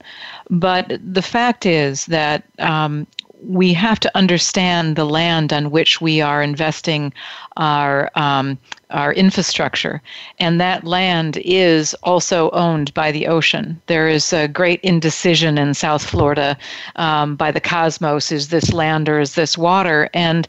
But 0.50 0.98
the 1.02 1.22
fact 1.22 1.66
is 1.66 2.06
that 2.06 2.44
um, 2.60 3.06
we 3.46 3.72
have 3.72 3.98
to 4.00 4.16
understand 4.16 4.96
the 4.96 5.04
land 5.04 5.52
on 5.52 5.70
which 5.70 6.00
we 6.00 6.20
are 6.20 6.42
investing 6.42 7.12
our 7.56 8.10
um, 8.14 8.58
our 8.90 9.12
infrastructure, 9.12 10.02
and 10.38 10.60
that 10.60 10.84
land 10.84 11.38
is 11.38 11.94
also 12.02 12.50
owned 12.50 12.92
by 12.94 13.10
the 13.10 13.26
ocean. 13.26 13.80
There 13.86 14.08
is 14.08 14.32
a 14.32 14.48
great 14.48 14.80
indecision 14.82 15.56
in 15.58 15.74
South 15.74 16.04
Florida 16.04 16.56
um, 16.96 17.36
by 17.36 17.50
the 17.50 17.60
cosmos: 17.60 18.30
is 18.30 18.48
this 18.48 18.72
land 18.72 19.08
or 19.08 19.20
is 19.20 19.34
this 19.34 19.58
water? 19.58 20.08
And 20.14 20.46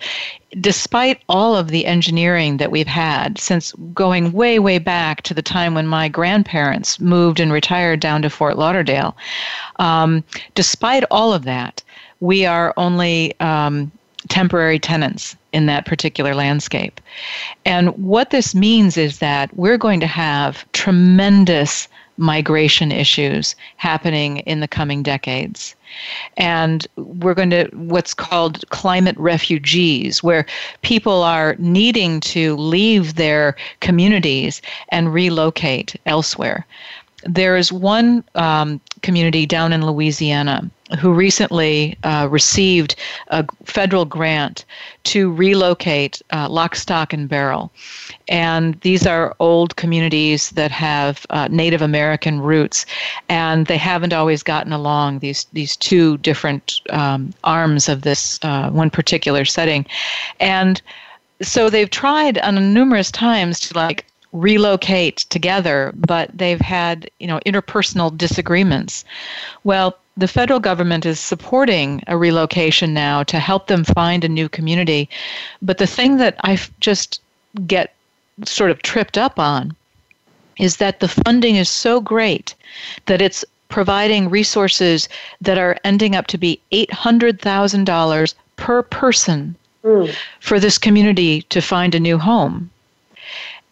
despite 0.62 1.22
all 1.30 1.56
of 1.56 1.70
the 1.70 1.86
engineering 1.86 2.58
that 2.58 2.72
we've 2.72 2.88
had 2.88 3.40
since 3.40 3.72
going 3.94 4.32
way, 4.34 4.60
way 4.60 4.78
back 4.78 5.24
to 5.24 5.34
the 5.34 5.42
time 5.42 5.74
when 5.74 5.88
my 5.88 6.08
grandparents 6.08 7.00
moved 7.00 7.40
and 7.40 7.52
retired 7.52 8.00
down 8.00 8.22
to 8.22 8.30
Fort 8.30 8.58
Lauderdale, 8.58 9.18
um, 9.78 10.24
despite 10.54 11.04
all 11.10 11.34
of 11.34 11.44
that, 11.46 11.82
we 12.24 12.46
are 12.46 12.74
only 12.78 13.38
um, 13.42 13.92
temporary 14.30 14.80
tenants 14.80 15.36
in 15.52 15.66
that 15.66 15.86
particular 15.86 16.34
landscape. 16.34 17.02
And 17.66 17.90
what 17.98 18.30
this 18.30 18.56
means 18.56 18.96
is 18.96 19.20
that 19.20 19.54
we're 19.58 19.78
going 19.78 20.00
to 20.00 20.08
have 20.08 20.66
tremendous 20.72 21.90
migration 22.16 22.94
issues 22.94 23.58
happening 23.76 24.38
in 24.38 24.62
the 24.62 24.70
coming 24.70 25.04
decades. 25.04 25.76
And 26.38 26.88
we're 26.96 27.34
going 27.34 27.50
to 27.50 27.70
what's 27.74 28.14
called 28.14 28.64
climate 28.70 29.18
refugees, 29.18 30.24
where 30.24 30.46
people 30.82 31.24
are 31.24 31.58
needing 31.60 32.22
to 32.22 32.56
leave 32.56 33.16
their 33.16 33.58
communities 33.82 34.62
and 34.90 35.14
relocate 35.14 35.98
elsewhere. 36.06 36.66
There 37.26 37.58
is 37.58 37.74
one 37.74 38.24
um, 38.36 38.80
community 39.02 39.46
down 39.46 39.74
in 39.74 39.86
Louisiana 39.86 40.72
who 41.00 41.14
recently 41.14 41.98
uh, 42.04 42.28
received 42.30 42.96
a 43.30 43.46
federal 43.66 44.06
grant 44.06 44.66
to 45.06 45.32
relocate 45.32 46.22
uh, 46.32 46.48
lock, 46.50 46.76
stock, 46.76 47.14
and 47.14 47.28
barrel. 47.28 47.72
And 48.28 48.80
these 48.82 49.06
are 49.06 49.36
old 49.40 49.76
communities 49.76 50.52
that 50.52 50.72
have 50.72 51.26
uh, 51.30 51.48
Native 51.52 51.82
American 51.82 52.42
roots, 52.42 52.86
and 53.30 53.68
they 53.68 53.78
haven't 53.78 54.14
always 54.14 54.44
gotten 54.44 54.72
along. 54.72 55.20
These 55.20 55.46
these 55.54 55.76
two 55.76 56.18
different 56.18 56.82
um, 56.90 57.34
arms 57.44 57.90
of 57.90 58.02
this 58.02 58.40
uh, 58.44 58.70
one 58.70 58.90
particular 58.90 59.46
setting, 59.46 59.86
and 60.40 60.82
so 61.42 61.70
they've 61.70 61.90
tried 61.90 62.38
on 62.40 62.74
numerous 62.74 63.12
times 63.12 63.60
to 63.62 63.78
like 63.78 64.06
relocate 64.32 65.18
together, 65.30 65.94
but 65.96 66.30
they've 66.34 66.62
had, 66.62 67.10
you 67.20 67.28
know, 67.28 67.40
interpersonal 67.46 68.16
disagreements. 68.18 69.06
Well, 69.64 69.96
the 70.16 70.28
federal 70.28 70.60
government 70.60 71.06
is 71.06 71.20
supporting 71.20 72.04
a 72.08 72.18
relocation 72.18 72.94
now 72.94 73.24
to 73.24 73.40
help 73.40 73.68
them 73.68 73.84
find 73.84 74.24
a 74.24 74.30
new 74.30 74.48
community. 74.48 75.10
But 75.62 75.80
the 75.80 75.88
thing 75.88 76.18
that 76.18 76.36
I 76.42 76.60
just 76.80 77.22
get 77.66 77.94
sort 78.46 78.72
of 78.72 78.82
tripped 78.82 79.18
up 79.18 79.40
on 79.40 79.76
is 80.58 80.78
that 80.78 81.00
the 81.00 81.08
funding 81.08 81.56
is 81.56 81.70
so 81.70 82.00
great 82.00 82.56
that 83.06 83.22
it's 83.22 83.44
providing 83.70 84.30
resources 84.30 85.10
that 85.42 85.58
are 85.58 85.78
ending 85.84 86.16
up 86.16 86.28
to 86.28 86.38
be 86.38 86.62
$800,000 86.72 88.34
per 88.56 88.84
person 88.84 89.56
mm. 89.84 90.16
for 90.40 90.60
this 90.60 90.78
community 90.78 91.42
to 91.44 91.60
find 91.60 91.96
a 91.96 92.00
new 92.00 92.20
home. 92.20 92.70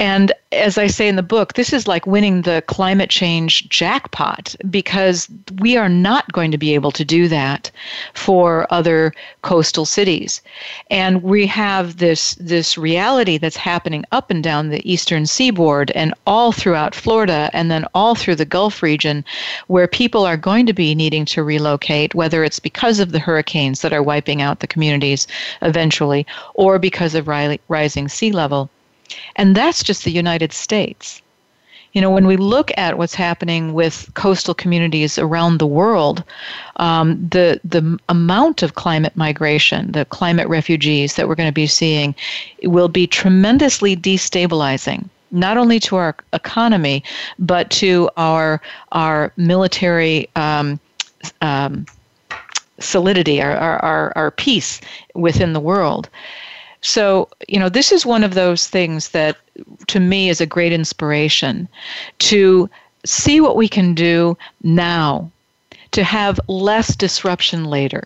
And 0.02 0.34
as 0.52 0.80
I 0.80 0.88
say 0.88 1.08
in 1.08 1.16
the 1.16 1.22
book, 1.22 1.54
this 1.54 1.72
is 1.72 1.88
like 1.88 2.08
winning 2.08 2.42
the 2.42 2.64
climate 2.66 3.12
change 3.12 3.70
jackpot 3.70 4.56
because 4.68 5.30
we 5.60 5.78
are 5.78 5.90
not 5.90 6.32
going 6.32 6.50
to 6.50 6.58
be 6.58 6.74
able 6.74 6.92
to 6.94 7.06
do 7.06 7.28
that 7.28 7.70
for 8.16 8.66
other 8.74 9.14
coastal 9.44 9.86
cities. 9.86 10.42
And 10.90 11.22
we 11.22 11.46
have 11.46 11.98
this 11.98 12.34
this 12.40 12.80
reality 12.80 13.38
that's 13.38 13.56
happening 13.56 14.04
up 14.12 14.32
and 14.32 14.44
down 14.44 14.70
the 14.70 14.82
eastern 14.92 15.28
seaboard 15.28 15.92
and 15.92 16.16
all 16.26 16.52
throughout 16.52 16.96
Florida 16.96 17.52
and 17.54 17.70
then 17.70 17.86
all 17.94 18.16
through 18.16 18.38
the 18.38 18.44
Gulf 18.44 18.82
region 18.82 19.24
where 19.68 19.88
people 19.88 20.26
are 20.26 20.36
going 20.36 20.66
to 20.66 20.74
be 20.74 20.96
needing 20.96 21.26
to 21.26 21.44
relocate 21.44 22.16
whether 22.16 22.44
it's 22.44 22.60
because 22.60 23.00
of 23.00 23.12
the 23.12 23.20
hurricanes 23.20 23.82
that 23.82 23.94
are 23.94 24.02
wiping 24.02 24.42
out 24.42 24.62
the 24.62 24.74
communities 24.74 25.28
eventually 25.62 26.26
or 26.56 26.80
because 26.80 27.14
of 27.14 27.28
rising 27.28 28.08
sea 28.08 28.32
level. 28.32 28.72
And 29.36 29.56
that's 29.56 29.84
just 29.84 30.04
the 30.04 30.12
United 30.12 30.54
States. 30.54 31.22
You 31.94 32.00
know, 32.00 32.10
when 32.10 32.26
we 32.26 32.38
look 32.38 32.72
at 32.78 32.98
what's 32.98 33.16
happening 33.16 33.74
with 33.74 34.10
coastal 34.14 34.54
communities 34.54 35.20
around 35.20 35.58
the 35.58 35.68
world, 35.68 36.24
um, 36.78 37.28
the 37.28 37.60
the 37.66 38.00
amount 38.08 38.64
of 38.64 38.76
climate 38.76 39.18
migration, 39.18 39.92
the 39.92 40.06
climate 40.06 40.48
refugees 40.48 41.16
that 41.16 41.28
we're 41.28 41.36
going 41.36 41.50
to 41.50 41.54
be 41.54 41.68
seeing, 41.68 42.16
will 42.64 42.88
be 42.88 43.08
tremendously 43.08 43.96
destabilizing 43.96 45.10
not 45.34 45.58
only 45.58 45.80
to 45.80 45.96
our 45.96 46.14
economy 46.34 47.02
but 47.40 47.70
to 47.72 48.10
our 48.18 48.62
our 48.92 49.32
military 49.38 50.28
um, 50.36 50.78
um, 51.42 51.86
solidity, 52.80 53.42
our, 53.42 53.56
our, 53.58 54.14
our 54.16 54.32
peace 54.32 54.82
within 55.14 55.54
the 55.54 55.60
world. 55.60 56.10
So, 56.82 57.30
you 57.48 57.60
know, 57.60 57.70
this 57.70 57.92
is 57.92 58.06
one 58.06 58.24
of 58.24 58.34
those 58.34 58.68
things 58.68 59.10
that 59.10 59.38
to 59.88 60.00
me 60.00 60.30
is 60.30 60.42
a 60.42 60.46
great 60.46 60.74
inspiration 60.74 61.68
to 62.20 62.70
see 63.06 63.40
what 63.40 63.56
we 63.56 63.68
can 63.68 63.94
do 63.94 64.38
now 64.64 65.30
to 65.92 66.04
have 66.04 66.40
less 66.48 66.96
disruption 66.96 67.66
later. 67.66 68.04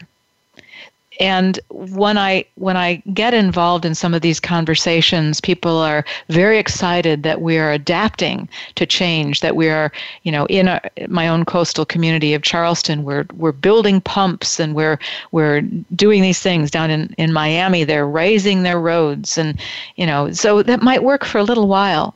And 1.20 1.60
when 1.70 2.18
I 2.18 2.46
when 2.56 2.76
I 2.76 2.96
get 3.14 3.34
involved 3.34 3.86
in 3.86 3.96
some 3.96 4.14
of 4.14 4.22
these 4.22 4.40
conversations, 4.40 5.40
people 5.40 5.78
are 5.78 6.04
very 6.30 6.58
excited 6.58 7.24
that 7.24 7.42
we 7.42 7.58
are 7.58 7.72
adapting 7.72 8.50
to 8.76 8.86
change. 8.86 9.42
That 9.42 9.56
we 9.56 9.70
are, 9.70 9.92
you 10.24 10.32
know, 10.32 10.46
in 10.48 10.68
a, 10.68 10.82
my 11.08 11.28
own 11.28 11.46
coastal 11.46 11.86
community 11.86 12.34
of 12.34 12.42
Charleston, 12.42 13.04
we're 13.04 13.26
we're 13.36 13.52
building 13.52 14.02
pumps 14.02 14.60
and 14.60 14.76
we're 14.76 15.00
we're 15.32 15.62
doing 15.96 16.22
these 16.22 16.40
things 16.40 16.70
down 16.70 16.92
in 16.92 17.14
in 17.18 17.32
Miami. 17.32 17.84
They're 17.84 18.08
raising 18.08 18.64
their 18.64 18.80
roads, 18.80 19.38
and 19.38 19.60
you 19.96 20.06
know, 20.06 20.32
so 20.32 20.64
that 20.64 20.82
might 20.82 21.04
work 21.04 21.24
for 21.24 21.38
a 21.38 21.44
little 21.44 21.68
while. 21.68 22.16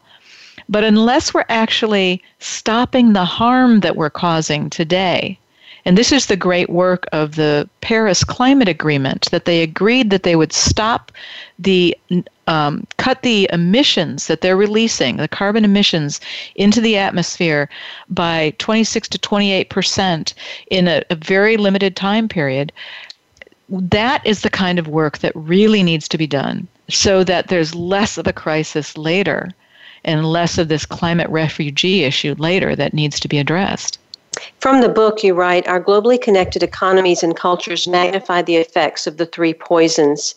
But 0.67 0.83
unless 0.83 1.33
we're 1.33 1.45
actually 1.49 2.21
stopping 2.37 3.13
the 3.13 3.25
harm 3.25 3.79
that 3.79 3.95
we're 3.95 4.11
causing 4.11 4.69
today, 4.69 5.39
and 5.85 5.97
this 5.97 6.11
is 6.11 6.25
the 6.25 6.35
great 6.35 6.69
work 6.69 7.05
of 7.11 7.35
the 7.35 7.69
Paris 7.81 8.23
Climate 8.23 8.67
Agreement 8.67 9.29
that 9.31 9.45
they 9.45 9.61
agreed 9.63 10.09
that 10.09 10.23
they 10.23 10.35
would 10.35 10.53
stop 10.53 11.11
the 11.57 11.97
um, 12.47 12.85
cut 12.97 13.21
the 13.21 13.49
emissions 13.53 14.27
that 14.27 14.41
they're 14.41 14.57
releasing, 14.57 15.17
the 15.17 15.27
carbon 15.27 15.63
emissions 15.63 16.19
into 16.55 16.81
the 16.81 16.97
atmosphere 16.97 17.69
by 18.09 18.53
26 18.57 19.07
to 19.09 19.17
28 19.17 19.69
percent 19.69 20.33
in 20.69 20.87
a, 20.87 21.03
a 21.09 21.15
very 21.15 21.57
limited 21.57 21.95
time 21.95 22.27
period. 22.27 22.71
That 23.69 24.25
is 24.25 24.41
the 24.41 24.49
kind 24.49 24.79
of 24.79 24.87
work 24.87 25.19
that 25.19 25.35
really 25.35 25.83
needs 25.83 26.07
to 26.07 26.17
be 26.17 26.27
done 26.27 26.67
so 26.89 27.23
that 27.23 27.47
there's 27.47 27.75
less 27.75 28.17
of 28.17 28.25
a 28.25 28.33
crisis 28.33 28.97
later 28.97 29.51
and 30.03 30.25
less 30.25 30.57
of 30.57 30.69
this 30.69 30.85
climate 30.85 31.29
refugee 31.29 32.03
issue 32.03 32.35
later 32.37 32.75
that 32.75 32.93
needs 32.93 33.19
to 33.19 33.27
be 33.27 33.37
addressed. 33.37 33.98
From 34.59 34.81
the 34.81 34.89
book, 34.89 35.23
you 35.23 35.35
write 35.35 35.69
Our 35.69 35.81
globally 35.81 36.19
connected 36.19 36.63
economies 36.63 37.23
and 37.23 37.33
cultures 37.33 37.87
magnify 37.87 38.41
the 38.41 38.57
effects 38.57 39.07
of 39.07 39.15
the 39.15 39.25
three 39.25 39.53
poisons. 39.53 40.35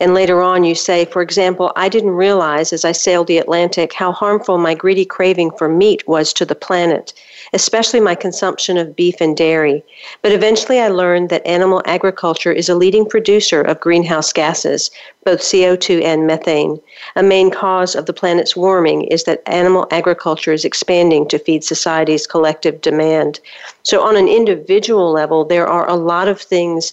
And 0.00 0.14
later 0.14 0.40
on, 0.40 0.64
you 0.64 0.74
say, 0.74 1.04
for 1.04 1.20
example, 1.20 1.72
I 1.76 1.90
didn't 1.90 2.12
realize 2.12 2.72
as 2.72 2.86
I 2.86 2.92
sailed 2.92 3.26
the 3.26 3.36
Atlantic 3.36 3.92
how 3.92 4.10
harmful 4.10 4.56
my 4.56 4.74
greedy 4.74 5.04
craving 5.04 5.50
for 5.50 5.68
meat 5.68 6.08
was 6.08 6.32
to 6.32 6.46
the 6.46 6.54
planet, 6.54 7.12
especially 7.52 8.00
my 8.00 8.14
consumption 8.14 8.76
of 8.76 8.94
beef 8.96 9.20
and 9.20 9.36
dairy. 9.36 9.82
But 10.22 10.32
eventually, 10.32 10.80
I 10.80 10.88
learned 10.88 11.30
that 11.30 11.46
animal 11.46 11.82
agriculture 11.84 12.52
is 12.52 12.68
a 12.68 12.74
leading 12.74 13.06
producer 13.06 13.60
of 13.60 13.80
greenhouse 13.80 14.32
gases, 14.32 14.90
both 15.24 15.40
CO2 15.40 16.02
and 16.02 16.26
methane. 16.26 16.80
A 17.16 17.22
main 17.22 17.50
cause 17.50 17.94
of 17.94 18.06
the 18.06 18.12
planet's 18.12 18.56
warming 18.56 19.04
is 19.04 19.24
that 19.24 19.42
animal 19.46 19.86
agriculture 19.90 20.52
is 20.52 20.64
expanding 20.64 21.28
to 21.28 21.38
feed 21.38 21.64
society's 21.64 22.26
collective 22.26 22.80
demand. 22.80 23.40
So, 23.82 24.02
on 24.02 24.16
an 24.16 24.28
individual 24.28 25.10
level, 25.10 25.44
there 25.44 25.66
are 25.66 25.88
a 25.88 25.96
lot 25.96 26.28
of 26.28 26.40
things 26.40 26.92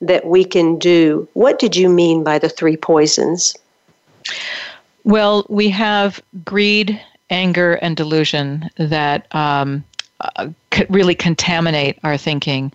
that 0.00 0.26
we 0.26 0.44
can 0.44 0.78
do. 0.78 1.28
What 1.34 1.58
did 1.58 1.76
you 1.76 1.88
mean 1.88 2.24
by 2.24 2.38
the 2.38 2.48
three 2.48 2.76
poisons? 2.76 3.54
Well, 5.04 5.44
we 5.48 5.68
have 5.70 6.22
greed, 6.44 7.00
anger, 7.30 7.74
and 7.74 7.96
delusion 7.96 8.68
that 8.76 9.34
um, 9.34 9.84
uh, 10.20 10.48
really 10.88 11.14
contaminate 11.14 11.98
our 12.04 12.16
thinking. 12.16 12.72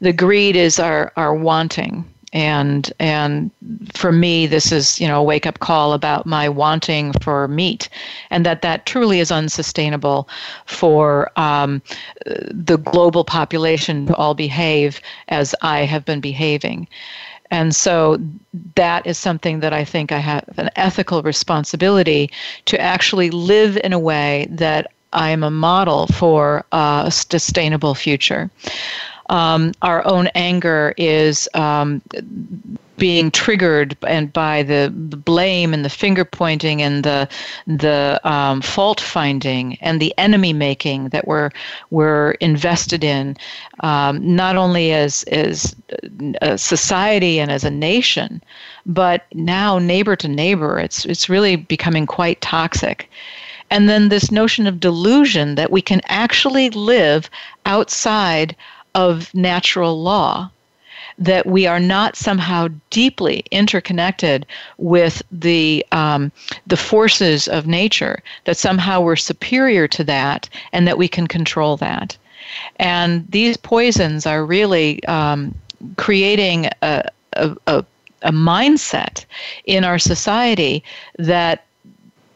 The 0.00 0.12
greed 0.12 0.56
is 0.56 0.78
our, 0.78 1.12
our 1.16 1.34
wanting 1.34 2.04
and 2.32 2.92
and 3.00 3.50
for 3.94 4.12
me 4.12 4.46
this 4.46 4.70
is 4.70 5.00
you 5.00 5.08
know 5.08 5.20
a 5.20 5.22
wake 5.22 5.46
up 5.46 5.58
call 5.58 5.92
about 5.92 6.26
my 6.26 6.48
wanting 6.48 7.12
for 7.20 7.48
meat 7.48 7.88
and 8.30 8.46
that 8.46 8.62
that 8.62 8.86
truly 8.86 9.18
is 9.18 9.32
unsustainable 9.32 10.28
for 10.66 11.30
um, 11.36 11.82
the 12.26 12.76
global 12.76 13.24
population 13.24 14.06
to 14.06 14.14
all 14.14 14.34
behave 14.34 15.00
as 15.28 15.54
i 15.62 15.80
have 15.80 16.04
been 16.04 16.20
behaving 16.20 16.86
and 17.50 17.74
so 17.74 18.18
that 18.76 19.06
is 19.06 19.18
something 19.18 19.60
that 19.60 19.72
I 19.72 19.84
think 19.84 20.12
I 20.12 20.18
have 20.18 20.44
an 20.56 20.70
ethical 20.76 21.22
responsibility 21.22 22.30
to 22.66 22.80
actually 22.80 23.30
live 23.30 23.76
in 23.82 23.92
a 23.92 23.98
way 23.98 24.46
that 24.50 24.92
I 25.12 25.30
am 25.30 25.42
a 25.42 25.50
model 25.50 26.06
for 26.06 26.64
a 26.70 27.10
sustainable 27.10 27.94
future 27.94 28.50
um, 29.30 29.72
our 29.82 30.06
own 30.06 30.26
anger 30.34 30.92
is 30.96 31.48
um, 31.54 32.02
being 32.98 33.30
triggered 33.30 33.96
and 34.06 34.32
by 34.32 34.62
the, 34.62 34.92
blame 34.92 35.72
and 35.72 35.84
the 35.84 35.88
finger 35.88 36.24
pointing 36.24 36.82
and 36.82 37.04
the 37.04 37.28
the 37.66 38.20
um, 38.24 38.60
fault 38.60 39.00
finding 39.00 39.78
and 39.80 40.00
the 40.00 40.12
enemy 40.18 40.52
making 40.52 41.08
that 41.10 41.26
we're 41.26 41.50
we're 41.90 42.32
invested 42.32 43.04
in, 43.04 43.36
um, 43.80 44.34
not 44.36 44.56
only 44.56 44.92
as 44.92 45.22
as 45.24 45.74
a 46.42 46.58
society 46.58 47.38
and 47.40 47.50
as 47.50 47.64
a 47.64 47.70
nation, 47.70 48.42
but 48.84 49.26
now 49.32 49.78
neighbor 49.78 50.16
to 50.16 50.28
neighbor. 50.28 50.78
It's 50.78 51.04
it's 51.04 51.28
really 51.28 51.56
becoming 51.56 52.06
quite 52.06 52.40
toxic. 52.40 53.08
And 53.70 53.88
then 53.88 54.08
this 54.08 54.32
notion 54.32 54.66
of 54.66 54.80
delusion 54.80 55.54
that 55.54 55.70
we 55.70 55.80
can 55.80 56.00
actually 56.06 56.70
live 56.70 57.30
outside 57.66 58.56
of 58.94 59.32
natural 59.34 60.02
law 60.02 60.50
that 61.18 61.46
we 61.46 61.66
are 61.66 61.78
not 61.78 62.16
somehow 62.16 62.68
deeply 62.88 63.44
interconnected 63.50 64.46
with 64.78 65.22
the 65.30 65.84
um, 65.92 66.32
the 66.66 66.76
forces 66.76 67.46
of 67.46 67.66
nature 67.66 68.22
that 68.46 68.56
somehow 68.56 69.00
we're 69.00 69.16
superior 69.16 69.86
to 69.86 70.02
that 70.02 70.48
and 70.72 70.88
that 70.88 70.98
we 70.98 71.06
can 71.06 71.26
control 71.26 71.76
that. 71.76 72.16
And 72.76 73.30
these 73.30 73.56
poisons 73.56 74.26
are 74.26 74.44
really 74.44 75.04
um, 75.04 75.54
creating 75.96 76.66
a, 76.82 77.04
a, 77.34 77.56
a, 77.66 77.84
a 78.22 78.32
mindset 78.32 79.24
in 79.66 79.84
our 79.84 79.98
society 79.98 80.82
that 81.18 81.64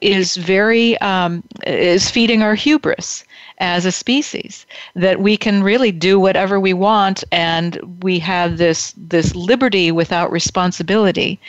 is 0.04 0.36
very 0.36 0.98
um, 0.98 1.42
is 1.66 2.10
feeding 2.10 2.42
our 2.42 2.54
hubris 2.54 3.24
as 3.58 3.86
a 3.86 3.92
species 3.92 4.66
that 4.94 5.20
we 5.20 5.34
can 5.36 5.62
really 5.62 5.90
do 5.90 6.20
whatever 6.20 6.60
we 6.60 6.74
want 6.74 7.24
and 7.32 7.80
we 8.02 8.18
have 8.18 8.58
this 8.58 8.92
this 8.98 9.34
liberty 9.34 9.90
without 9.90 10.30
responsibility 10.30 11.40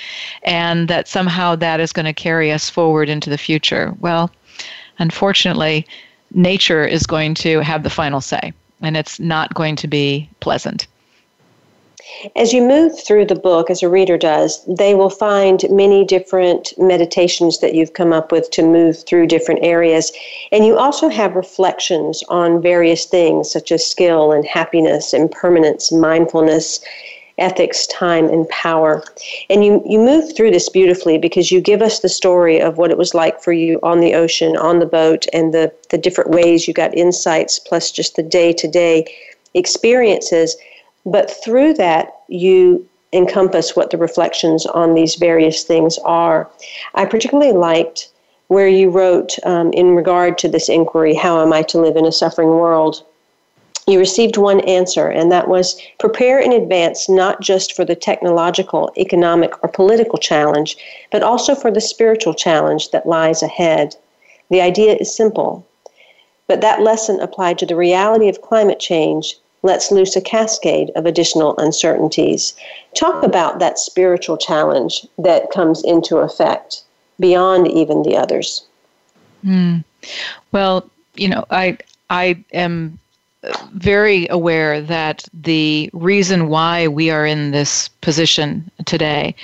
and 0.43 0.87
that 0.87 1.07
somehow 1.07 1.53
that 1.55 1.81
is 1.81 1.91
going 1.91 2.05
to 2.05 2.13
carry 2.13 2.49
us 2.51 2.69
forward 2.69 3.09
into 3.09 3.29
the 3.29 3.37
future. 3.37 3.93
Well 3.99 4.31
unfortunately 4.99 5.85
nature 6.33 6.85
is 6.85 7.05
going 7.05 7.33
to 7.33 7.59
have 7.59 7.83
the 7.83 7.89
final 7.89 8.21
say 8.21 8.53
and 8.81 8.95
it's 8.95 9.19
not 9.19 9.53
going 9.53 9.75
to 9.75 9.87
be 9.87 10.29
pleasant 10.39 10.87
as 12.35 12.53
you 12.53 12.61
move 12.61 12.99
through 13.03 13.25
the 13.25 13.35
book, 13.35 13.69
as 13.69 13.83
a 13.83 13.89
reader 13.89 14.17
does, 14.17 14.63
they 14.65 14.95
will 14.95 15.09
find 15.09 15.63
many 15.69 16.05
different 16.05 16.73
meditations 16.77 17.59
that 17.59 17.75
you've 17.75 17.93
come 17.93 18.13
up 18.13 18.31
with 18.31 18.49
to 18.51 18.63
move 18.63 19.03
through 19.03 19.27
different 19.27 19.63
areas. 19.63 20.11
And 20.51 20.65
you 20.65 20.77
also 20.77 21.09
have 21.09 21.35
reflections 21.35 22.23
on 22.29 22.61
various 22.61 23.05
things 23.05 23.51
such 23.51 23.71
as 23.71 23.85
skill 23.85 24.31
and 24.31 24.45
happiness, 24.45 25.13
impermanence, 25.13 25.91
mindfulness, 25.91 26.79
ethics, 27.37 27.85
time, 27.87 28.29
and 28.29 28.47
power. 28.47 29.03
And 29.49 29.65
you, 29.65 29.83
you 29.85 29.99
move 29.99 30.35
through 30.35 30.51
this 30.51 30.69
beautifully 30.69 31.17
because 31.17 31.51
you 31.51 31.59
give 31.59 31.81
us 31.81 31.99
the 31.99 32.09
story 32.09 32.61
of 32.61 32.77
what 32.77 32.91
it 32.91 32.97
was 32.97 33.13
like 33.13 33.41
for 33.41 33.51
you 33.51 33.79
on 33.83 33.99
the 33.99 34.13
ocean, 34.13 34.55
on 34.55 34.79
the 34.79 34.85
boat, 34.85 35.25
and 35.33 35.53
the, 35.53 35.73
the 35.89 35.97
different 35.97 36.31
ways 36.31 36.67
you 36.67 36.73
got 36.73 36.95
insights, 36.95 37.59
plus 37.59 37.91
just 37.91 38.15
the 38.15 38.23
day 38.23 38.53
to 38.53 38.67
day 38.67 39.05
experiences 39.53 40.55
but 41.05 41.31
through 41.43 41.75
that, 41.75 42.21
you 42.27 42.87
encompass 43.13 43.75
what 43.75 43.91
the 43.91 43.97
reflections 43.97 44.65
on 44.65 44.93
these 44.93 45.15
various 45.15 45.63
things 45.63 45.97
are. 45.99 46.49
I 46.95 47.05
particularly 47.05 47.53
liked 47.53 48.09
where 48.47 48.67
you 48.67 48.89
wrote 48.89 49.37
um, 49.43 49.71
in 49.73 49.95
regard 49.95 50.37
to 50.39 50.49
this 50.49 50.69
inquiry 50.69 51.15
How 51.15 51.41
am 51.41 51.53
I 51.53 51.61
to 51.63 51.79
live 51.79 51.95
in 51.95 52.05
a 52.05 52.11
suffering 52.11 52.49
world? 52.49 53.03
You 53.87 53.99
received 53.99 54.37
one 54.37 54.61
answer, 54.61 55.07
and 55.07 55.31
that 55.31 55.47
was 55.47 55.79
prepare 55.99 56.39
in 56.39 56.51
advance 56.51 57.07
not 57.07 57.39
just 57.39 57.73
for 57.73 57.85
the 57.85 57.95
technological, 57.95 58.91
economic, 58.97 59.63
or 59.63 59.69
political 59.69 60.17
challenge, 60.17 60.75
but 61.11 61.21
also 61.21 61.53
for 61.53 61.69
the 61.69 61.81
spiritual 61.81 62.33
challenge 62.33 62.89
that 62.89 63.07
lies 63.07 63.43
ahead. 63.43 63.95
The 64.49 64.61
idea 64.61 64.95
is 64.95 65.15
simple, 65.15 65.67
but 66.47 66.61
that 66.61 66.81
lesson 66.81 67.19
applied 67.19 67.59
to 67.59 67.65
the 67.67 67.75
reality 67.75 68.27
of 68.27 68.41
climate 68.41 68.79
change 68.79 69.35
lets 69.65 69.91
loose 69.91 70.15
a 70.15 70.21
cascade 70.21 70.91
of 70.95 71.05
additional 71.05 71.57
uncertainties. 71.57 72.53
Talk 72.93 73.23
about 73.23 73.59
that 73.59 73.79
spiritual 73.79 74.37
challenge 74.37 75.05
that 75.17 75.51
comes 75.51 75.83
into 75.83 76.17
effect 76.17 76.83
beyond 77.19 77.67
even 77.67 78.03
the 78.03 78.15
others. 78.15 78.63
Mm. 79.43 79.83
Well, 80.51 80.89
you 81.15 81.27
know, 81.27 81.45
I 81.49 81.77
I 82.09 82.43
am 82.53 82.99
very 83.73 84.27
aware 84.29 84.81
that 84.81 85.25
the 85.33 85.89
reason 85.93 86.47
why 86.49 86.87
we 86.87 87.09
are 87.09 87.25
in 87.25 87.51
this 87.51 87.87
position 88.01 88.69
today 88.85 89.35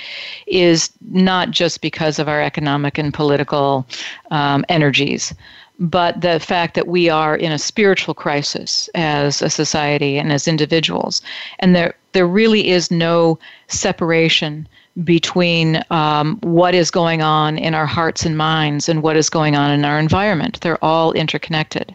is 0.46 0.90
not 1.10 1.50
just 1.50 1.80
because 1.80 2.18
of 2.18 2.28
our 2.28 2.42
economic 2.42 2.98
and 2.98 3.14
political 3.14 3.86
um, 4.30 4.64
energies, 4.68 5.32
but 5.78 6.20
the 6.20 6.38
fact 6.40 6.74
that 6.74 6.86
we 6.86 7.08
are 7.08 7.36
in 7.36 7.52
a 7.52 7.58
spiritual 7.58 8.14
crisis 8.14 8.88
as 8.94 9.42
a 9.42 9.50
society 9.50 10.18
and 10.18 10.32
as 10.32 10.46
individuals. 10.46 11.22
And 11.58 11.74
there, 11.74 11.94
there 12.12 12.26
really 12.26 12.68
is 12.68 12.90
no 12.90 13.38
separation 13.68 14.68
between 15.04 15.82
um, 15.90 16.38
what 16.42 16.74
is 16.74 16.90
going 16.90 17.22
on 17.22 17.56
in 17.56 17.74
our 17.74 17.86
hearts 17.86 18.26
and 18.26 18.36
minds 18.36 18.88
and 18.88 19.02
what 19.02 19.16
is 19.16 19.30
going 19.30 19.56
on 19.56 19.70
in 19.70 19.84
our 19.86 19.98
environment. 19.98 20.60
They're 20.60 20.82
all 20.84 21.12
interconnected. 21.12 21.94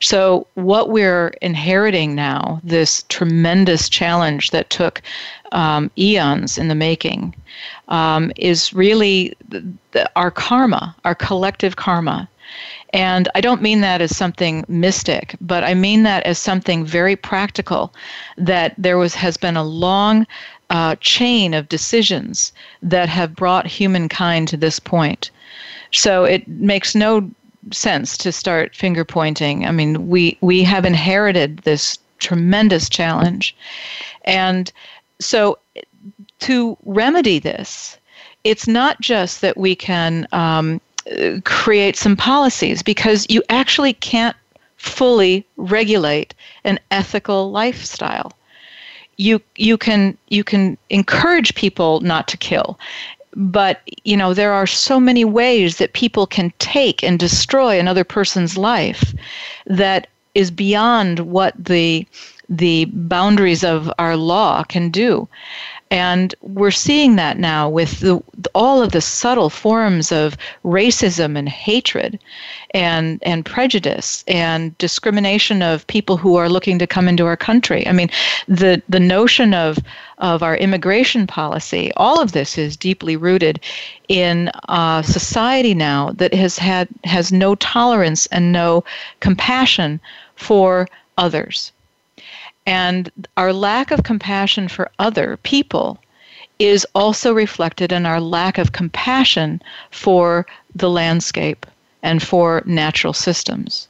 So, 0.00 0.46
what 0.54 0.90
we're 0.90 1.28
inheriting 1.42 2.14
now, 2.14 2.60
this 2.62 3.04
tremendous 3.08 3.88
challenge 3.88 4.52
that 4.52 4.70
took 4.70 5.02
um, 5.50 5.90
eons 5.98 6.58
in 6.58 6.68
the 6.68 6.76
making, 6.76 7.34
um, 7.88 8.30
is 8.36 8.72
really 8.72 9.34
the, 9.48 9.66
the, 9.90 10.08
our 10.14 10.30
karma, 10.30 10.94
our 11.04 11.16
collective 11.16 11.74
karma. 11.74 12.28
And 12.92 13.28
I 13.34 13.40
don't 13.40 13.62
mean 13.62 13.80
that 13.82 14.00
as 14.00 14.16
something 14.16 14.64
mystic, 14.68 15.36
but 15.40 15.62
I 15.62 15.74
mean 15.74 16.04
that 16.04 16.22
as 16.24 16.38
something 16.38 16.84
very 16.84 17.16
practical. 17.16 17.92
That 18.36 18.74
there 18.78 18.96
was 18.96 19.14
has 19.14 19.36
been 19.36 19.56
a 19.56 19.64
long 19.64 20.26
uh, 20.70 20.96
chain 21.00 21.54
of 21.54 21.68
decisions 21.68 22.52
that 22.82 23.08
have 23.08 23.36
brought 23.36 23.66
humankind 23.66 24.48
to 24.48 24.56
this 24.56 24.78
point. 24.78 25.30
So 25.92 26.24
it 26.24 26.46
makes 26.48 26.94
no 26.94 27.30
sense 27.72 28.16
to 28.18 28.32
start 28.32 28.74
finger 28.74 29.04
pointing. 29.04 29.66
I 29.66 29.72
mean, 29.72 30.08
we 30.08 30.38
we 30.40 30.62
have 30.64 30.84
inherited 30.84 31.58
this 31.58 31.98
tremendous 32.18 32.88
challenge, 32.88 33.54
and 34.24 34.72
so 35.20 35.58
to 36.40 36.76
remedy 36.84 37.38
this, 37.38 37.98
it's 38.44 38.68
not 38.68 39.00
just 39.00 39.40
that 39.40 39.56
we 39.56 39.74
can 39.74 40.26
um, 40.32 40.80
create 41.44 41.96
some 41.96 42.16
policies 42.16 42.82
because 42.82 43.26
you 43.28 43.42
actually 43.48 43.92
can't 43.94 44.36
fully 44.76 45.46
regulate 45.56 46.34
an 46.64 46.78
ethical 46.90 47.50
lifestyle. 47.50 48.32
You 49.16 49.40
you 49.56 49.76
can 49.76 50.16
you 50.28 50.44
can 50.44 50.78
encourage 50.90 51.54
people 51.54 52.00
not 52.00 52.28
to 52.28 52.36
kill 52.36 52.78
but 53.34 53.82
you 54.04 54.16
know 54.16 54.34
there 54.34 54.52
are 54.52 54.66
so 54.66 54.98
many 54.98 55.24
ways 55.24 55.78
that 55.78 55.92
people 55.92 56.26
can 56.26 56.52
take 56.58 57.02
and 57.02 57.18
destroy 57.18 57.78
another 57.78 58.04
person's 58.04 58.56
life 58.56 59.14
that 59.66 60.08
is 60.34 60.50
beyond 60.50 61.20
what 61.20 61.54
the 61.56 62.06
the 62.48 62.86
boundaries 62.86 63.62
of 63.62 63.92
our 63.98 64.16
law 64.16 64.64
can 64.64 64.90
do 64.90 65.28
and 65.90 66.34
we're 66.42 66.70
seeing 66.70 67.16
that 67.16 67.38
now 67.38 67.68
with 67.68 68.00
the, 68.00 68.22
all 68.54 68.82
of 68.82 68.92
the 68.92 69.00
subtle 69.00 69.50
forms 69.50 70.12
of 70.12 70.36
racism 70.64 71.36
and 71.38 71.48
hatred 71.48 72.18
and, 72.72 73.18
and 73.22 73.44
prejudice 73.44 74.24
and 74.28 74.76
discrimination 74.78 75.62
of 75.62 75.86
people 75.86 76.16
who 76.16 76.36
are 76.36 76.48
looking 76.48 76.78
to 76.78 76.86
come 76.86 77.08
into 77.08 77.26
our 77.26 77.36
country. 77.36 77.86
I 77.86 77.92
mean, 77.92 78.10
the, 78.46 78.82
the 78.88 79.00
notion 79.00 79.54
of, 79.54 79.78
of 80.18 80.42
our 80.42 80.56
immigration 80.56 81.26
policy, 81.26 81.90
all 81.96 82.20
of 82.20 82.32
this 82.32 82.58
is 82.58 82.76
deeply 82.76 83.16
rooted 83.16 83.60
in 84.08 84.50
a 84.68 85.02
society 85.06 85.74
now 85.74 86.12
that 86.16 86.34
has 86.34 86.58
had 86.58 86.88
has 87.04 87.32
no 87.32 87.54
tolerance 87.54 88.26
and 88.26 88.52
no 88.52 88.84
compassion 89.20 90.00
for 90.36 90.88
others. 91.16 91.72
And 92.68 93.10
our 93.38 93.54
lack 93.54 93.90
of 93.90 94.02
compassion 94.02 94.68
for 94.68 94.90
other 94.98 95.38
people 95.38 95.98
is 96.58 96.86
also 96.94 97.32
reflected 97.32 97.92
in 97.92 98.04
our 98.04 98.20
lack 98.20 98.58
of 98.58 98.72
compassion 98.72 99.62
for 99.90 100.46
the 100.74 100.90
landscape 100.90 101.64
and 102.02 102.22
for 102.22 102.62
natural 102.66 103.14
systems. 103.14 103.88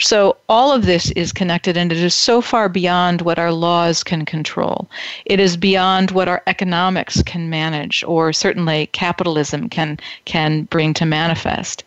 So, 0.00 0.36
all 0.48 0.72
of 0.72 0.86
this 0.86 1.12
is 1.12 1.30
connected, 1.30 1.76
and 1.76 1.92
it 1.92 1.98
is 1.98 2.12
so 2.12 2.40
far 2.40 2.68
beyond 2.68 3.22
what 3.22 3.38
our 3.38 3.52
laws 3.52 4.02
can 4.02 4.24
control. 4.24 4.88
It 5.24 5.38
is 5.38 5.56
beyond 5.56 6.10
what 6.10 6.26
our 6.26 6.42
economics 6.48 7.22
can 7.22 7.48
manage, 7.48 8.02
or 8.02 8.32
certainly 8.32 8.88
capitalism 8.88 9.68
can, 9.68 10.00
can 10.24 10.62
bring 10.64 10.94
to 10.94 11.06
manifest. 11.06 11.84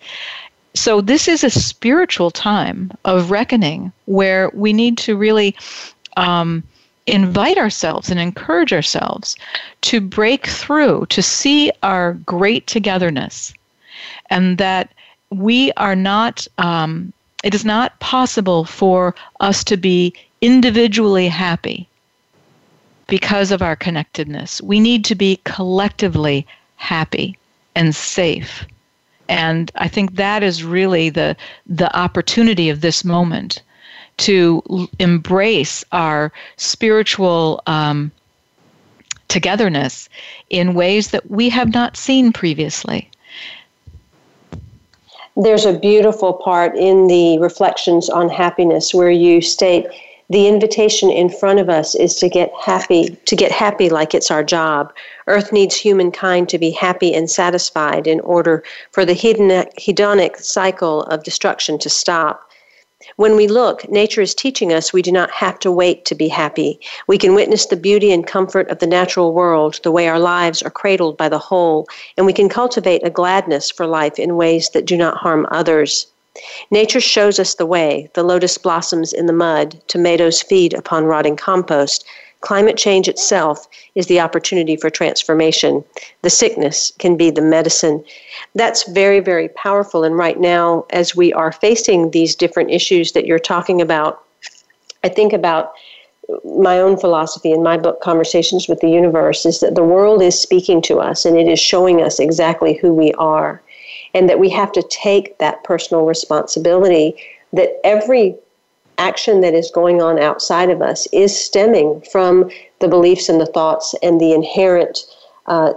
So, 0.74 1.02
this 1.02 1.28
is 1.28 1.44
a 1.44 1.50
spiritual 1.50 2.32
time 2.32 2.92
of 3.04 3.30
reckoning 3.30 3.92
where 4.06 4.50
we 4.54 4.72
need 4.72 4.98
to 5.00 5.18
really 5.18 5.56
um, 6.18 6.64
invite 7.08 7.58
ourselves 7.58 8.10
and 8.10 8.20
encourage 8.20 8.74
ourselves 8.74 9.36
to 9.82 10.00
break 10.00 10.48
through, 10.48 11.06
to 11.08 11.22
see 11.22 11.72
our 11.82 12.14
great 12.14 12.68
togetherness, 12.68 13.54
and 14.30 14.58
that 14.58 14.94
we 15.30 15.72
are 15.74 15.96
not, 15.96 16.48
um, 16.58 17.12
it 17.44 17.54
is 17.54 17.66
not 17.66 18.00
possible 18.00 18.64
for 18.66 19.16
us 19.40 19.64
to 19.66 19.78
be 19.78 20.14
individually 20.42 21.28
happy 21.28 21.88
because 23.08 23.52
of 23.52 23.62
our 23.62 23.76
connectedness. 23.76 24.62
We 24.62 24.80
need 24.80 25.04
to 25.06 25.16
be 25.16 25.40
collectively 25.44 26.48
happy 26.78 27.38
and 27.76 27.96
safe. 27.96 28.66
And 29.30 29.72
I 29.76 29.88
think 29.88 30.16
that 30.16 30.44
is 30.44 30.64
really 30.64 31.10
the 31.10 31.36
the 31.66 31.96
opportunity 31.98 32.70
of 32.70 32.82
this 32.82 33.04
moment 33.04 33.62
to 34.18 34.88
embrace 35.00 35.84
our 35.92 36.32
spiritual 36.58 37.62
um, 37.68 38.12
togetherness 39.28 40.10
in 40.50 40.76
ways 40.76 41.12
that 41.12 41.30
we 41.30 41.50
have 41.50 41.74
not 41.74 41.98
seen 41.98 42.32
previously. 42.32 43.10
There's 45.36 45.66
a 45.66 45.78
beautiful 45.78 46.34
part 46.34 46.78
in 46.78 47.08
the 47.08 47.40
reflections 47.40 48.10
on 48.10 48.30
happiness 48.30 48.94
where 48.94 49.10
you 49.10 49.42
state 49.42 49.88
the 50.30 50.48
invitation 50.48 51.10
in 51.10 51.30
front 51.30 51.60
of 51.60 51.70
us 51.70 51.96
is 51.96 52.16
to 52.16 52.30
get 52.30 52.52
happy 52.60 53.16
to 53.26 53.36
get 53.36 53.52
happy 53.52 53.90
like 53.90 54.14
it's 54.14 54.32
our 54.32 54.44
job 54.44 54.94
earth 55.28 55.52
needs 55.52 55.76
humankind 55.76 56.48
to 56.50 56.58
be 56.58 56.72
happy 56.72 57.14
and 57.14 57.30
satisfied 57.30 58.08
in 58.08 58.20
order 58.22 58.64
for 58.92 59.06
the 59.06 59.14
hedonic 59.14 60.40
cycle 60.40 61.04
of 61.04 61.24
destruction 61.24 61.78
to 61.78 61.90
stop 61.90 62.50
when 63.16 63.36
we 63.36 63.48
look, 63.48 63.90
nature 63.90 64.22
is 64.22 64.34
teaching 64.34 64.74
us 64.74 64.92
we 64.92 65.02
do 65.02 65.12
not 65.12 65.30
have 65.32 65.60
to 65.60 65.72
wait 65.72 66.06
to 66.06 66.16
be 66.16 66.28
happy. 66.28 66.80
We 67.08 67.18
can 67.18 67.36
witness 67.36 67.68
the 67.68 67.76
beauty 67.76 68.12
and 68.12 68.26
comfort 68.26 68.70
of 68.70 68.80
the 68.80 68.88
natural 68.88 69.34
world, 69.34 69.80
the 69.84 69.92
way 69.92 70.08
our 70.08 70.20
lives 70.20 70.62
are 70.64 70.72
cradled 70.72 71.18
by 71.18 71.30
the 71.30 71.38
whole, 71.40 71.88
and 72.18 72.26
we 72.26 72.34
can 72.34 72.50
cultivate 72.50 73.06
a 73.06 73.10
gladness 73.10 73.70
for 73.70 73.86
life 73.86 74.18
in 74.18 74.36
ways 74.36 74.70
that 74.70 74.86
do 74.86 74.98
not 74.98 75.18
harm 75.18 75.46
others. 75.52 76.08
Nature 76.72 77.00
shows 77.00 77.40
us 77.40 77.54
the 77.54 77.66
way. 77.66 78.10
The 78.14 78.24
lotus 78.24 78.58
blossoms 78.58 79.14
in 79.14 79.28
the 79.28 79.34
mud, 79.34 79.80
tomatoes 79.88 80.42
feed 80.42 80.74
upon 80.74 81.06
rotting 81.06 81.36
compost, 81.36 82.06
Climate 82.44 82.76
change 82.76 83.08
itself 83.08 83.70
is 83.96 84.08
the 84.08 84.20
opportunity 84.20 84.76
for 84.76 84.90
transformation. 84.90 85.82
The 86.24 86.30
sickness 86.30 86.92
can 87.00 87.16
be 87.16 87.32
the 87.32 87.42
medicine. 87.42 88.04
That's 88.54 88.84
very, 88.92 89.22
very 89.22 89.48
powerful. 89.48 90.04
And 90.04 90.18
right 90.18 90.38
now, 90.38 90.86
as 90.90 91.16
we 91.16 91.32
are 91.32 91.54
facing 91.54 92.12
these 92.12 92.36
different 92.36 92.70
issues 92.70 93.14
that 93.14 93.26
you're 93.26 93.40
talking 93.40 93.82
about, 93.82 94.26
I 95.06 95.08
think 95.08 95.32
about 95.32 95.72
my 96.44 96.82
own 96.82 96.98
philosophy 96.98 97.54
in 97.54 97.64
my 97.64 97.78
book, 97.78 98.02
Conversations 98.02 98.68
with 98.68 98.82
the 98.82 98.90
Universe, 98.90 99.46
is 99.46 99.62
that 99.62 99.76
the 99.76 99.84
world 99.84 100.22
is 100.22 100.38
speaking 100.38 100.82
to 100.82 101.00
us 101.00 101.24
and 101.24 101.38
it 101.38 101.48
is 101.48 101.62
showing 101.62 102.02
us 102.02 102.20
exactly 102.20 102.74
who 102.74 102.94
we 102.94 103.14
are. 103.14 103.62
And 104.14 104.28
that 104.28 104.40
we 104.40 104.50
have 104.50 104.74
to 104.74 104.84
take 104.84 105.38
that 105.38 105.64
personal 105.64 106.04
responsibility 106.04 107.16
that 107.54 107.80
every 107.86 108.36
action 108.98 109.42
that 109.42 109.54
is 109.54 109.72
going 109.72 110.02
on 110.02 110.20
outside 110.20 110.70
of 110.70 110.82
us 110.82 111.08
is 111.12 111.38
stemming 111.38 112.02
from 112.12 112.50
the 112.80 112.88
beliefs 112.88 113.30
and 113.30 113.40
the 113.40 113.46
thoughts 113.46 113.96
and 114.04 114.20
the 114.20 114.34
inherent 114.34 115.06
uh, 115.48 115.74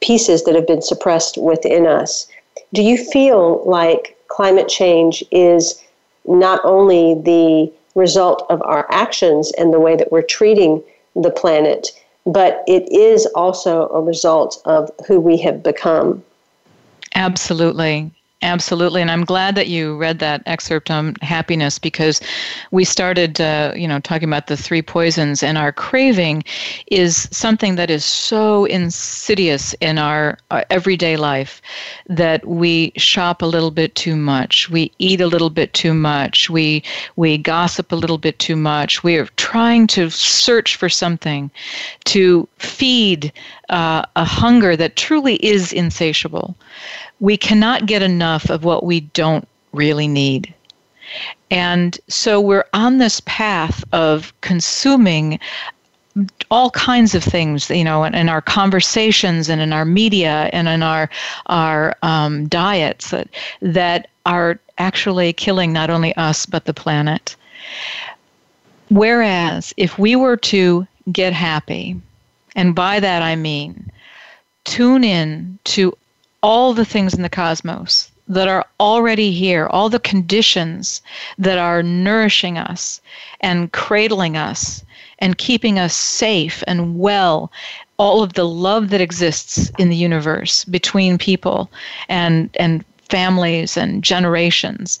pieces 0.00 0.44
that 0.44 0.54
have 0.54 0.66
been 0.66 0.82
suppressed 0.82 1.38
within 1.38 1.86
us. 1.86 2.26
Do 2.72 2.82
you 2.82 2.96
feel 2.96 3.62
like 3.64 4.16
climate 4.28 4.68
change 4.68 5.24
is 5.30 5.82
not 6.26 6.60
only 6.64 7.14
the 7.14 7.72
result 7.94 8.46
of 8.50 8.62
our 8.62 8.86
actions 8.90 9.52
and 9.52 9.72
the 9.72 9.80
way 9.80 9.96
that 9.96 10.12
we're 10.12 10.22
treating 10.22 10.82
the 11.16 11.30
planet, 11.30 11.90
but 12.26 12.62
it 12.66 12.90
is 12.92 13.26
also 13.34 13.88
a 13.88 14.00
result 14.00 14.60
of 14.64 14.90
who 15.06 15.18
we 15.18 15.36
have 15.38 15.62
become? 15.62 16.22
Absolutely. 17.14 18.12
Absolutely, 18.42 19.02
and 19.02 19.10
I'm 19.10 19.26
glad 19.26 19.54
that 19.56 19.68
you 19.68 19.98
read 19.98 20.18
that 20.20 20.42
excerpt 20.46 20.90
on 20.90 21.14
happiness 21.20 21.78
because 21.78 22.22
we 22.70 22.84
started, 22.84 23.38
uh, 23.38 23.74
you 23.76 23.86
know, 23.86 23.98
talking 24.00 24.30
about 24.30 24.46
the 24.46 24.56
three 24.56 24.80
poisons, 24.80 25.42
and 25.42 25.58
our 25.58 25.72
craving 25.72 26.42
is 26.86 27.28
something 27.30 27.74
that 27.76 27.90
is 27.90 28.02
so 28.02 28.64
insidious 28.64 29.74
in 29.82 29.98
our, 29.98 30.38
our 30.50 30.64
everyday 30.70 31.18
life 31.18 31.60
that 32.06 32.46
we 32.46 32.92
shop 32.96 33.42
a 33.42 33.46
little 33.46 33.70
bit 33.70 33.94
too 33.94 34.16
much, 34.16 34.70
we 34.70 34.90
eat 34.98 35.20
a 35.20 35.26
little 35.26 35.50
bit 35.50 35.74
too 35.74 35.92
much, 35.92 36.48
we 36.48 36.82
we 37.16 37.36
gossip 37.36 37.92
a 37.92 37.96
little 37.96 38.16
bit 38.18 38.38
too 38.38 38.56
much. 38.56 39.04
We 39.04 39.16
are 39.18 39.28
trying 39.36 39.86
to 39.88 40.08
search 40.08 40.76
for 40.76 40.88
something 40.88 41.50
to 42.06 42.48
feed 42.56 43.34
uh, 43.68 44.06
a 44.16 44.24
hunger 44.24 44.76
that 44.76 44.96
truly 44.96 45.34
is 45.44 45.74
insatiable 45.74 46.56
we 47.20 47.36
cannot 47.36 47.86
get 47.86 48.02
enough 48.02 48.50
of 48.50 48.64
what 48.64 48.84
we 48.84 49.00
don't 49.00 49.46
really 49.72 50.08
need. 50.08 50.52
And 51.50 51.98
so 52.08 52.40
we're 52.40 52.64
on 52.72 52.98
this 52.98 53.20
path 53.26 53.84
of 53.92 54.32
consuming 54.40 55.38
all 56.50 56.70
kinds 56.70 57.14
of 57.14 57.22
things, 57.22 57.70
you 57.70 57.84
know, 57.84 58.04
in, 58.04 58.14
in, 58.14 58.28
our 58.28 58.40
conversations 58.40 59.48
and 59.48 59.60
in 59.60 59.72
our 59.72 59.84
media 59.84 60.50
and 60.52 60.68
in 60.68 60.82
our 60.82 61.08
our 61.46 61.96
um, 62.02 62.48
diets 62.48 63.10
that 63.10 63.28
that 63.60 64.08
are 64.26 64.58
actually 64.78 65.32
killing 65.32 65.72
not 65.72 65.90
only 65.90 66.14
us 66.16 66.46
but 66.46 66.64
the 66.64 66.74
planet. 66.74 67.36
Whereas 68.88 69.72
if 69.76 69.98
we 69.98 70.16
were 70.16 70.36
to 70.36 70.86
get 71.12 71.32
happy, 71.32 72.00
and 72.56 72.74
by 72.74 72.98
that 73.00 73.22
I 73.22 73.36
mean 73.36 73.90
tune 74.64 75.04
in 75.04 75.58
to 75.64 75.96
all 76.42 76.74
the 76.74 76.84
things 76.84 77.14
in 77.14 77.22
the 77.22 77.28
cosmos 77.28 78.10
that 78.28 78.48
are 78.48 78.64
already 78.78 79.32
here, 79.32 79.66
all 79.66 79.88
the 79.88 79.98
conditions 79.98 81.02
that 81.38 81.58
are 81.58 81.82
nourishing 81.82 82.56
us 82.56 83.00
and 83.40 83.72
cradling 83.72 84.36
us 84.36 84.84
and 85.18 85.36
keeping 85.36 85.78
us 85.78 85.94
safe 85.94 86.62
and 86.66 86.98
well, 86.98 87.50
all 87.98 88.22
of 88.22 88.34
the 88.34 88.46
love 88.46 88.90
that 88.90 89.00
exists 89.00 89.70
in 89.78 89.88
the 89.88 89.96
universe 89.96 90.64
between 90.64 91.18
people 91.18 91.70
and, 92.08 92.48
and 92.54 92.84
families 93.10 93.76
and 93.76 94.04
generations 94.04 94.98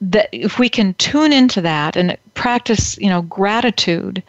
that 0.00 0.28
if 0.32 0.58
we 0.58 0.68
can 0.68 0.94
tune 0.94 1.32
into 1.32 1.60
that 1.60 1.96
and 1.96 2.16
practice 2.34 2.98
you 2.98 3.08
know 3.08 3.22
gratitude 3.22 4.20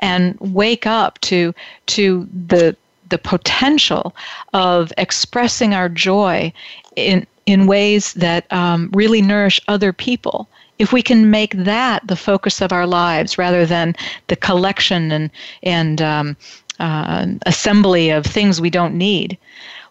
and 0.00 0.38
wake 0.40 0.86
up 0.86 1.18
to 1.22 1.54
to 1.86 2.28
the 2.48 2.76
the 3.12 3.18
potential 3.18 4.16
of 4.54 4.90
expressing 4.96 5.74
our 5.74 5.90
joy 5.90 6.50
in 6.96 7.26
in 7.44 7.66
ways 7.66 8.14
that 8.14 8.50
um, 8.52 8.88
really 8.94 9.20
nourish 9.20 9.60
other 9.68 9.92
people. 9.92 10.48
If 10.78 10.92
we 10.92 11.02
can 11.02 11.30
make 11.30 11.52
that 11.52 12.06
the 12.06 12.16
focus 12.16 12.62
of 12.62 12.72
our 12.72 12.86
lives 12.86 13.36
rather 13.36 13.66
than 13.66 13.94
the 14.28 14.36
collection 14.36 15.12
and 15.12 15.30
and 15.62 16.00
um, 16.00 16.36
uh, 16.80 17.26
assembly 17.44 18.08
of 18.08 18.24
things 18.24 18.60
we 18.60 18.70
don't 18.70 18.96
need 18.96 19.36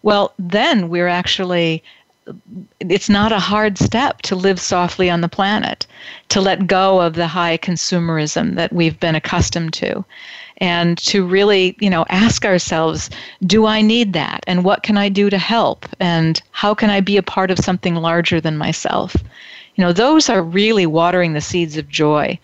well 0.02 0.34
then 0.40 0.90
we're 0.90 1.08
actually 1.08 1.84
it's 2.80 3.10
not 3.10 3.32
a 3.32 3.40
hard 3.40 3.78
step 3.78 4.22
to 4.24 4.36
live 4.36 4.60
softly 4.60 5.10
on 5.10 5.22
the 5.22 5.30
planet, 5.30 5.86
to 6.30 6.42
let 6.42 6.68
go 6.68 7.02
of 7.02 7.14
the 7.16 7.28
high 7.28 7.58
consumerism 7.58 8.56
that 8.56 8.72
we've 8.72 9.00
been 9.00 9.16
accustomed 9.16 9.74
to, 9.74 10.06
and 10.62 11.00
to 11.00 11.26
really, 11.26 11.76
you 11.80 11.90
know, 11.90 12.06
ask 12.10 12.46
ourselves, 12.46 13.10
do 13.46 13.66
I 13.66 13.82
need 13.82 14.14
that? 14.14 14.44
And 14.48 14.64
what 14.64 14.84
can 14.84 14.96
I 14.96 15.10
do 15.10 15.30
to 15.30 15.38
help? 15.40 15.88
And 16.00 16.42
how 16.52 16.76
can 16.76 16.92
I 16.92 17.02
be 17.02 17.18
a 17.18 17.24
part 17.24 17.50
of 17.50 17.60
something 17.60 17.96
larger 17.96 18.40
than 18.40 18.58
myself? 18.58 19.16
You 19.76 19.84
know, 19.84 19.92
those 19.92 20.30
are 20.30 20.44
really 20.44 20.86
watering 20.86 21.34
the 21.34 21.42
seeds 21.42 21.78
of 21.78 21.90
joy. 21.90 22.40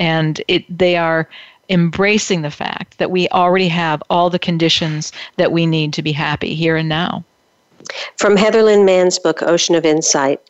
And 0.00 0.42
it 0.48 0.64
they 0.68 0.96
are 0.96 1.28
embracing 1.68 2.42
the 2.42 2.50
fact 2.50 2.98
that 2.98 3.12
we 3.12 3.28
already 3.28 3.68
have 3.68 4.02
all 4.10 4.28
the 4.28 4.40
conditions 4.40 5.12
that 5.36 5.52
we 5.52 5.64
need 5.64 5.92
to 5.92 6.02
be 6.02 6.12
happy 6.12 6.54
here 6.54 6.76
and 6.76 6.88
now. 6.88 7.24
From 8.16 8.36
Heather 8.36 8.64
Lyn 8.64 8.84
Mann's 8.84 9.20
book, 9.20 9.42
Ocean 9.42 9.76
of 9.76 9.86
Insight 9.86 10.40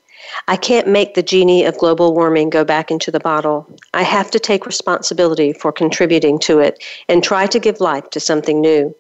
I 0.49 0.57
can't 0.57 0.89
make 0.89 1.15
the 1.15 1.23
genie 1.23 1.65
of 1.65 1.79
global 1.79 2.15
warming 2.15 2.51
go 2.51 2.65
back 2.65 2.91
into 2.91 3.11
the 3.11 3.21
bottle. 3.21 3.67
I 3.95 4.03
have 4.03 4.31
to 4.31 4.39
take 4.39 4.67
responsibility 4.67 5.53
for 5.53 5.73
contributing 5.73 6.39
to 6.41 6.61
it 6.61 6.83
and 7.09 7.23
try 7.23 7.47
to 7.47 7.59
give 7.59 7.81
life 7.81 8.11
to 8.11 8.21
something 8.21 8.61
new. 8.61 8.95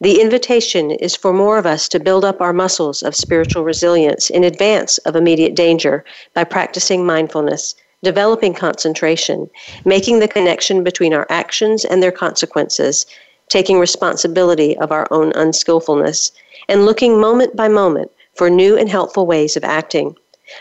The 0.00 0.20
invitation 0.20 0.90
is 0.90 1.16
for 1.16 1.32
more 1.32 1.58
of 1.58 1.66
us 1.66 1.88
to 1.88 2.00
build 2.00 2.24
up 2.24 2.40
our 2.40 2.52
muscles 2.52 3.02
of 3.02 3.16
spiritual 3.16 3.64
resilience 3.64 4.30
in 4.30 4.44
advance 4.44 4.98
of 4.98 5.16
immediate 5.16 5.54
danger 5.54 6.04
by 6.34 6.44
practicing 6.44 7.06
mindfulness, 7.06 7.74
developing 8.02 8.54
concentration, 8.54 9.48
making 9.84 10.18
the 10.18 10.28
connection 10.28 10.84
between 10.84 11.14
our 11.14 11.26
actions 11.30 11.84
and 11.84 12.02
their 12.02 12.12
consequences, 12.12 13.06
taking 13.48 13.78
responsibility 13.78 14.76
of 14.78 14.92
our 14.92 15.06
own 15.10 15.32
unskillfulness, 15.32 16.32
and 16.68 16.84
looking 16.86 17.20
moment 17.20 17.56
by 17.56 17.68
moment 17.68 18.10
for 18.34 18.48
new 18.48 18.76
and 18.76 18.88
helpful 18.88 19.26
ways 19.26 19.56
of 19.56 19.64
acting. 19.64 20.14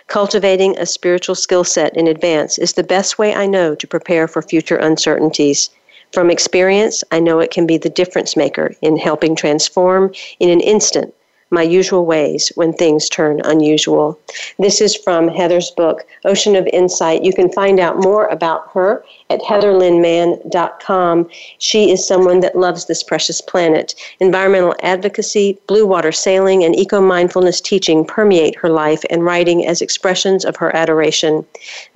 Cultivating 0.07 0.77
a 0.77 0.85
spiritual 0.85 1.35
skill 1.35 1.63
set 1.63 1.95
in 1.97 2.07
advance 2.07 2.57
is 2.57 2.73
the 2.73 2.83
best 2.83 3.17
way 3.17 3.33
I 3.33 3.45
know 3.45 3.75
to 3.75 3.87
prepare 3.87 4.27
for 4.27 4.41
future 4.41 4.77
uncertainties. 4.77 5.69
From 6.11 6.29
experience, 6.29 7.03
I 7.11 7.19
know 7.19 7.39
it 7.39 7.51
can 7.51 7.65
be 7.65 7.77
the 7.77 7.89
difference 7.89 8.35
maker 8.35 8.75
in 8.81 8.97
helping 8.97 9.35
transform 9.35 10.13
in 10.39 10.49
an 10.49 10.61
instant 10.61 11.13
my 11.51 11.63
usual 11.63 12.05
ways 12.05 12.51
when 12.55 12.73
things 12.73 13.09
turn 13.09 13.41
unusual. 13.43 14.19
This 14.57 14.81
is 14.81 14.95
from 14.95 15.27
Heather's 15.27 15.71
book, 15.71 16.05
Ocean 16.25 16.55
of 16.55 16.67
Insight. 16.71 17.23
You 17.23 17.33
can 17.33 17.51
find 17.51 17.79
out 17.79 17.97
more 17.97 18.27
about 18.27 18.69
her 18.73 19.03
at 19.29 19.41
heatherlynmann.com. 19.41 21.29
She 21.57 21.91
is 21.91 22.07
someone 22.07 22.39
that 22.41 22.57
loves 22.57 22.85
this 22.85 23.03
precious 23.03 23.41
planet. 23.41 23.95
Environmental 24.19 24.75
advocacy, 24.81 25.57
blue 25.67 25.85
water 25.85 26.11
sailing, 26.11 26.63
and 26.63 26.75
eco 26.75 27.01
mindfulness 27.01 27.61
teaching 27.61 28.05
permeate 28.05 28.55
her 28.55 28.69
life 28.69 29.03
and 29.09 29.23
writing 29.23 29.65
as 29.65 29.81
expressions 29.81 30.45
of 30.45 30.55
her 30.57 30.75
adoration. 30.75 31.45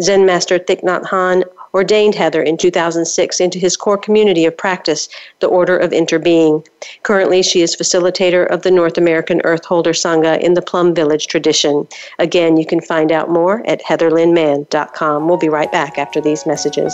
Zen 0.01 0.25
Master 0.25 0.59
Thich 0.59 0.83
Nhat 0.83 1.03
Hanh 1.03 1.43
ordained 1.73 2.15
Heather 2.15 2.41
in 2.41 2.57
2006 2.57 3.39
into 3.39 3.59
his 3.59 3.75
core 3.75 3.97
community 3.97 4.45
of 4.45 4.55
practice, 4.55 5.09
the 5.39 5.47
Order 5.47 5.77
of 5.77 5.91
Interbeing. 5.91 6.65
Currently, 7.03 7.41
she 7.43 7.61
is 7.61 7.75
facilitator 7.75 8.45
of 8.47 8.61
the 8.61 8.71
North 8.71 8.97
American 8.97 9.41
Earthholder 9.43 9.93
Sangha 9.93 10.39
in 10.39 10.53
the 10.53 10.61
Plum 10.61 10.93
Village 10.93 11.27
tradition. 11.27 11.87
Again, 12.19 12.57
you 12.57 12.65
can 12.65 12.81
find 12.81 13.11
out 13.11 13.29
more 13.29 13.63
at 13.67 13.81
heatherlynmann.com. 13.83 15.27
We'll 15.27 15.37
be 15.37 15.49
right 15.49 15.71
back 15.71 15.97
after 15.97 16.21
these 16.21 16.45
messages. 16.45 16.93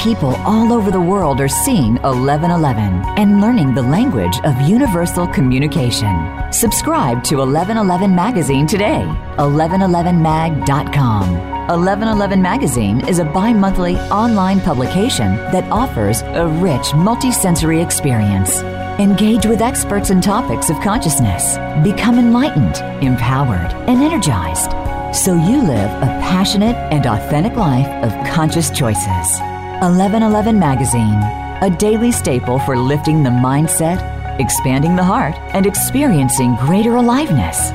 People 0.00 0.34
all 0.46 0.72
over 0.72 0.90
the 0.90 1.00
world 1.00 1.40
are 1.42 1.48
seeing 1.48 1.96
1111 1.96 3.04
and 3.18 3.40
learning 3.42 3.74
the 3.74 3.82
language 3.82 4.34
of 4.44 4.58
universal 4.62 5.26
communication. 5.26 6.16
Subscribe 6.50 7.22
to 7.24 7.36
1111 7.36 8.14
Magazine 8.14 8.66
today. 8.66 9.04
1111mag.com. 9.36 11.30
1111 11.68 12.40
Magazine 12.40 13.06
is 13.06 13.18
a 13.18 13.24
bi 13.26 13.52
monthly 13.52 13.96
online 14.08 14.60
publication 14.60 15.36
that 15.52 15.70
offers 15.70 16.22
a 16.22 16.46
rich 16.46 16.92
multisensory 16.96 17.84
experience. 17.84 18.62
Engage 18.98 19.44
with 19.44 19.60
experts 19.60 20.08
and 20.08 20.22
topics 20.22 20.70
of 20.70 20.80
consciousness. 20.80 21.58
Become 21.84 22.18
enlightened, 22.18 22.78
empowered, 23.04 23.72
and 23.86 24.02
energized 24.02 24.70
so 25.14 25.34
you 25.34 25.60
live 25.60 25.90
a 26.02 26.06
passionate 26.22 26.76
and 26.92 27.04
authentic 27.04 27.56
life 27.56 27.88
of 28.04 28.12
conscious 28.28 28.70
choices. 28.70 29.40
1111 29.80 30.58
Magazine, 30.58 31.16
a 31.62 31.70
daily 31.78 32.10
staple 32.12 32.58
for 32.58 32.76
lifting 32.76 33.22
the 33.22 33.30
mindset, 33.30 33.98
expanding 34.38 34.94
the 34.94 35.02
heart, 35.02 35.34
and 35.54 35.64
experiencing 35.64 36.54
greater 36.56 36.96
aliveness. 36.96 37.70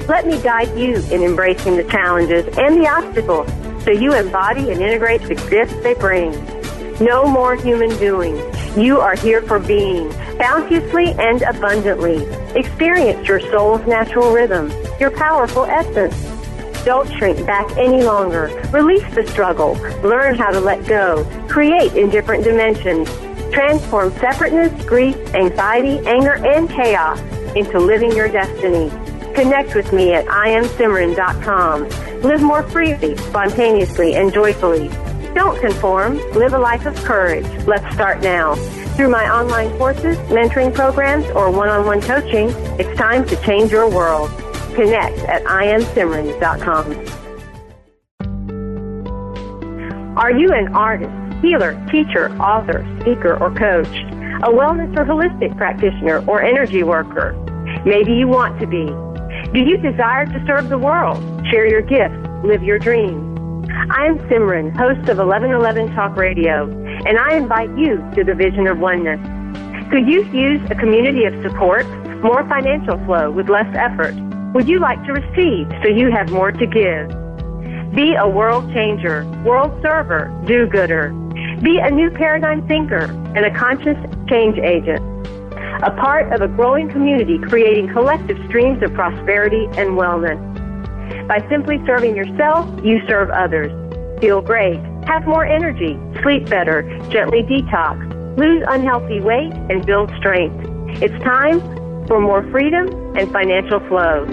Let 0.09 0.27
me 0.27 0.43
guide 0.43 0.77
you 0.77 0.97
in 1.13 1.23
embracing 1.23 1.77
the 1.77 1.85
challenges 1.85 2.47
and 2.59 2.83
the 2.83 2.89
obstacles 2.89 3.49
so 3.85 3.93
you 3.93 4.13
embody 4.13 4.73
and 4.73 4.83
integrate 4.83 5.23
the 5.23 5.37
gifts 5.49 5.77
they 5.85 5.95
bring. 5.95 6.33
No 6.99 7.27
more 7.27 7.55
human 7.55 7.91
doing 7.99 8.37
You 8.77 9.01
are 9.01 9.15
here 9.15 9.43
for 9.43 9.59
being, 9.59 10.09
bounteously 10.39 11.13
and 11.19 11.43
abundantly. 11.43 12.25
Experience 12.59 13.29
your 13.29 13.39
soul's 13.39 13.87
natural 13.87 14.33
rhythm, 14.33 14.73
your 14.99 15.11
powerful 15.11 15.65
essence. 15.67 16.32
Don't 16.85 17.09
shrink 17.17 17.47
back 17.47 17.71
any 17.77 18.03
longer. 18.03 18.49
Release 18.73 19.05
the 19.15 19.25
struggle. 19.29 19.75
Learn 20.03 20.35
how 20.35 20.51
to 20.51 20.59
let 20.59 20.85
go. 20.87 21.25
Create 21.49 21.95
in 21.95 22.11
different 22.11 22.43
dimensions. 22.43 23.09
Transform 23.53 24.11
separateness, 24.19 24.85
grief, 24.85 25.17
anxiety, 25.35 26.05
anger, 26.07 26.45
and 26.45 26.69
chaos 26.69 27.21
into 27.55 27.79
living 27.79 28.11
your 28.13 28.29
destiny. 28.29 28.91
Connect 29.35 29.75
with 29.75 29.93
me 29.93 30.13
at 30.13 30.27
iamsimran.com. 30.27 31.89
Live 32.23 32.43
more 32.43 32.63
freely, 32.65 33.17
spontaneously, 33.17 34.15
and 34.15 34.33
joyfully. 34.33 34.89
Don't 35.35 35.61
conform. 35.61 36.19
Live 36.33 36.53
a 36.53 36.59
life 36.59 36.85
of 36.85 36.97
courage. 37.05 37.47
Let's 37.67 37.95
start 37.95 38.23
now. 38.23 38.57
Through 38.97 39.11
my 39.11 39.31
online 39.31 39.71
courses, 39.79 40.17
mentoring 40.29 40.75
programs, 40.75 41.27
or 41.31 41.51
one-on-one 41.51 42.03
coaching, 42.03 42.49
it's 42.79 42.99
time 42.99 43.27
to 43.29 43.37
change 43.43 43.71
your 43.71 43.89
world. 43.89 44.31
Connect 44.75 45.19
at 45.21 45.43
iamsimran.com. 45.45 47.23
Are 50.17 50.31
you 50.31 50.53
an 50.53 50.75
artist, 50.75 51.13
healer, 51.43 51.75
teacher, 51.91 52.31
author, 52.37 52.87
speaker, 53.01 53.37
or 53.43 53.55
coach? 53.55 53.89
A 54.45 54.51
wellness 54.51 54.97
or 54.97 55.05
holistic 55.05 55.57
practitioner 55.57 56.25
or 56.27 56.43
energy 56.43 56.83
worker? 56.83 57.33
Maybe 57.87 58.13
you 58.13 58.29
want 58.29 58.61
to 58.61 58.67
be. 58.67 58.87
Do 59.53 59.61
you 59.61 59.77
desire 59.77 60.27
to 60.27 60.45
serve 60.47 60.69
the 60.69 60.79
world, 60.79 61.23
share 61.51 61.67
your 61.67 61.83
gifts, 61.83 62.17
live 62.45 62.63
your 62.63 62.79
dreams? 62.79 63.29
I 63.91 64.07
am 64.07 64.19
Simran, 64.29 64.75
host 64.77 65.09
of 65.09 65.19
1111 65.19 65.95
Talk 65.95 66.17
Radio, 66.17 66.71
and 67.07 67.19
I 67.19 67.37
invite 67.37 67.77
you 67.77 67.97
to 68.15 68.25
the 68.25 68.35
vision 68.35 68.67
of 68.67 68.79
oneness. 68.79 69.21
Could 69.91 70.07
you 70.09 70.25
use 70.33 70.61
a 70.71 70.75
community 70.75 71.25
of 71.25 71.35
support, 71.43 71.87
more 72.23 72.47
financial 72.49 72.99
flow 73.05 73.31
with 73.31 73.49
less 73.49 73.69
effort? 73.75 74.15
Would 74.55 74.69
you 74.69 74.81
like 74.81 75.03
to 75.07 75.15
receive 75.15 75.67
so 75.83 75.89
you 75.89 76.11
have 76.11 76.31
more 76.31 76.53
to 76.53 76.67
give? 76.67 77.09
Be 77.95 78.15
a 78.15 78.29
world 78.29 78.71
changer, 78.75 79.25
world 79.47 79.73
server, 79.81 80.31
do-gooder. 80.47 81.09
Be 81.63 81.79
a 81.79 81.91
new 81.91 82.11
paradigm 82.11 82.69
thinker 82.69 83.05
and 83.35 83.47
a 83.47 83.59
conscious 83.59 83.97
change 84.29 84.59
agent. 84.59 85.01
A 85.83 85.91
part 85.99 86.35
of 86.35 86.43
a 86.43 86.49
growing 86.49 86.91
community 86.91 87.39
creating 87.39 87.89
collective 87.95 88.37
streams 88.47 88.83
of 88.83 88.93
prosperity 88.93 89.65
and 89.79 89.97
wellness. 89.97 90.39
By 91.27 91.39
simply 91.49 91.81
serving 91.87 92.15
yourself, 92.15 92.69
you 92.85 93.01
serve 93.09 93.31
others. 93.31 93.73
Feel 94.21 94.43
great, 94.43 94.79
have 95.07 95.27
more 95.27 95.47
energy, 95.47 95.99
sleep 96.23 96.51
better, 96.51 96.83
gently 97.09 97.43
detox, 97.43 97.97
lose 98.37 98.63
unhealthy 98.69 99.21
weight, 99.21 99.55
and 99.71 99.87
build 99.87 100.13
strength. 100.19 100.69
It's 101.03 101.25
time 101.25 101.59
for 102.07 102.21
more 102.21 102.43
freedom 102.51 102.89
and 103.17 103.31
financial 103.33 103.81
flow. 103.89 104.27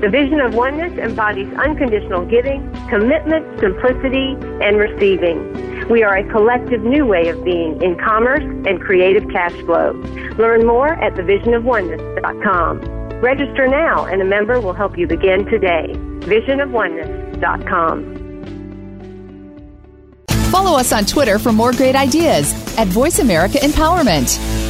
The 0.00 0.08
vision 0.08 0.40
of 0.40 0.54
oneness 0.54 0.96
embodies 0.98 1.52
unconditional 1.54 2.24
giving, 2.24 2.62
commitment, 2.88 3.60
simplicity, 3.60 4.36
and 4.62 4.78
receiving. 4.78 5.88
We 5.88 6.02
are 6.02 6.16
a 6.16 6.24
collective 6.30 6.82
new 6.82 7.04
way 7.06 7.28
of 7.28 7.44
being 7.44 7.82
in 7.82 7.98
commerce 7.98 8.44
and 8.66 8.80
creative 8.80 9.28
cash 9.30 9.52
flow. 9.64 9.92
Learn 10.38 10.66
more 10.66 10.88
at 10.88 11.14
thevisionofoneness.com. 11.14 12.80
Register 13.20 13.68
now 13.68 14.06
and 14.06 14.22
a 14.22 14.24
member 14.24 14.60
will 14.60 14.72
help 14.72 14.96
you 14.96 15.06
begin 15.06 15.44
today. 15.46 15.92
Visionofoneness.com. 16.20 18.16
Follow 20.50 20.78
us 20.78 20.92
on 20.92 21.04
Twitter 21.04 21.38
for 21.38 21.52
more 21.52 21.72
great 21.72 21.94
ideas 21.94 22.52
at 22.78 22.88
Voice 22.88 23.18
America 23.18 23.58
Empowerment. 23.58 24.69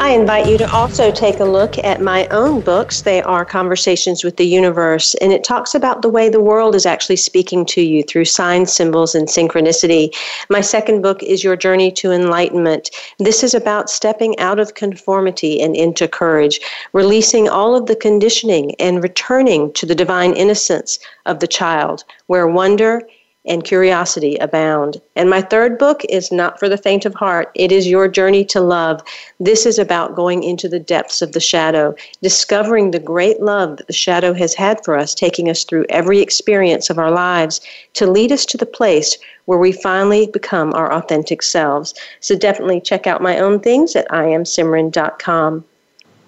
I 0.00 0.10
invite 0.10 0.48
you 0.48 0.56
to 0.58 0.70
also 0.70 1.10
take 1.10 1.40
a 1.40 1.44
look 1.44 1.76
at 1.82 2.00
my 2.00 2.28
own 2.30 2.60
books. 2.60 3.02
They 3.02 3.20
are 3.20 3.44
Conversations 3.44 4.22
with 4.22 4.36
the 4.36 4.46
Universe, 4.46 5.16
and 5.16 5.32
it 5.32 5.42
talks 5.42 5.74
about 5.74 6.02
the 6.02 6.08
way 6.08 6.28
the 6.28 6.40
world 6.40 6.76
is 6.76 6.86
actually 6.86 7.16
speaking 7.16 7.66
to 7.66 7.80
you 7.80 8.04
through 8.04 8.26
signs, 8.26 8.72
symbols, 8.72 9.16
and 9.16 9.26
synchronicity. 9.26 10.14
My 10.48 10.60
second 10.60 11.02
book 11.02 11.20
is 11.24 11.42
Your 11.42 11.56
Journey 11.56 11.90
to 11.92 12.12
Enlightenment. 12.12 12.90
This 13.18 13.42
is 13.42 13.54
about 13.54 13.90
stepping 13.90 14.38
out 14.38 14.60
of 14.60 14.74
conformity 14.74 15.60
and 15.60 15.74
into 15.74 16.06
courage, 16.06 16.60
releasing 16.92 17.48
all 17.48 17.74
of 17.74 17.86
the 17.86 17.96
conditioning 17.96 18.76
and 18.76 19.02
returning 19.02 19.72
to 19.72 19.84
the 19.84 19.96
divine 19.96 20.32
innocence 20.34 21.00
of 21.26 21.40
the 21.40 21.48
child, 21.48 22.04
where 22.28 22.46
wonder 22.46 23.02
and 23.48 23.64
curiosity 23.64 24.36
abound. 24.36 25.00
And 25.16 25.30
my 25.30 25.40
third 25.40 25.78
book 25.78 26.04
is 26.08 26.30
not 26.30 26.58
for 26.58 26.68
the 26.68 26.76
faint 26.76 27.04
of 27.04 27.14
heart. 27.14 27.50
It 27.54 27.72
is 27.72 27.88
Your 27.88 28.06
Journey 28.06 28.44
to 28.46 28.60
Love. 28.60 29.00
This 29.40 29.66
is 29.66 29.78
about 29.78 30.14
going 30.14 30.42
into 30.42 30.68
the 30.68 30.78
depths 30.78 31.22
of 31.22 31.32
the 31.32 31.40
shadow, 31.40 31.94
discovering 32.22 32.90
the 32.90 32.98
great 32.98 33.40
love 33.40 33.78
that 33.78 33.86
the 33.86 33.92
shadow 33.92 34.32
has 34.34 34.54
had 34.54 34.84
for 34.84 34.96
us, 34.96 35.14
taking 35.14 35.48
us 35.48 35.64
through 35.64 35.86
every 35.88 36.20
experience 36.20 36.90
of 36.90 36.98
our 36.98 37.10
lives 37.10 37.60
to 37.94 38.06
lead 38.06 38.30
us 38.30 38.44
to 38.46 38.56
the 38.56 38.66
place 38.66 39.16
where 39.46 39.58
we 39.58 39.72
finally 39.72 40.26
become 40.26 40.72
our 40.74 40.92
authentic 40.92 41.42
selves. 41.42 41.94
So 42.20 42.36
definitely 42.36 42.80
check 42.80 43.06
out 43.06 43.22
my 43.22 43.38
own 43.38 43.60
things 43.60 43.96
at 43.96 44.08
iamsimran.com. 44.10 45.64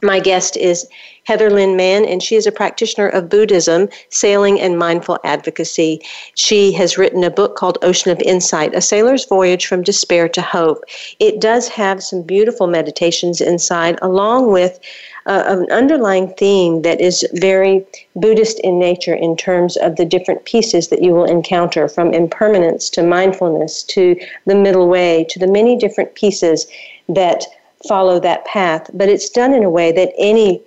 My 0.03 0.21
guest 0.21 0.57
is 0.57 0.89
Heather 1.25 1.51
Lyn 1.51 1.77
Mann, 1.77 2.05
and 2.05 2.23
she 2.23 2.37
is 2.37 2.47
a 2.47 2.53
practitioner 2.53 3.09
of 3.09 3.29
Buddhism, 3.29 3.89
sailing, 4.09 4.61
and 4.61 4.79
mindful 4.79 5.19
advocacy. 5.25 6.01
She 6.35 6.73
has 6.73 6.99
written 6.99 7.25
a 7.25 7.31
book 7.31 7.57
called 7.57 7.79
Ocean 7.83 8.11
of 8.11 8.21
Insight 8.23 8.75
A 8.75 8.81
Sailor's 8.81 9.25
Voyage 9.27 9.67
from 9.67 9.83
Despair 9.83 10.29
to 10.31 10.43
Hope. 10.43 10.85
It 11.19 11.41
does 11.41 11.69
have 11.69 12.03
some 12.03 12.23
beautiful 12.23 12.67
meditations 12.67 13.41
inside, 13.41 13.99
along 14.03 14.51
with 14.51 14.81
uh, 15.27 15.45
an 15.47 15.71
underlying 15.71 16.33
theme 16.35 16.83
that 16.83 17.01
is 17.01 17.25
very 17.35 17.87
Buddhist 18.17 18.59
in 18.61 18.79
nature 18.79 19.15
in 19.15 19.37
terms 19.37 19.77
of 19.77 19.97
the 19.97 20.05
different 20.05 20.45
pieces 20.45 20.89
that 20.89 21.03
you 21.03 21.13
will 21.13 21.25
encounter 21.25 21.89
from 21.89 22.13
impermanence 22.13 22.89
to 22.91 23.03
mindfulness 23.03 23.83
to 23.85 24.17
the 24.47 24.55
middle 24.55 24.89
way 24.89 25.25
to 25.29 25.39
the 25.39 25.47
many 25.47 25.77
different 25.77 26.15
pieces 26.15 26.67
that 27.09 27.45
follow 27.89 28.21
that 28.21 28.45
path, 28.45 28.91
but 28.93 29.09
it's 29.09 29.29
done 29.31 29.55
in 29.55 29.65
a 29.65 29.71
way 29.71 29.93
that 29.93 30.13
any 30.19 30.63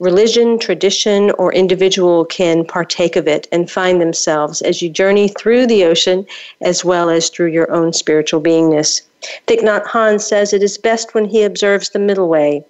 religion, 0.00 0.58
tradition, 0.58 1.30
or 1.32 1.52
individual 1.52 2.24
can 2.24 2.64
partake 2.64 3.16
of 3.16 3.28
it 3.28 3.46
and 3.52 3.70
find 3.70 4.00
themselves 4.00 4.62
as 4.62 4.80
you 4.80 4.88
journey 4.88 5.28
through 5.28 5.66
the 5.66 5.84
ocean 5.84 6.26
as 6.62 6.82
well 6.82 7.10
as 7.10 7.28
through 7.28 7.48
your 7.48 7.70
own 7.70 7.92
spiritual 7.92 8.40
beingness. 8.40 9.02
Thich 9.46 9.60
Nhat 9.60 9.84
Hanh 9.84 10.18
says 10.18 10.54
it 10.54 10.62
is 10.62 10.78
best 10.78 11.12
when 11.12 11.26
he 11.26 11.42
observes 11.42 11.90
the 11.90 11.98
middle 11.98 12.28
way, 12.28 12.64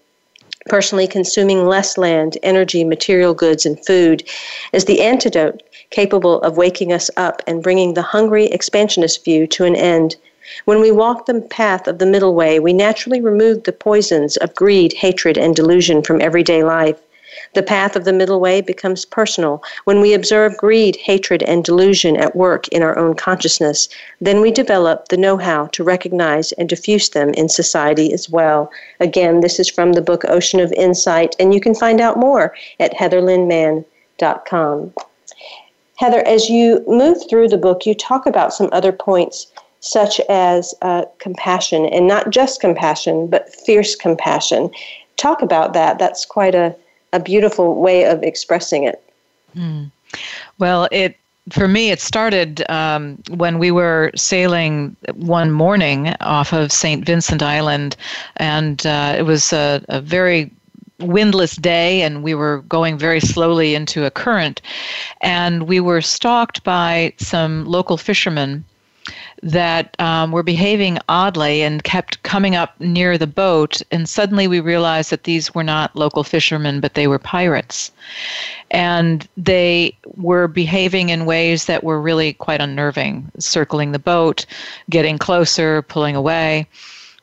personally 0.68 1.06
consuming 1.06 1.66
less 1.66 1.96
land, 1.96 2.36
energy, 2.42 2.82
material 2.82 3.32
goods, 3.32 3.64
and 3.64 3.84
food, 3.86 4.24
as 4.72 4.86
the 4.86 5.00
antidote 5.00 5.62
capable 5.90 6.40
of 6.42 6.56
waking 6.56 6.92
us 6.92 7.10
up 7.16 7.42
and 7.46 7.62
bringing 7.62 7.94
the 7.94 8.02
hungry 8.02 8.46
expansionist 8.46 9.24
view 9.24 9.46
to 9.46 9.64
an 9.64 9.76
end. 9.76 10.16
When 10.64 10.80
we 10.80 10.90
walk 10.90 11.26
the 11.26 11.40
path 11.40 11.86
of 11.86 12.00
the 12.00 12.06
middle 12.06 12.34
way, 12.34 12.58
we 12.58 12.72
naturally 12.72 13.20
remove 13.20 13.62
the 13.62 13.72
poisons 13.72 14.36
of 14.38 14.52
greed, 14.56 14.94
hatred, 14.94 15.38
and 15.38 15.54
delusion 15.54 16.02
from 16.02 16.20
everyday 16.20 16.64
life. 16.64 17.00
The 17.54 17.62
path 17.62 17.96
of 17.96 18.04
the 18.04 18.12
middle 18.12 18.38
way 18.38 18.60
becomes 18.60 19.04
personal. 19.04 19.62
When 19.84 20.00
we 20.00 20.14
observe 20.14 20.56
greed, 20.56 20.96
hatred, 20.96 21.42
and 21.42 21.64
delusion 21.64 22.16
at 22.16 22.36
work 22.36 22.68
in 22.68 22.82
our 22.82 22.96
own 22.96 23.14
consciousness, 23.14 23.88
then 24.20 24.40
we 24.40 24.52
develop 24.52 25.08
the 25.08 25.16
know 25.16 25.36
how 25.36 25.66
to 25.66 25.82
recognize 25.82 26.52
and 26.52 26.68
diffuse 26.68 27.08
them 27.08 27.30
in 27.30 27.48
society 27.48 28.12
as 28.12 28.30
well. 28.30 28.70
Again, 29.00 29.40
this 29.40 29.58
is 29.58 29.68
from 29.68 29.94
the 29.94 30.02
book 30.02 30.24
Ocean 30.28 30.60
of 30.60 30.72
Insight, 30.72 31.34
and 31.40 31.52
you 31.52 31.60
can 31.60 31.74
find 31.74 32.00
out 32.00 32.16
more 32.16 32.54
at 32.78 32.94
heatherlynmann.com. 32.94 34.92
Heather, 35.96 36.26
as 36.26 36.48
you 36.48 36.84
move 36.86 37.18
through 37.28 37.48
the 37.48 37.58
book, 37.58 37.84
you 37.84 37.94
talk 37.94 38.26
about 38.26 38.54
some 38.54 38.70
other 38.72 38.92
points 38.92 39.48
such 39.80 40.20
as 40.28 40.74
uh, 40.82 41.04
compassion, 41.18 41.86
and 41.86 42.06
not 42.06 42.30
just 42.30 42.60
compassion, 42.60 43.26
but 43.26 43.52
fierce 43.54 43.96
compassion. 43.96 44.70
Talk 45.16 45.42
about 45.42 45.72
that. 45.72 45.98
That's 45.98 46.24
quite 46.24 46.54
a, 46.54 46.74
a 47.12 47.20
beautiful 47.20 47.80
way 47.80 48.04
of 48.04 48.22
expressing 48.22 48.84
it. 48.84 49.02
Mm. 49.56 49.90
Well, 50.58 50.88
it 50.90 51.16
for 51.48 51.66
me, 51.66 51.90
it 51.90 52.00
started 52.00 52.68
um, 52.70 53.20
when 53.30 53.58
we 53.58 53.70
were 53.70 54.12
sailing 54.14 54.94
one 55.14 55.50
morning 55.50 56.14
off 56.20 56.52
of 56.52 56.70
St. 56.70 57.04
Vincent 57.04 57.42
Island, 57.42 57.96
and 58.36 58.86
uh, 58.86 59.14
it 59.18 59.22
was 59.22 59.52
a, 59.52 59.82
a 59.88 60.00
very 60.00 60.50
windless 61.00 61.56
day 61.56 62.02
and 62.02 62.22
we 62.22 62.34
were 62.34 62.58
going 62.68 62.98
very 62.98 63.20
slowly 63.20 63.74
into 63.74 64.04
a 64.04 64.10
current 64.10 64.60
and 65.22 65.62
we 65.62 65.80
were 65.80 66.02
stalked 66.02 66.62
by 66.62 67.12
some 67.16 67.64
local 67.64 67.96
fishermen 67.96 68.62
that 69.42 69.98
um, 70.00 70.32
were 70.32 70.42
behaving 70.42 70.98
oddly 71.08 71.62
and 71.62 71.84
kept 71.84 72.22
coming 72.22 72.54
up 72.54 72.78
near 72.80 73.16
the 73.16 73.26
boat. 73.26 73.80
And 73.90 74.08
suddenly 74.08 74.46
we 74.48 74.60
realized 74.60 75.10
that 75.10 75.24
these 75.24 75.54
were 75.54 75.64
not 75.64 75.96
local 75.96 76.24
fishermen, 76.24 76.80
but 76.80 76.94
they 76.94 77.06
were 77.06 77.18
pirates. 77.18 77.90
And 78.70 79.26
they 79.36 79.96
were 80.16 80.48
behaving 80.48 81.08
in 81.08 81.26
ways 81.26 81.64
that 81.66 81.84
were 81.84 82.00
really 82.00 82.34
quite 82.34 82.60
unnerving, 82.60 83.30
circling 83.38 83.92
the 83.92 83.98
boat, 83.98 84.46
getting 84.88 85.18
closer, 85.18 85.82
pulling 85.82 86.16
away 86.16 86.66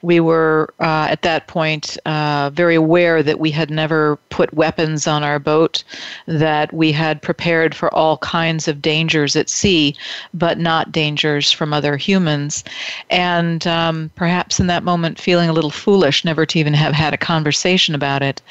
we 0.02 0.20
were 0.20 0.74
uh, 0.80 1.08
at 1.10 1.24
that 1.24 1.48
point 1.48 1.98
uh, 2.06 2.52
very 2.54 2.76
aware 2.76 3.24
that 3.24 3.39
we 3.39 3.52
had 3.52 3.72
never 3.72 4.18
put 4.30 4.54
weapons 4.54 5.08
on 5.08 5.24
our 5.24 5.39
boat, 5.39 5.84
that 6.28 6.72
we 6.72 6.91
had 6.91 7.22
prepared 7.22 7.74
for 7.74 7.93
all 7.93 8.18
kinds 8.20 8.68
of 8.68 8.82
dangers 8.82 9.36
at 9.36 9.50
sea, 9.50 9.95
but 10.34 10.60
not 10.60 10.91
dangers 10.91 11.52
from 11.52 11.74
other 11.74 11.98
humans. 11.98 12.64
And 13.10 13.66
um, 13.66 14.12
perhaps 14.16 14.60
in 14.60 14.68
that 14.68 14.84
moment, 14.84 15.20
feeling 15.20 15.50
a 15.50 15.54
little 15.54 15.72
foolish 15.72 16.24
never 16.24 16.45
to 16.45 16.60
even 16.60 16.74
have 16.74 16.93
had 16.93 17.14
a 17.14 17.18
conversation 17.18 17.95
about 17.95 18.22
it. 18.22 18.41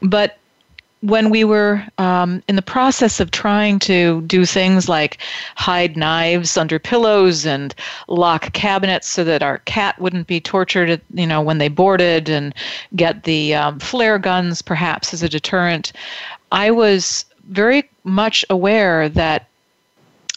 But 0.00 0.38
when 1.02 1.30
we 1.30 1.42
were 1.42 1.84
um, 1.98 2.42
in 2.48 2.54
the 2.54 2.62
process 2.62 3.18
of 3.18 3.32
trying 3.32 3.78
to 3.80 4.22
do 4.22 4.46
things 4.46 4.88
like 4.88 5.18
hide 5.56 5.96
knives 5.96 6.56
under 6.56 6.78
pillows 6.78 7.44
and 7.44 7.74
lock 8.06 8.52
cabinets 8.52 9.08
so 9.08 9.24
that 9.24 9.42
our 9.42 9.58
cat 9.58 10.00
wouldn't 10.00 10.28
be 10.28 10.40
tortured, 10.40 11.00
you 11.12 11.26
know, 11.26 11.42
when 11.42 11.58
they 11.58 11.68
boarded, 11.68 12.28
and 12.28 12.54
get 12.94 13.24
the 13.24 13.54
um, 13.54 13.80
flare 13.80 14.18
guns 14.18 14.62
perhaps 14.62 15.12
as 15.12 15.24
a 15.24 15.28
deterrent, 15.28 15.92
I 16.52 16.70
was 16.70 17.24
very 17.48 17.88
much 18.04 18.44
aware 18.48 19.08
that 19.08 19.48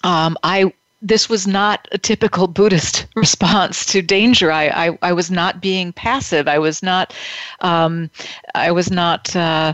um, 0.03 0.36
I 0.43 0.74
this 1.02 1.30
was 1.30 1.46
not 1.46 1.88
a 1.91 1.98
typical 1.98 2.48
Buddhist 2.48 3.06
response 3.16 3.86
to 3.88 4.02
danger. 4.02 4.52
I, 4.52 4.88
I, 4.88 4.98
I 5.02 5.14
was 5.14 5.30
not 5.30 5.62
being 5.62 5.93
passive. 5.93 6.48
I 6.48 6.60
was 6.60 6.82
not, 6.82 7.14
um, 7.62 8.10
I 8.54 8.72
was 8.72 8.91
not 8.91 9.36
uh, 9.36 9.74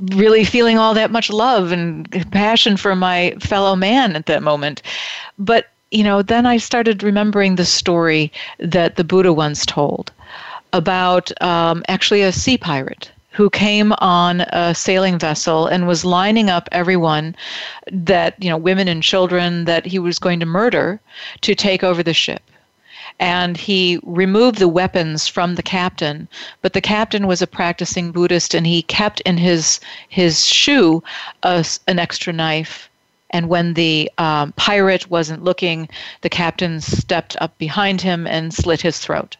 really 0.00 0.44
feeling 0.44 0.78
all 0.78 0.94
that 0.94 1.10
much 1.10 1.30
love 1.30 1.72
and 1.72 2.10
compassion 2.10 2.76
for 2.76 2.94
my 2.94 3.34
fellow 3.40 3.76
man 3.76 4.16
at 4.16 4.26
that 4.26 4.42
moment. 4.42 4.82
But 5.38 5.68
you 5.90 6.02
know, 6.02 6.22
then 6.22 6.46
I 6.46 6.56
started 6.56 7.02
remembering 7.02 7.56
the 7.56 7.66
story 7.66 8.32
that 8.58 8.96
the 8.96 9.04
Buddha 9.04 9.32
once 9.32 9.66
told 9.66 10.10
about 10.72 11.30
um, 11.42 11.84
actually 11.86 12.22
a 12.22 12.32
sea 12.32 12.56
pirate 12.56 13.10
who 13.32 13.50
came 13.50 13.92
on 13.98 14.42
a 14.52 14.74
sailing 14.74 15.18
vessel 15.18 15.66
and 15.66 15.86
was 15.86 16.04
lining 16.04 16.50
up 16.50 16.68
everyone 16.70 17.34
that, 17.90 18.34
you 18.42 18.50
know, 18.50 18.56
women 18.56 18.88
and 18.88 19.02
children 19.02 19.64
that 19.64 19.86
he 19.86 19.98
was 19.98 20.18
going 20.18 20.38
to 20.40 20.46
murder 20.46 21.00
to 21.40 21.54
take 21.54 21.82
over 21.82 22.02
the 22.02 22.14
ship. 22.14 22.42
And 23.18 23.56
he 23.56 23.98
removed 24.02 24.58
the 24.58 24.68
weapons 24.68 25.28
from 25.28 25.54
the 25.54 25.62
captain, 25.62 26.28
but 26.60 26.72
the 26.72 26.80
captain 26.80 27.26
was 27.26 27.42
a 27.42 27.46
practicing 27.46 28.10
Buddhist, 28.10 28.54
and 28.54 28.66
he 28.66 28.82
kept 28.82 29.20
in 29.22 29.36
his 29.36 29.80
his 30.08 30.46
shoe 30.46 31.02
a, 31.42 31.64
an 31.86 31.98
extra 31.98 32.32
knife 32.32 32.88
and 33.32 33.48
when 33.48 33.74
the 33.74 34.10
um, 34.18 34.52
pirate 34.52 35.10
wasn't 35.10 35.42
looking, 35.42 35.88
the 36.20 36.28
captain 36.28 36.80
stepped 36.80 37.34
up 37.40 37.56
behind 37.58 38.02
him 38.02 38.26
and 38.26 38.52
slit 38.52 38.82
his 38.82 38.98
throat. 38.98 39.36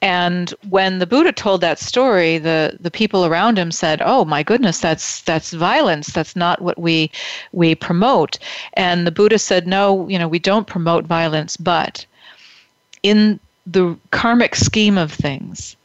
And 0.00 0.50
when 0.68 0.98
the 0.98 1.06
Buddha 1.06 1.32
told 1.32 1.60
that 1.60 1.78
story, 1.78 2.38
the, 2.38 2.76
the 2.80 2.90
people 2.90 3.24
around 3.24 3.58
him 3.58 3.70
said, 3.70 4.02
"Oh 4.04 4.24
my 4.24 4.42
goodness, 4.42 4.78
that's 4.80 5.20
that's 5.22 5.52
violence. 5.52 6.08
That's 6.08 6.34
not 6.36 6.60
what 6.60 6.78
we 6.78 7.10
we 7.52 7.74
promote." 7.74 8.38
And 8.74 9.06
the 9.06 9.12
Buddha 9.12 9.38
said, 9.38 9.66
"No, 9.66 10.08
you 10.08 10.18
know, 10.18 10.28
we 10.28 10.38
don't 10.38 10.66
promote 10.66 11.04
violence, 11.04 11.56
but 11.56 12.04
in 13.02 13.38
the 13.66 13.96
karmic 14.10 14.54
scheme 14.54 14.98
of 14.98 15.12
things, 15.12 15.76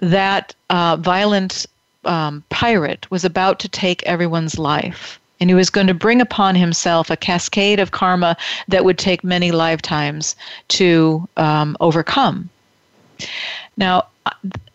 that 0.00 0.54
uh, 0.70 0.96
violent 0.96 1.66
um, 2.04 2.42
pirate 2.48 3.10
was 3.10 3.24
about 3.24 3.60
to 3.60 3.68
take 3.68 4.02
everyone's 4.04 4.58
life." 4.58 5.18
and 5.40 5.48
he 5.48 5.54
was 5.54 5.70
going 5.70 5.86
to 5.86 5.94
bring 5.94 6.20
upon 6.20 6.54
himself 6.54 7.08
a 7.08 7.16
cascade 7.16 7.80
of 7.80 7.92
karma 7.92 8.36
that 8.68 8.84
would 8.84 8.98
take 8.98 9.24
many 9.24 9.50
lifetimes 9.50 10.36
to 10.68 11.26
um, 11.38 11.78
overcome. 11.80 12.50
Now, 13.76 14.06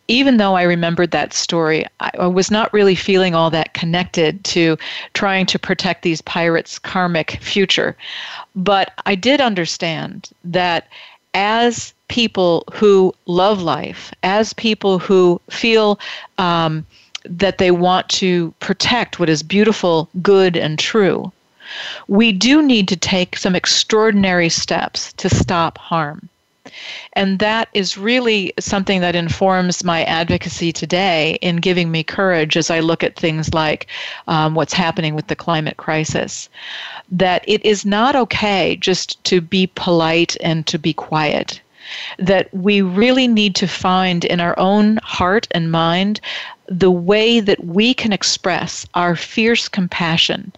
even 0.08 0.38
though 0.38 0.56
I 0.56 0.64
remembered 0.64 1.12
that 1.12 1.34
story, 1.34 1.86
I 2.00 2.28
was 2.28 2.52
not 2.52 2.72
really 2.74 2.96
feeling 2.96 3.34
all 3.34 3.50
that 3.50 3.74
connected 3.74 4.44
to 4.46 4.78
trying 5.14 5.46
to 5.48 5.60
protect 5.60 6.04
these 6.04 6.22
pirates' 6.22 6.78
karmic 6.78 7.40
future. 7.42 7.96
But 8.56 8.92
I 9.06 9.16
did 9.16 9.42
understand 9.42 10.30
that 10.44 10.88
as 11.34 11.94
people 12.08 12.64
who 12.74 13.14
love 13.26 13.62
life, 13.62 14.14
as 14.24 14.54
people 14.54 15.00
who 15.00 15.42
feel 15.50 16.00
um, 16.38 16.86
that 17.26 17.58
they 17.58 17.72
want 17.72 18.08
to 18.10 18.54
protect 18.60 19.20
what 19.20 19.30
is 19.30 19.42
beautiful, 19.42 20.08
good, 20.22 20.56
and 20.56 20.78
true, 20.78 21.32
we 22.08 22.32
do 22.32 22.62
need 22.62 22.88
to 22.88 22.96
take 22.96 23.38
some 23.38 23.56
extraordinary 23.56 24.50
steps 24.50 25.14
to 25.14 25.30
stop 25.30 25.80
harm. 25.80 26.30
And 27.14 27.40
that 27.40 27.70
is 27.74 27.98
really 27.98 28.54
something 28.60 29.02
that 29.02 29.16
informs 29.16 29.84
my 29.84 30.04
advocacy 30.04 30.72
today 30.72 31.38
in 31.42 31.58
giving 31.58 31.92
me 31.92 32.04
courage 32.04 32.58
as 32.58 32.70
I 32.70 32.80
look 32.80 33.04
at 33.04 33.16
things 33.16 33.54
like 33.54 33.88
um, 34.28 34.56
what's 34.56 34.74
happening 34.74 35.16
with 35.16 35.28
the 35.28 35.36
climate 35.36 35.78
crisis. 35.78 36.50
That 37.12 37.44
it 37.48 37.64
is 37.66 37.86
not 37.86 38.16
okay 38.16 38.76
just 38.76 39.24
to 39.26 39.42
be 39.42 39.68
polite 39.68 40.36
and 40.42 40.66
to 40.68 40.80
be 40.80 40.94
quiet 40.94 41.62
that 42.18 42.52
we 42.54 42.82
really 42.82 43.28
need 43.28 43.56
to 43.56 43.68
find 43.68 44.26
in 44.26 44.40
our 44.40 44.58
own 44.58 44.98
heart 44.98 45.48
and 45.52 45.72
mind 45.72 46.20
the 46.68 46.92
way 46.92 47.40
that 47.40 47.64
we 47.64 47.94
can 47.94 48.12
express 48.12 48.86
our 48.96 49.16
fierce 49.16 49.68
compassion. 49.68 50.52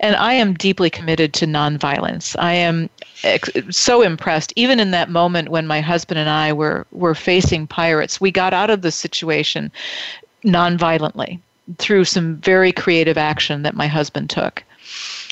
And 0.00 0.16
I 0.16 0.34
am 0.34 0.54
deeply 0.54 0.90
committed 0.90 1.32
to 1.34 1.46
nonviolence. 1.46 2.36
I 2.38 2.52
am 2.52 2.90
ex- 3.22 3.50
so 3.70 4.02
impressed. 4.02 4.52
Even 4.56 4.78
in 4.78 4.90
that 4.90 5.10
moment 5.10 5.48
when 5.48 5.66
my 5.66 5.80
husband 5.80 6.18
and 6.18 6.28
I 6.28 6.52
were, 6.52 6.86
were 6.92 7.14
facing 7.14 7.66
pirates, 7.66 8.20
we 8.20 8.30
got 8.30 8.52
out 8.52 8.70
of 8.70 8.82
the 8.82 8.92
situation 8.92 9.72
nonviolently 10.44 11.40
through 11.78 12.04
some 12.04 12.36
very 12.36 12.72
creative 12.72 13.16
action 13.16 13.62
that 13.62 13.74
my 13.74 13.86
husband 13.86 14.28
took. 14.28 14.62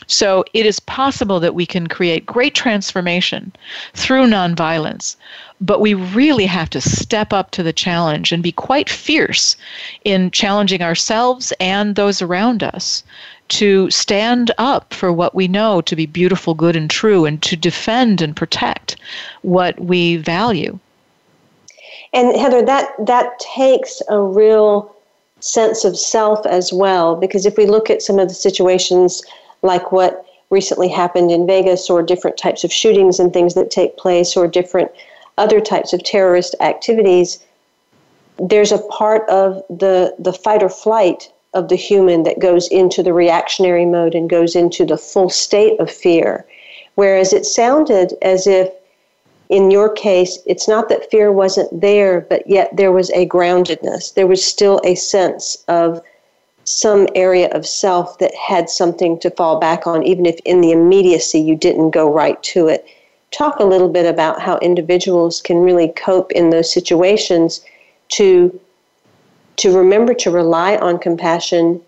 So 0.06 0.44
it 0.52 0.66
is 0.66 0.80
possible 0.80 1.40
that 1.40 1.54
we 1.54 1.66
can 1.66 1.86
create 1.86 2.26
great 2.26 2.54
transformation 2.54 3.52
through 3.94 4.26
nonviolence, 4.26 5.16
but 5.60 5.80
we 5.80 5.94
really 5.94 6.46
have 6.46 6.70
to 6.70 6.80
step 6.80 7.32
up 7.32 7.50
to 7.52 7.62
the 7.62 7.72
challenge 7.72 8.32
and 8.32 8.42
be 8.42 8.52
quite 8.52 8.88
fierce 8.88 9.56
in 10.04 10.30
challenging 10.30 10.82
ourselves 10.82 11.52
and 11.60 11.94
those 11.94 12.20
around 12.20 12.62
us 12.62 13.04
to 13.48 13.90
stand 13.90 14.50
up 14.58 14.94
for 14.94 15.12
what 15.12 15.34
we 15.34 15.46
know 15.46 15.80
to 15.82 15.94
be 15.94 16.06
beautiful, 16.06 16.54
good, 16.54 16.74
and 16.74 16.88
true, 16.88 17.24
and 17.26 17.42
to 17.42 17.54
defend 17.54 18.22
and 18.22 18.34
protect 18.34 18.96
what 19.42 19.78
we 19.78 20.16
value. 20.16 20.78
And 22.14 22.36
Heather, 22.36 22.64
that 22.64 22.92
that 23.06 23.38
takes 23.38 24.02
a 24.08 24.18
real 24.20 24.94
sense 25.40 25.84
of 25.84 25.98
self 25.98 26.46
as 26.46 26.72
well, 26.72 27.16
because 27.16 27.46
if 27.46 27.56
we 27.56 27.66
look 27.66 27.90
at 27.90 28.02
some 28.02 28.18
of 28.18 28.28
the 28.28 28.34
situations 28.34 29.22
like 29.62 29.92
what 29.92 30.24
recently 30.50 30.88
happened 30.88 31.30
in 31.30 31.46
Vegas, 31.46 31.88
or 31.88 32.02
different 32.02 32.36
types 32.36 32.62
of 32.64 32.72
shootings 32.72 33.18
and 33.18 33.32
things 33.32 33.54
that 33.54 33.70
take 33.70 33.96
place, 33.96 34.36
or 34.36 34.46
different 34.46 34.90
other 35.38 35.60
types 35.60 35.92
of 35.92 36.04
terrorist 36.04 36.54
activities, 36.60 37.42
there's 38.38 38.72
a 38.72 38.78
part 38.78 39.28
of 39.28 39.62
the, 39.68 40.14
the 40.18 40.32
fight 40.32 40.62
or 40.62 40.68
flight 40.68 41.32
of 41.54 41.68
the 41.68 41.76
human 41.76 42.22
that 42.24 42.38
goes 42.38 42.68
into 42.68 43.02
the 43.02 43.12
reactionary 43.12 43.86
mode 43.86 44.14
and 44.14 44.28
goes 44.28 44.56
into 44.56 44.84
the 44.84 44.96
full 44.98 45.30
state 45.30 45.78
of 45.80 45.90
fear. 45.90 46.46
Whereas 46.94 47.32
it 47.32 47.46
sounded 47.46 48.14
as 48.22 48.46
if, 48.46 48.70
in 49.48 49.70
your 49.70 49.90
case, 49.90 50.38
it's 50.46 50.68
not 50.68 50.88
that 50.88 51.10
fear 51.10 51.30
wasn't 51.30 51.80
there, 51.80 52.22
but 52.22 52.46
yet 52.46 52.74
there 52.76 52.92
was 52.92 53.10
a 53.10 53.26
groundedness. 53.26 54.14
There 54.14 54.26
was 54.26 54.44
still 54.44 54.80
a 54.84 54.94
sense 54.94 55.62
of 55.68 56.00
some 56.64 57.08
area 57.14 57.48
of 57.50 57.66
self 57.66 58.18
that 58.18 58.34
had 58.34 58.70
something 58.70 59.18
to 59.20 59.30
fall 59.30 59.58
back 59.58 59.86
on, 59.86 60.02
even 60.02 60.26
if 60.26 60.38
in 60.44 60.60
the 60.60 60.72
immediacy 60.72 61.40
you 61.40 61.56
didn't 61.56 61.90
go 61.90 62.12
right 62.12 62.42
to 62.42 62.68
it. 62.68 62.86
Talk 63.30 63.58
a 63.58 63.64
little 63.64 63.88
bit 63.88 64.06
about 64.06 64.40
how 64.40 64.58
individuals 64.58 65.40
can 65.40 65.58
really 65.58 65.88
cope 65.96 66.32
in 66.32 66.50
those 66.50 66.72
situations 66.72 67.64
to 68.10 68.58
to 69.56 69.76
remember 69.76 70.14
to 70.14 70.30
rely 70.30 70.76
on 70.76 70.98
compassion 70.98 71.80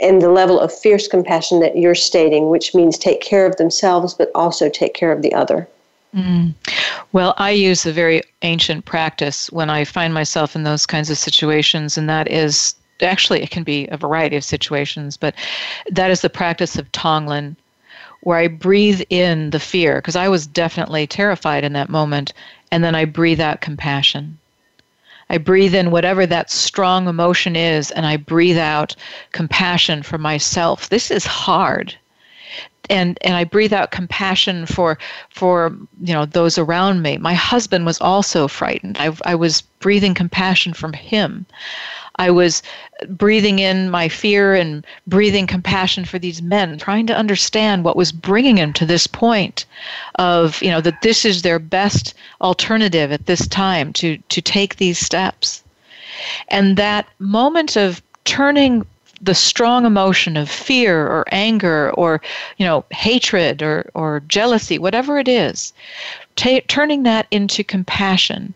and 0.00 0.20
the 0.20 0.30
level 0.30 0.58
of 0.58 0.72
fierce 0.72 1.06
compassion 1.06 1.60
that 1.60 1.76
you're 1.76 1.94
stating, 1.94 2.48
which 2.48 2.74
means 2.74 2.98
take 2.98 3.20
care 3.20 3.46
of 3.46 3.56
themselves, 3.56 4.14
but 4.14 4.30
also 4.34 4.68
take 4.68 4.94
care 4.94 5.12
of 5.12 5.22
the 5.22 5.32
other. 5.32 5.68
Mm. 6.14 6.54
Well, 7.12 7.34
I 7.36 7.50
use 7.50 7.86
a 7.86 7.92
very 7.92 8.22
ancient 8.42 8.84
practice 8.84 9.50
when 9.52 9.70
I 9.70 9.84
find 9.84 10.12
myself 10.12 10.56
in 10.56 10.64
those 10.64 10.86
kinds 10.86 11.10
of 11.10 11.18
situations, 11.18 11.96
and 11.96 12.08
that 12.08 12.30
is 12.30 12.74
actually 13.02 13.42
it 13.42 13.50
can 13.50 13.62
be 13.62 13.86
a 13.88 13.96
variety 13.96 14.36
of 14.36 14.44
situations, 14.44 15.16
but 15.16 15.34
that 15.90 16.10
is 16.10 16.20
the 16.20 16.30
practice 16.30 16.76
of 16.76 16.90
Tonglen, 16.92 17.56
where 18.22 18.38
I 18.38 18.48
breathe 18.48 19.02
in 19.10 19.50
the 19.50 19.60
fear, 19.60 19.96
because 19.96 20.16
I 20.16 20.28
was 20.28 20.46
definitely 20.46 21.06
terrified 21.06 21.64
in 21.64 21.72
that 21.72 21.88
moment, 21.88 22.32
and 22.70 22.84
then 22.84 22.94
I 22.94 23.04
breathe 23.04 23.40
out 23.40 23.60
compassion. 23.60 24.38
I 25.30 25.38
breathe 25.38 25.76
in 25.76 25.92
whatever 25.92 26.26
that 26.26 26.50
strong 26.50 27.06
emotion 27.06 27.54
is, 27.54 27.92
and 27.92 28.04
I 28.04 28.16
breathe 28.16 28.58
out 28.58 28.96
compassion 29.30 30.02
for 30.02 30.18
myself. 30.18 30.88
This 30.88 31.10
is 31.10 31.24
hard. 31.24 31.94
And, 32.90 33.16
and 33.22 33.36
I 33.36 33.44
breathe 33.44 33.72
out 33.72 33.92
compassion 33.92 34.66
for 34.66 34.98
for 35.28 35.76
you 36.02 36.12
know 36.12 36.26
those 36.26 36.58
around 36.58 37.02
me. 37.02 37.16
My 37.18 37.34
husband 37.34 37.86
was 37.86 38.00
also 38.00 38.48
frightened. 38.48 38.96
I, 38.98 39.16
I 39.24 39.36
was 39.36 39.60
breathing 39.78 40.14
compassion 40.14 40.72
from 40.72 40.92
him. 40.92 41.46
I 42.16 42.30
was 42.30 42.62
breathing 43.08 43.58
in 43.58 43.90
my 43.90 44.08
fear 44.08 44.54
and 44.54 44.84
breathing 45.06 45.46
compassion 45.46 46.04
for 46.04 46.18
these 46.18 46.42
men, 46.42 46.78
trying 46.78 47.06
to 47.06 47.16
understand 47.16 47.84
what 47.84 47.96
was 47.96 48.12
bringing 48.12 48.56
them 48.56 48.72
to 48.74 48.86
this 48.86 49.06
point 49.06 49.64
of, 50.16 50.62
you 50.62 50.70
know, 50.70 50.80
that 50.80 51.02
this 51.02 51.24
is 51.24 51.42
their 51.42 51.58
best 51.58 52.14
alternative 52.40 53.12
at 53.12 53.26
this 53.26 53.46
time 53.46 53.92
to, 53.94 54.18
to 54.28 54.40
take 54.40 54.76
these 54.76 54.98
steps. 54.98 55.62
And 56.48 56.76
that 56.76 57.06
moment 57.18 57.76
of 57.76 58.02
turning 58.24 58.84
the 59.20 59.34
strong 59.34 59.84
emotion 59.84 60.36
of 60.36 60.50
fear 60.50 61.06
or 61.06 61.26
anger 61.30 61.90
or 61.92 62.22
you 62.56 62.64
know 62.64 62.84
hatred 62.90 63.62
or, 63.62 63.90
or 63.94 64.20
jealousy 64.28 64.78
whatever 64.78 65.18
it 65.18 65.28
is 65.28 65.72
ta- 66.36 66.60
turning 66.68 67.02
that 67.02 67.26
into 67.30 67.62
compassion 67.62 68.54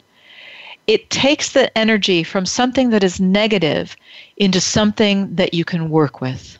it 0.87 1.09
takes 1.11 1.53
the 1.53 1.77
energy 1.77 2.23
from 2.23 2.47
something 2.47 2.91
that 2.91 3.05
is 3.05 3.21
negative 3.21 3.97
into 4.37 4.61
something 4.61 5.35
that 5.35 5.55
you 5.55 5.65
can 5.65 5.91
work 5.91 6.21
with. 6.21 6.59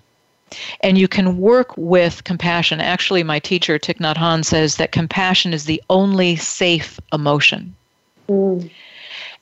And 0.81 0.97
you 0.97 1.09
can 1.09 1.39
work 1.39 1.77
with 1.77 2.25
compassion. 2.25 2.81
Actually, 2.81 3.25
my 3.25 3.41
teacher, 3.41 3.79
Thich 3.79 3.99
Nhat 3.99 4.17
Hanh, 4.17 4.45
says 4.45 4.77
that 4.77 4.93
compassion 4.93 5.53
is 5.53 5.65
the 5.65 5.83
only 5.91 6.37
safe 6.37 7.01
emotion. 7.13 7.75
Mm. 8.29 8.71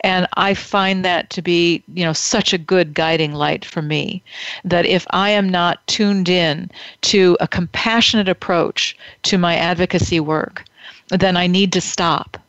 And 0.00 0.26
I 0.36 0.54
find 0.54 1.04
that 1.04 1.30
to 1.30 1.42
be, 1.42 1.82
you 1.94 2.04
know, 2.04 2.12
such 2.12 2.52
a 2.52 2.58
good 2.58 2.94
guiding 2.94 3.34
light 3.34 3.64
for 3.64 3.82
me 3.82 4.22
that 4.64 4.84
if 4.86 5.06
I 5.10 5.30
am 5.30 5.48
not 5.48 5.86
tuned 5.86 6.28
in 6.28 6.70
to 7.02 7.36
a 7.40 7.46
compassionate 7.46 8.28
approach 8.28 8.96
to 9.24 9.38
my 9.38 9.54
advocacy 9.54 10.18
work, 10.18 10.64
then 11.10 11.36
I 11.36 11.46
need 11.46 11.72
to 11.74 11.80
stop 11.80 12.41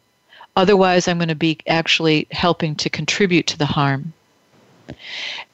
Otherwise, 0.55 1.07
I'm 1.07 1.17
going 1.17 1.27
to 1.29 1.35
be 1.35 1.57
actually 1.67 2.27
helping 2.31 2.75
to 2.75 2.89
contribute 2.89 3.47
to 3.47 3.57
the 3.57 3.65
harm. 3.65 4.13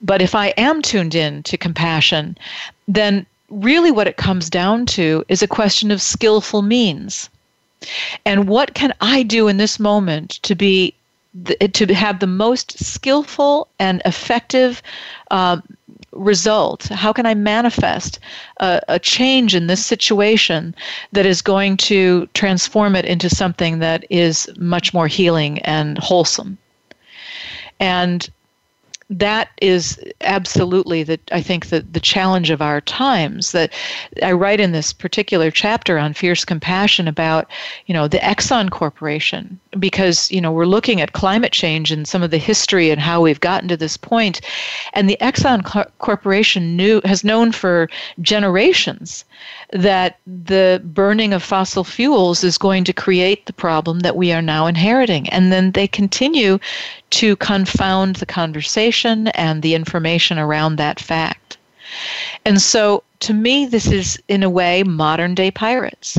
But 0.01 0.21
if 0.21 0.35
I 0.35 0.47
am 0.57 0.81
tuned 0.81 1.15
in 1.15 1.43
to 1.43 1.57
compassion, 1.57 2.37
then 2.87 3.25
really 3.49 3.91
what 3.91 4.07
it 4.07 4.17
comes 4.17 4.49
down 4.49 4.85
to 4.87 5.23
is 5.27 5.41
a 5.41 5.47
question 5.47 5.91
of 5.91 6.01
skillful 6.01 6.61
means. 6.61 7.29
And 8.25 8.47
what 8.47 8.73
can 8.73 8.93
I 9.01 9.23
do 9.23 9.47
in 9.47 9.57
this 9.57 9.79
moment 9.79 10.39
to 10.43 10.55
be 10.55 10.93
to 11.73 11.93
have 11.93 12.19
the 12.19 12.27
most 12.27 12.83
skillful 12.83 13.67
and 13.79 14.01
effective 14.03 14.81
uh, 15.31 15.61
result? 16.19 16.83
How 16.85 17.13
can 17.13 17.25
I 17.25 17.33
manifest 17.33 18.19
a, 18.59 18.81
a, 18.87 18.99
change 18.99 19.55
in 19.55 19.67
this 19.67 19.85
situation 19.85 20.75
that 21.13 21.25
is 21.25 21.41
going 21.41 21.77
to 21.77 22.27
transform 22.33 22.95
it 22.95 23.05
into 23.05 23.29
something 23.29 23.79
that 23.79 24.05
is 24.09 24.49
much 24.57 24.93
more 24.93 25.07
healing 25.07 25.59
and 25.59 25.97
wholesome? 25.97 26.57
And 27.79 28.29
that 29.09 29.49
is 29.59 29.99
absolutely 30.21 31.01
the 31.01 31.19
I 31.31 31.41
think 31.41 31.69
the 31.69 31.81
the 31.81 31.99
challenge 31.99 32.51
of 32.51 32.61
our 32.61 32.79
times 32.81 33.53
that 33.53 33.73
I 34.21 34.33
write 34.33 34.59
in 34.59 34.71
this 34.71 34.93
particular 34.93 35.49
chapter 35.49 35.97
on 35.97 36.13
fierce 36.13 36.45
compassion 36.45 37.07
about 37.07 37.47
you 37.87 37.93
know 37.93 38.07
the 38.07 38.19
Exxon 38.19 38.69
Corporation 38.69 39.59
because 39.79 40.29
you 40.29 40.39
know 40.39 40.51
we're 40.51 40.65
looking 40.65 41.01
at 41.01 41.13
climate 41.13 41.51
change 41.51 41.91
and 41.91 42.07
some 42.07 42.21
of 42.21 42.29
the 42.29 42.37
history 42.37 42.91
and 42.91 43.01
how 43.01 43.21
we've 43.21 43.39
gotten 43.39 43.67
to 43.69 43.77
this 43.77 43.97
point 43.97 44.41
and 44.93 45.09
the 45.09 45.17
Exxon 45.19 45.63
Corporation 45.97 46.75
knew 46.77 47.01
has 47.03 47.23
known 47.23 47.51
for 47.51 47.89
generations 48.21 49.25
that 49.71 50.19
the 50.25 50.81
burning 50.83 51.33
of 51.33 51.43
fossil 51.43 51.83
fuels 51.83 52.43
is 52.43 52.57
going 52.57 52.83
to 52.83 52.93
create 52.93 53.45
the 53.45 53.53
problem 53.53 53.99
that 53.99 54.15
we 54.15 54.31
are 54.31 54.41
now 54.41 54.65
inheriting. 54.65 55.29
And 55.29 55.51
then 55.51 55.71
they 55.71 55.87
continue 55.87 56.59
to 57.11 57.35
confound 57.35 58.17
the 58.17 58.25
conversation 58.25 59.27
and 59.29 59.61
the 59.61 59.75
information 59.75 60.39
around 60.39 60.77
that 60.77 60.99
fact. 60.99 61.57
And 62.45 62.61
so, 62.61 63.03
to 63.21 63.33
me, 63.33 63.65
this 63.65 63.87
is, 63.87 64.21
in 64.27 64.43
a 64.43 64.49
way, 64.49 64.83
modern 64.83 65.35
day 65.35 65.51
pirates. 65.51 66.17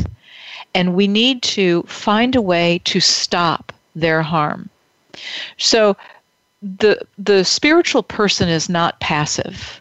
And 0.75 0.95
we 0.95 1.09
need 1.09 1.43
to 1.43 1.83
find 1.85 2.37
a 2.37 2.43
way 2.43 2.81
to 2.85 3.01
stop 3.01 3.73
their 3.97 4.23
harm. 4.23 4.69
So, 5.59 5.97
the, 6.63 7.01
the 7.19 7.45
spiritual 7.45 8.03
person 8.03 8.49
is 8.49 8.69
not 8.69 9.01
passive 9.01 9.80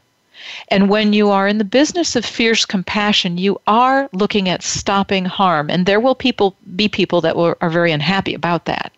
and 0.70 0.90
when 0.90 1.14
you 1.14 1.30
are 1.30 1.48
in 1.48 1.58
the 1.58 1.64
business 1.64 2.16
of 2.16 2.26
fierce 2.26 2.66
compassion, 2.66 3.38
you 3.38 3.60
are 3.68 4.10
looking 4.14 4.50
at 4.50 4.64
stopping 4.64 5.26
harm. 5.26 5.70
And 5.70 5.86
there 5.86 6.00
will 6.00 6.16
people 6.16 6.56
be 6.76 6.88
people 6.88 7.22
that 7.22 7.36
will, 7.36 7.56
are 7.62 7.70
very 7.70 7.92
unhappy 7.92 8.34
about 8.34 8.66
that. 8.66 8.92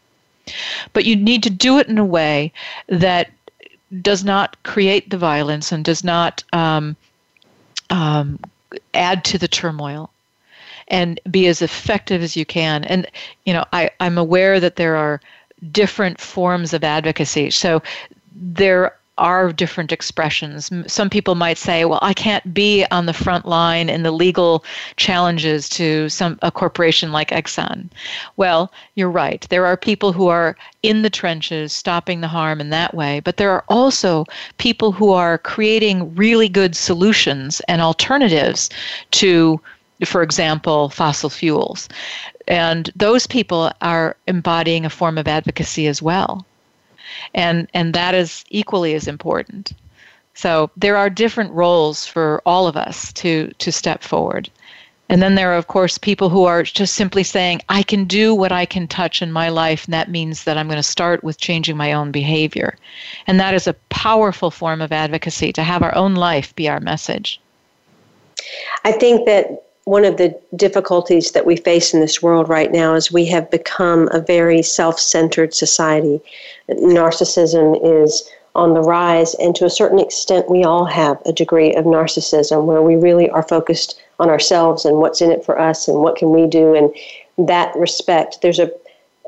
But 0.94 1.06
you 1.06 1.16
need 1.16 1.44
to 1.44 1.50
do 1.50 1.80
it 1.80 1.88
in 1.88 1.98
a 1.98 2.06
way 2.06 2.52
that 2.88 3.32
does 4.02 4.24
not 4.24 4.62
create 4.64 5.10
the 5.10 5.18
violence 5.18 5.72
and 5.72 5.84
does 5.84 6.04
not 6.04 6.44
um, 6.54 6.96
um, 7.90 8.40
add 8.94 9.24
to 9.26 9.38
the 9.38 9.48
turmoil 9.48 10.10
and 10.88 11.20
be 11.30 11.48
as 11.48 11.62
effective 11.62 12.22
as 12.22 12.36
you 12.36 12.46
can. 12.46 12.84
And, 12.86 13.08
you 13.46 13.54
know, 13.54 13.66
I, 13.72 13.90
I'm 14.00 14.18
aware 14.18 14.60
that 14.60 14.76
there 14.76 14.96
are 14.96 15.22
different 15.72 16.20
forms 16.20 16.74
of 16.74 16.84
advocacy. 16.84 17.52
So 17.52 17.82
there 18.36 18.96
are 19.22 19.54
different 19.54 19.92
expressions. 19.92 20.72
Some 20.88 21.10
people 21.10 21.36
might 21.36 21.60
say, 21.60 21.86
well, 21.86 22.00
I 22.02 22.14
can't 22.14 22.54
be 22.54 22.86
on 22.90 23.06
the 23.06 23.14
front 23.14 23.46
line 23.46 23.88
in 23.88 24.02
the 24.02 24.12
legal 24.12 24.66
challenges 24.98 25.70
to 25.70 26.10
some 26.10 26.40
a 26.42 26.52
corporation 26.52 27.12
like 27.12 27.30
Exxon. 27.30 27.88
Well, 28.36 28.72
you're 28.96 29.12
right. 29.12 29.46
There 29.50 29.68
are 29.68 29.78
people 29.78 30.12
who 30.12 30.28
are 30.28 30.58
in 30.82 31.04
the 31.04 31.10
trenches 31.10 31.72
stopping 31.72 32.22
the 32.22 32.28
harm 32.28 32.60
in 32.60 32.72
that 32.72 32.96
way, 32.96 33.20
but 33.20 33.38
there 33.38 33.52
are 33.52 33.64
also 33.70 34.26
people 34.58 34.92
who 34.92 35.12
are 35.12 35.38
creating 35.38 36.16
really 36.16 36.50
good 36.50 36.76
solutions 36.76 37.62
and 37.68 37.80
alternatives 37.82 38.70
to 39.12 39.62
for 40.04 40.24
example, 40.24 40.90
fossil 40.90 41.30
fuels. 41.30 41.88
And 42.48 42.90
those 42.96 43.28
people 43.28 43.72
are 43.84 44.18
embodying 44.26 44.84
a 44.84 44.90
form 44.90 45.20
of 45.20 45.28
advocacy 45.28 45.86
as 45.86 46.02
well 46.02 46.44
and 47.34 47.68
and 47.74 47.94
that 47.94 48.16
is 48.16 48.44
equally 48.50 48.94
as 48.94 49.08
important. 49.08 49.74
So 50.34 50.72
there 50.78 50.98
are 50.98 51.10
different 51.10 51.52
roles 51.52 52.06
for 52.06 52.42
all 52.46 52.68
of 52.68 52.78
us 52.78 53.12
to 53.14 53.52
to 53.58 53.72
step 53.72 54.04
forward. 54.04 54.50
And 55.10 55.22
then 55.22 55.36
there 55.36 55.52
are 55.52 55.58
of 55.58 55.68
course 55.68 55.98
people 55.98 56.30
who 56.30 56.46
are 56.46 56.64
just 56.64 56.96
simply 56.96 57.24
saying 57.24 57.62
i 57.68 57.84
can 57.84 58.06
do 58.06 58.34
what 58.34 58.54
i 58.54 58.66
can 58.66 58.88
touch 58.88 59.22
in 59.22 59.32
my 59.32 59.50
life 59.50 59.84
and 59.86 59.94
that 59.94 60.10
means 60.10 60.46
that 60.46 60.58
i'm 60.58 60.68
going 60.68 60.78
to 60.78 60.84
start 60.84 61.22
with 61.22 61.38
changing 61.38 61.76
my 61.76 61.92
own 61.92 62.12
behavior. 62.12 62.78
And 63.28 63.40
that 63.40 63.54
is 63.54 63.68
a 63.68 63.76
powerful 63.90 64.52
form 64.52 64.82
of 64.82 64.92
advocacy 64.92 65.52
to 65.54 65.64
have 65.64 65.84
our 65.84 65.94
own 65.96 66.16
life 66.16 66.56
be 66.56 66.70
our 66.70 66.80
message. 66.80 67.42
I 68.86 68.94
think 68.94 69.26
that 69.26 69.71
one 69.86 70.06
of 70.06 70.18
the 70.18 70.40
difficulties 70.56 71.32
that 71.32 71.46
we 71.46 71.56
face 71.56 71.94
in 71.94 72.00
this 72.00 72.22
world 72.22 72.48
right 72.48 72.72
now 72.72 72.94
is 72.94 73.12
we 73.12 73.26
have 73.26 73.50
become 73.50 74.10
a 74.12 74.20
very 74.20 74.62
self 74.62 75.00
centered 75.00 75.54
society. 75.54 76.22
Narcissism 76.70 77.80
is 78.04 78.30
on 78.54 78.74
the 78.74 78.82
rise, 78.82 79.34
and 79.36 79.56
to 79.56 79.66
a 79.66 79.70
certain 79.70 80.00
extent, 80.00 80.50
we 80.50 80.64
all 80.64 80.86
have 80.86 81.22
a 81.26 81.32
degree 81.32 81.74
of 81.74 81.86
narcissism 81.86 82.66
where 82.66 82.82
we 82.82 82.96
really 82.96 83.30
are 83.30 83.44
focused 83.44 84.02
on 84.20 84.30
ourselves 84.30 84.86
and 84.86 84.98
what's 84.98 85.22
in 85.22 85.32
it 85.32 85.44
for 85.44 85.58
us 85.58 85.88
and 85.88 86.00
what 86.00 86.18
can 86.18 86.32
we 86.32 86.48
do. 86.48 86.76
And 86.76 87.48
that 87.48 87.74
respect, 87.76 88.42
there's 88.42 88.60
a 88.60 88.72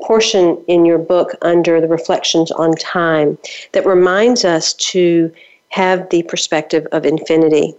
portion 0.02 0.62
in 0.68 0.84
your 0.84 0.98
book 0.98 1.30
under 1.42 1.80
the 1.80 1.88
reflections 1.88 2.50
on 2.52 2.74
time 2.74 3.38
that 3.72 3.86
reminds 3.86 4.44
us 4.44 4.74
to 4.74 5.32
have 5.74 6.08
the 6.10 6.22
perspective 6.22 6.86
of 6.92 7.04
infinity. 7.04 7.74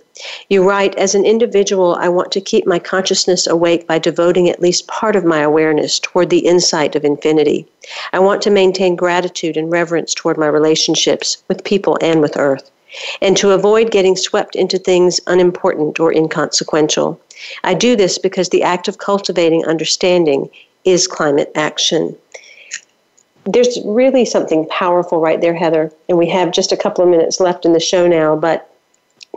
You 0.50 0.68
write, 0.68 0.96
as 0.96 1.16
an 1.16 1.24
individual, 1.24 1.96
I 1.96 2.10
want 2.10 2.30
to 2.34 2.42
keep 2.42 2.68
my 2.68 2.78
consciousness 2.78 3.48
awake 3.48 3.88
by 3.88 4.00
devoting 4.00 4.50
at 4.50 4.60
least 4.60 4.88
part 4.88 5.16
of 5.16 5.24
my 5.24 5.40
awareness 5.40 5.98
toward 6.00 6.30
the 6.30 6.46
insight 6.46 6.98
of 6.98 7.06
infinity. 7.06 7.66
I 8.12 8.20
want 8.20 8.42
to 8.42 8.50
maintain 8.50 8.98
gratitude 8.98 9.56
and 9.56 9.72
reverence 9.72 10.14
toward 10.14 10.38
my 10.38 10.48
relationships 10.48 11.38
with 11.48 11.64
people 11.64 11.98
and 12.02 12.20
with 12.20 12.36
earth. 12.36 12.70
and 13.22 13.36
to 13.38 13.52
avoid 13.52 13.92
getting 13.92 14.16
swept 14.16 14.56
into 14.56 14.78
things 14.78 15.20
unimportant 15.28 16.00
or 16.00 16.14
inconsequential. 16.14 17.20
I 17.64 17.74
do 17.74 17.96
this 17.96 18.18
because 18.18 18.50
the 18.50 18.64
act 18.64 18.88
of 18.88 18.98
cultivating 18.98 19.66
understanding 19.66 20.50
is 20.86 21.08
climate 21.08 21.52
action. 21.56 22.16
There's 23.46 23.80
really 23.86 24.26
something 24.26 24.66
powerful 24.70 25.20
right 25.20 25.40
there, 25.40 25.54
Heather, 25.54 25.92
and 26.10 26.18
we 26.18 26.28
have 26.30 26.52
just 26.52 26.72
a 26.72 26.78
couple 26.78 27.04
of 27.04 27.10
minutes 27.10 27.40
left 27.40 27.64
in 27.64 27.74
the 27.74 27.80
show 27.80 28.08
now, 28.08 28.36
but 28.36 28.70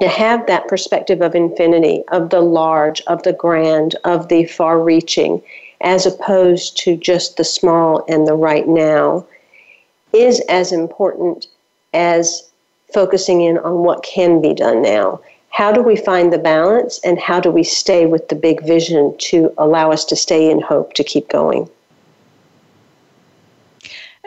to 0.00 0.08
have 0.08 0.46
that 0.46 0.66
perspective 0.66 1.20
of 1.20 1.34
infinity, 1.34 2.04
of 2.08 2.30
the 2.30 2.40
large, 2.40 3.02
of 3.02 3.22
the 3.22 3.32
grand, 3.32 3.96
of 4.04 4.28
the 4.28 4.44
far 4.44 4.80
reaching, 4.80 5.42
as 5.82 6.06
opposed 6.06 6.76
to 6.78 6.96
just 6.96 7.36
the 7.36 7.44
small 7.44 8.04
and 8.08 8.26
the 8.26 8.34
right 8.34 8.66
now, 8.66 9.26
is 10.14 10.40
as 10.48 10.72
important 10.72 11.46
as 11.92 12.48
focusing 12.94 13.42
in 13.42 13.58
on 13.58 13.78
what 13.80 14.02
can 14.02 14.40
be 14.40 14.54
done 14.54 14.80
now. 14.80 15.20
How 15.50 15.72
do 15.72 15.82
we 15.82 15.96
find 15.96 16.32
the 16.32 16.38
balance 16.38 17.00
and 17.04 17.18
how 17.18 17.40
do 17.40 17.50
we 17.50 17.64
stay 17.64 18.06
with 18.06 18.28
the 18.28 18.34
big 18.34 18.64
vision 18.64 19.14
to 19.18 19.52
allow 19.58 19.90
us 19.90 20.04
to 20.06 20.16
stay 20.16 20.50
in 20.50 20.60
hope 20.60 20.94
to 20.94 21.04
keep 21.04 21.28
going? 21.28 21.68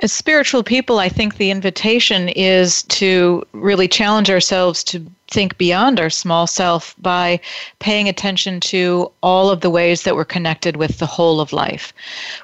As 0.01 0.11
spiritual 0.11 0.63
people, 0.63 0.97
I 0.97 1.09
think 1.09 1.37
the 1.37 1.51
invitation 1.51 2.29
is 2.29 2.81
to 2.83 3.45
really 3.51 3.87
challenge 3.87 4.31
ourselves 4.31 4.83
to 4.85 5.05
think 5.29 5.57
beyond 5.59 5.99
our 5.99 6.09
small 6.09 6.47
self 6.47 6.95
by 6.97 7.39
paying 7.77 8.09
attention 8.09 8.59
to 8.61 9.11
all 9.21 9.51
of 9.51 9.61
the 9.61 9.69
ways 9.69 10.01
that 10.01 10.15
we're 10.15 10.25
connected 10.25 10.75
with 10.75 10.97
the 10.97 11.05
whole 11.05 11.39
of 11.39 11.53
life, 11.53 11.93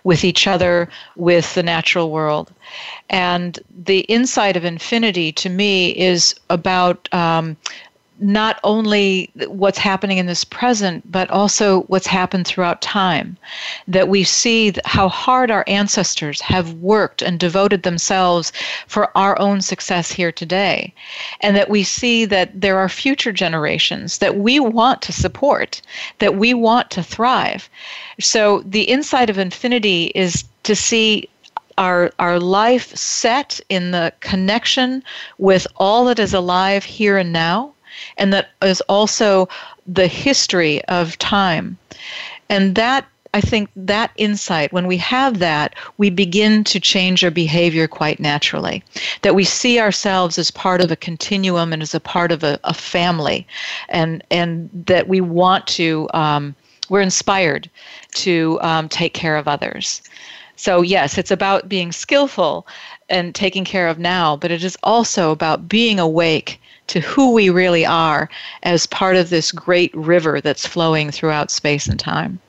with 0.03 0.24
each 0.24 0.45
other, 0.45 0.88
with 1.16 1.53
the 1.55 1.64
natural 1.64 2.12
world. 2.12 2.53
And 3.10 3.60
the 3.76 4.01
insight 4.01 4.55
of 4.55 4.64
infinity 4.64 5.32
to 5.34 5.49
me 5.49 5.97
is 5.97 6.36
about 6.51 7.12
um, 7.12 7.58
not 8.20 8.59
only 8.63 9.30
what's 9.47 9.78
happening 9.78 10.18
in 10.18 10.26
this 10.26 10.43
present, 10.43 11.09
but 11.11 11.30
also 11.30 11.82
what's 11.84 12.07
happened 12.07 12.47
throughout 12.47 12.82
time. 12.82 13.38
That 13.88 14.09
we 14.09 14.24
see 14.24 14.74
how 14.86 15.09
hard 15.09 15.51
our 15.51 15.63
ancestors 15.68 16.41
have 16.41 16.74
worked 16.74 17.22
and 17.22 17.39
devoted 17.39 17.84
themselves 17.84 18.51
for 18.88 19.15
our 19.15 19.39
own 19.39 19.61
success 19.61 20.11
here 20.11 20.32
today. 20.32 20.93
And 21.41 21.55
that 21.55 21.70
we 21.70 21.84
see 21.84 22.26
that 22.26 22.59
there 22.59 22.80
are 22.80 22.89
future 22.89 23.32
generations 23.32 24.18
that 24.18 24.38
we 24.38 24.59
want 24.59 25.01
to 25.03 25.13
support, 25.13 25.82
that 26.20 26.36
we 26.36 26.53
want 26.53 26.89
to 26.91 27.03
thrive. 27.03 27.70
So 28.20 28.63
the 28.65 28.84
insight 28.84 29.30
of 29.30 29.38
infinity 29.38 30.11
is 30.15 30.43
to 30.63 30.76
see 30.76 31.30
our 31.78 32.11
our 32.18 32.39
life 32.39 32.95
set 32.95 33.59
in 33.70 33.91
the 33.91 34.11
connection 34.20 35.03
with 35.38 35.68
all 35.76 36.05
that 36.05 36.18
is 36.18 36.34
alive 36.34 36.84
here 36.84 37.18
and 37.18 37.32
now 37.32 37.72
and 38.18 38.34
that 38.34 38.50
is 38.62 38.82
also 38.82 39.48
the 39.86 40.08
history 40.08 40.84
of 40.86 41.18
time. 41.18 41.78
And 42.50 42.76
that 42.76 43.06
I 43.34 43.41
think 43.41 43.70
that 43.76 44.12
insight, 44.18 44.74
when 44.74 44.88
we 44.88 44.98
have 44.98 45.39
that, 45.39 45.76
we 45.98 46.10
begin 46.10 46.64
to 46.64 46.80
change 46.80 47.24
our 47.24 47.32
behavior 47.32 47.88
quite 47.88 48.20
naturally. 48.20 48.84
That 49.22 49.36
we 49.36 49.43
see 49.43 49.80
ourselves 49.80 50.39
as 50.39 50.50
part 50.50 50.82
of 50.82 50.91
a 50.91 50.95
continuum 50.95 51.74
and 51.74 51.82
as 51.82 51.93
a 51.93 52.00
part 52.00 52.32
of 52.32 52.43
a, 52.43 52.60
a 52.64 52.74
family, 52.74 53.45
and 53.89 54.24
and 54.32 54.70
that 54.88 55.08
we 55.08 55.22
want 55.22 55.68
to, 55.68 56.10
um, 56.14 56.56
we're 56.89 57.02
inspired 57.02 57.70
to 58.16 58.58
um, 58.62 58.89
take 58.89 59.14
care 59.14 59.36
of 59.36 59.48
others. 59.48 60.02
So 60.56 60.82
yes, 60.82 61.18
it's 61.18 61.32
about 61.32 61.70
being 61.70 61.91
skillful 61.91 62.66
and 63.10 63.36
taking 63.36 63.66
care 63.66 63.88
of 63.88 64.00
now, 64.00 64.36
but 64.36 64.52
it 64.52 64.64
is 64.64 64.78
also 64.82 65.32
about 65.32 65.70
being 65.70 66.00
awake 66.00 66.60
to 66.88 67.00
who 67.00 67.34
we 67.34 67.50
really 67.50 67.86
are 67.86 68.30
as 68.64 68.88
part 68.88 69.16
of 69.16 69.30
this 69.30 69.52
great 69.52 69.94
river 69.96 70.42
that's 70.42 70.66
flowing 70.66 71.12
throughout 71.12 71.52
space 71.52 71.88
and 71.88 72.00
time. 72.00 72.40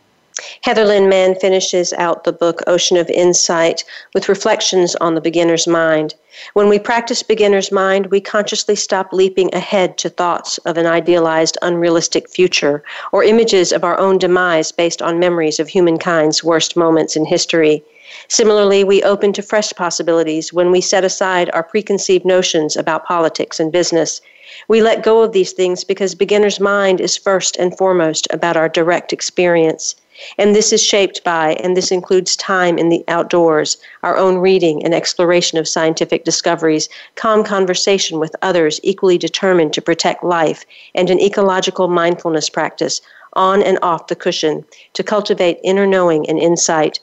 Heather 0.62 0.84
Lyn 0.84 1.08
Mann 1.08 1.34
finishes 1.34 1.92
out 1.94 2.22
the 2.22 2.32
book 2.32 2.62
Ocean 2.68 2.96
of 2.96 3.10
Insight 3.10 3.82
with 4.14 4.28
reflections 4.28 4.94
on 4.96 5.16
the 5.16 5.20
beginner's 5.20 5.66
mind. 5.66 6.14
When 6.54 6.68
we 6.68 6.78
practice 6.78 7.24
beginner's 7.24 7.72
mind, 7.72 8.06
we 8.06 8.20
consciously 8.20 8.76
stop 8.76 9.12
leaping 9.12 9.52
ahead 9.52 9.98
to 9.98 10.08
thoughts 10.08 10.58
of 10.58 10.78
an 10.78 10.86
idealized, 10.86 11.58
unrealistic 11.60 12.30
future 12.30 12.84
or 13.10 13.24
images 13.24 13.72
of 13.72 13.82
our 13.82 13.98
own 13.98 14.18
demise 14.18 14.70
based 14.70 15.02
on 15.02 15.18
memories 15.18 15.58
of 15.58 15.68
humankind's 15.68 16.44
worst 16.44 16.76
moments 16.76 17.16
in 17.16 17.24
history. 17.24 17.82
Similarly, 18.28 18.84
we 18.84 19.02
open 19.02 19.32
to 19.32 19.42
fresh 19.42 19.72
possibilities 19.72 20.52
when 20.52 20.70
we 20.70 20.82
set 20.82 21.02
aside 21.02 21.50
our 21.54 21.62
preconceived 21.62 22.26
notions 22.26 22.76
about 22.76 23.06
politics 23.06 23.58
and 23.58 23.72
business. 23.72 24.20
We 24.68 24.82
let 24.82 25.02
go 25.02 25.22
of 25.22 25.32
these 25.32 25.52
things 25.52 25.82
because 25.82 26.14
beginner's 26.14 26.60
mind 26.60 27.00
is 27.00 27.16
first 27.16 27.56
and 27.56 27.76
foremost 27.76 28.28
about 28.30 28.56
our 28.56 28.68
direct 28.68 29.12
experience. 29.14 29.94
And 30.36 30.54
this 30.54 30.72
is 30.72 30.82
shaped 30.82 31.22
by, 31.24 31.54
and 31.62 31.76
this 31.76 31.90
includes 31.90 32.36
time 32.36 32.76
in 32.76 32.88
the 32.88 33.04
outdoors, 33.08 33.78
our 34.02 34.16
own 34.16 34.38
reading 34.38 34.84
and 34.84 34.94
exploration 34.94 35.58
of 35.58 35.68
scientific 35.68 36.24
discoveries, 36.24 36.88
calm 37.14 37.44
conversation 37.44 38.18
with 38.18 38.34
others 38.42 38.80
equally 38.82 39.16
determined 39.16 39.72
to 39.74 39.82
protect 39.82 40.24
life, 40.24 40.66
and 40.94 41.08
an 41.08 41.20
ecological 41.20 41.88
mindfulness 41.88 42.50
practice 42.50 43.00
on 43.34 43.62
and 43.62 43.78
off 43.80 44.08
the 44.08 44.16
cushion 44.16 44.64
to 44.94 45.02
cultivate 45.02 45.60
inner 45.62 45.86
knowing 45.86 46.28
and 46.28 46.38
insight. 46.38 46.98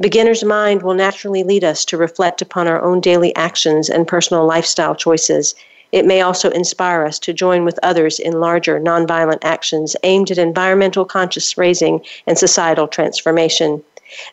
Beginner's 0.00 0.44
mind 0.44 0.82
will 0.82 0.94
naturally 0.94 1.42
lead 1.42 1.64
us 1.64 1.84
to 1.86 1.96
reflect 1.96 2.40
upon 2.40 2.68
our 2.68 2.80
own 2.80 3.00
daily 3.00 3.34
actions 3.34 3.90
and 3.90 4.06
personal 4.06 4.46
lifestyle 4.46 4.94
choices. 4.94 5.56
It 5.90 6.06
may 6.06 6.20
also 6.20 6.50
inspire 6.50 7.04
us 7.04 7.18
to 7.20 7.32
join 7.32 7.64
with 7.64 7.80
others 7.82 8.20
in 8.20 8.38
larger 8.38 8.78
nonviolent 8.78 9.40
actions 9.42 9.96
aimed 10.04 10.30
at 10.30 10.38
environmental 10.38 11.04
conscious 11.04 11.58
raising 11.58 12.00
and 12.28 12.38
societal 12.38 12.86
transformation. 12.86 13.82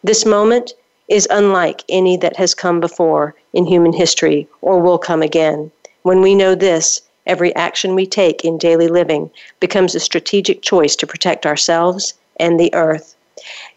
This 0.04 0.24
moment 0.24 0.74
is 1.08 1.28
unlike 1.32 1.84
any 1.90 2.16
that 2.18 2.38
has 2.38 2.54
come 2.54 2.80
before 2.80 3.34
in 3.52 3.66
human 3.66 3.94
history 3.94 4.48
or 4.62 4.80
will 4.80 5.00
come 5.00 5.24
again. 5.24 5.72
When 6.04 6.22
we 6.22 6.36
know 6.36 6.54
this, 6.54 7.02
every 7.26 7.56
action 7.56 7.96
we 7.96 8.06
take 8.06 8.46
in 8.46 8.60
daily 8.60 8.88
living 8.88 9.32
becomes 9.60 9.96
a 9.96 10.00
strategic 10.00 10.62
choice 10.62 10.96
to 10.98 11.08
protect 11.08 11.48
ourselves 11.48 12.14
and 12.40 12.60
the 12.60 12.72
earth. 12.76 13.15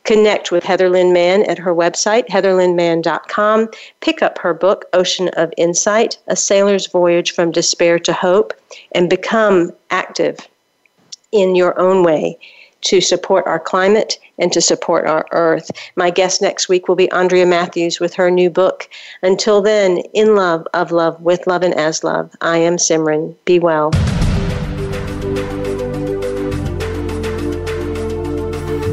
Connect 0.05 0.51
with 0.51 0.65
Heather 0.65 0.89
Lyn 0.89 1.13
Mann 1.13 1.43
at 1.45 1.59
her 1.59 1.75
website, 1.75 2.27
heatherlynmann.com. 2.29 3.69
Pick 4.01 4.23
up 4.23 4.39
her 4.39 4.55
book, 4.55 4.87
Ocean 4.93 5.29
of 5.35 5.53
Insight 5.57 6.19
A 6.29 6.37
Sailor's 6.37 6.87
Voyage 6.87 7.33
from 7.33 7.51
Despair 7.51 7.99
to 8.01 8.13
Hope, 8.13 8.55
and 8.93 9.11
become 9.11 9.73
active 9.91 10.39
in 11.33 11.55
your 11.55 11.79
own 11.79 12.03
way 12.03 12.39
to 12.81 13.01
support 13.01 13.47
our 13.47 13.59
climate 13.59 14.19
and 14.39 14.53
to 14.53 14.61
support 14.61 15.07
our 15.07 15.27
earth. 15.33 15.71
My 15.97 16.11
guest 16.11 16.41
next 16.41 16.69
week 16.69 16.89
will 16.89 16.97
be 16.97 17.11
Andrea 17.11 17.45
Matthews 17.45 17.99
with 17.99 18.15
her 18.15 18.31
new 18.31 18.51
book. 18.51 18.89
Until 19.23 19.61
then, 19.61 19.99
in 20.15 20.37
love, 20.37 20.67
of 20.75 20.93
love, 20.93 21.21
with 21.21 21.47
love, 21.47 21.63
and 21.63 21.75
as 21.75 22.05
love, 22.05 22.35
I 22.41 22.59
am 22.59 22.77
Simran. 22.77 23.35
Be 23.45 23.59
well. 23.59 23.91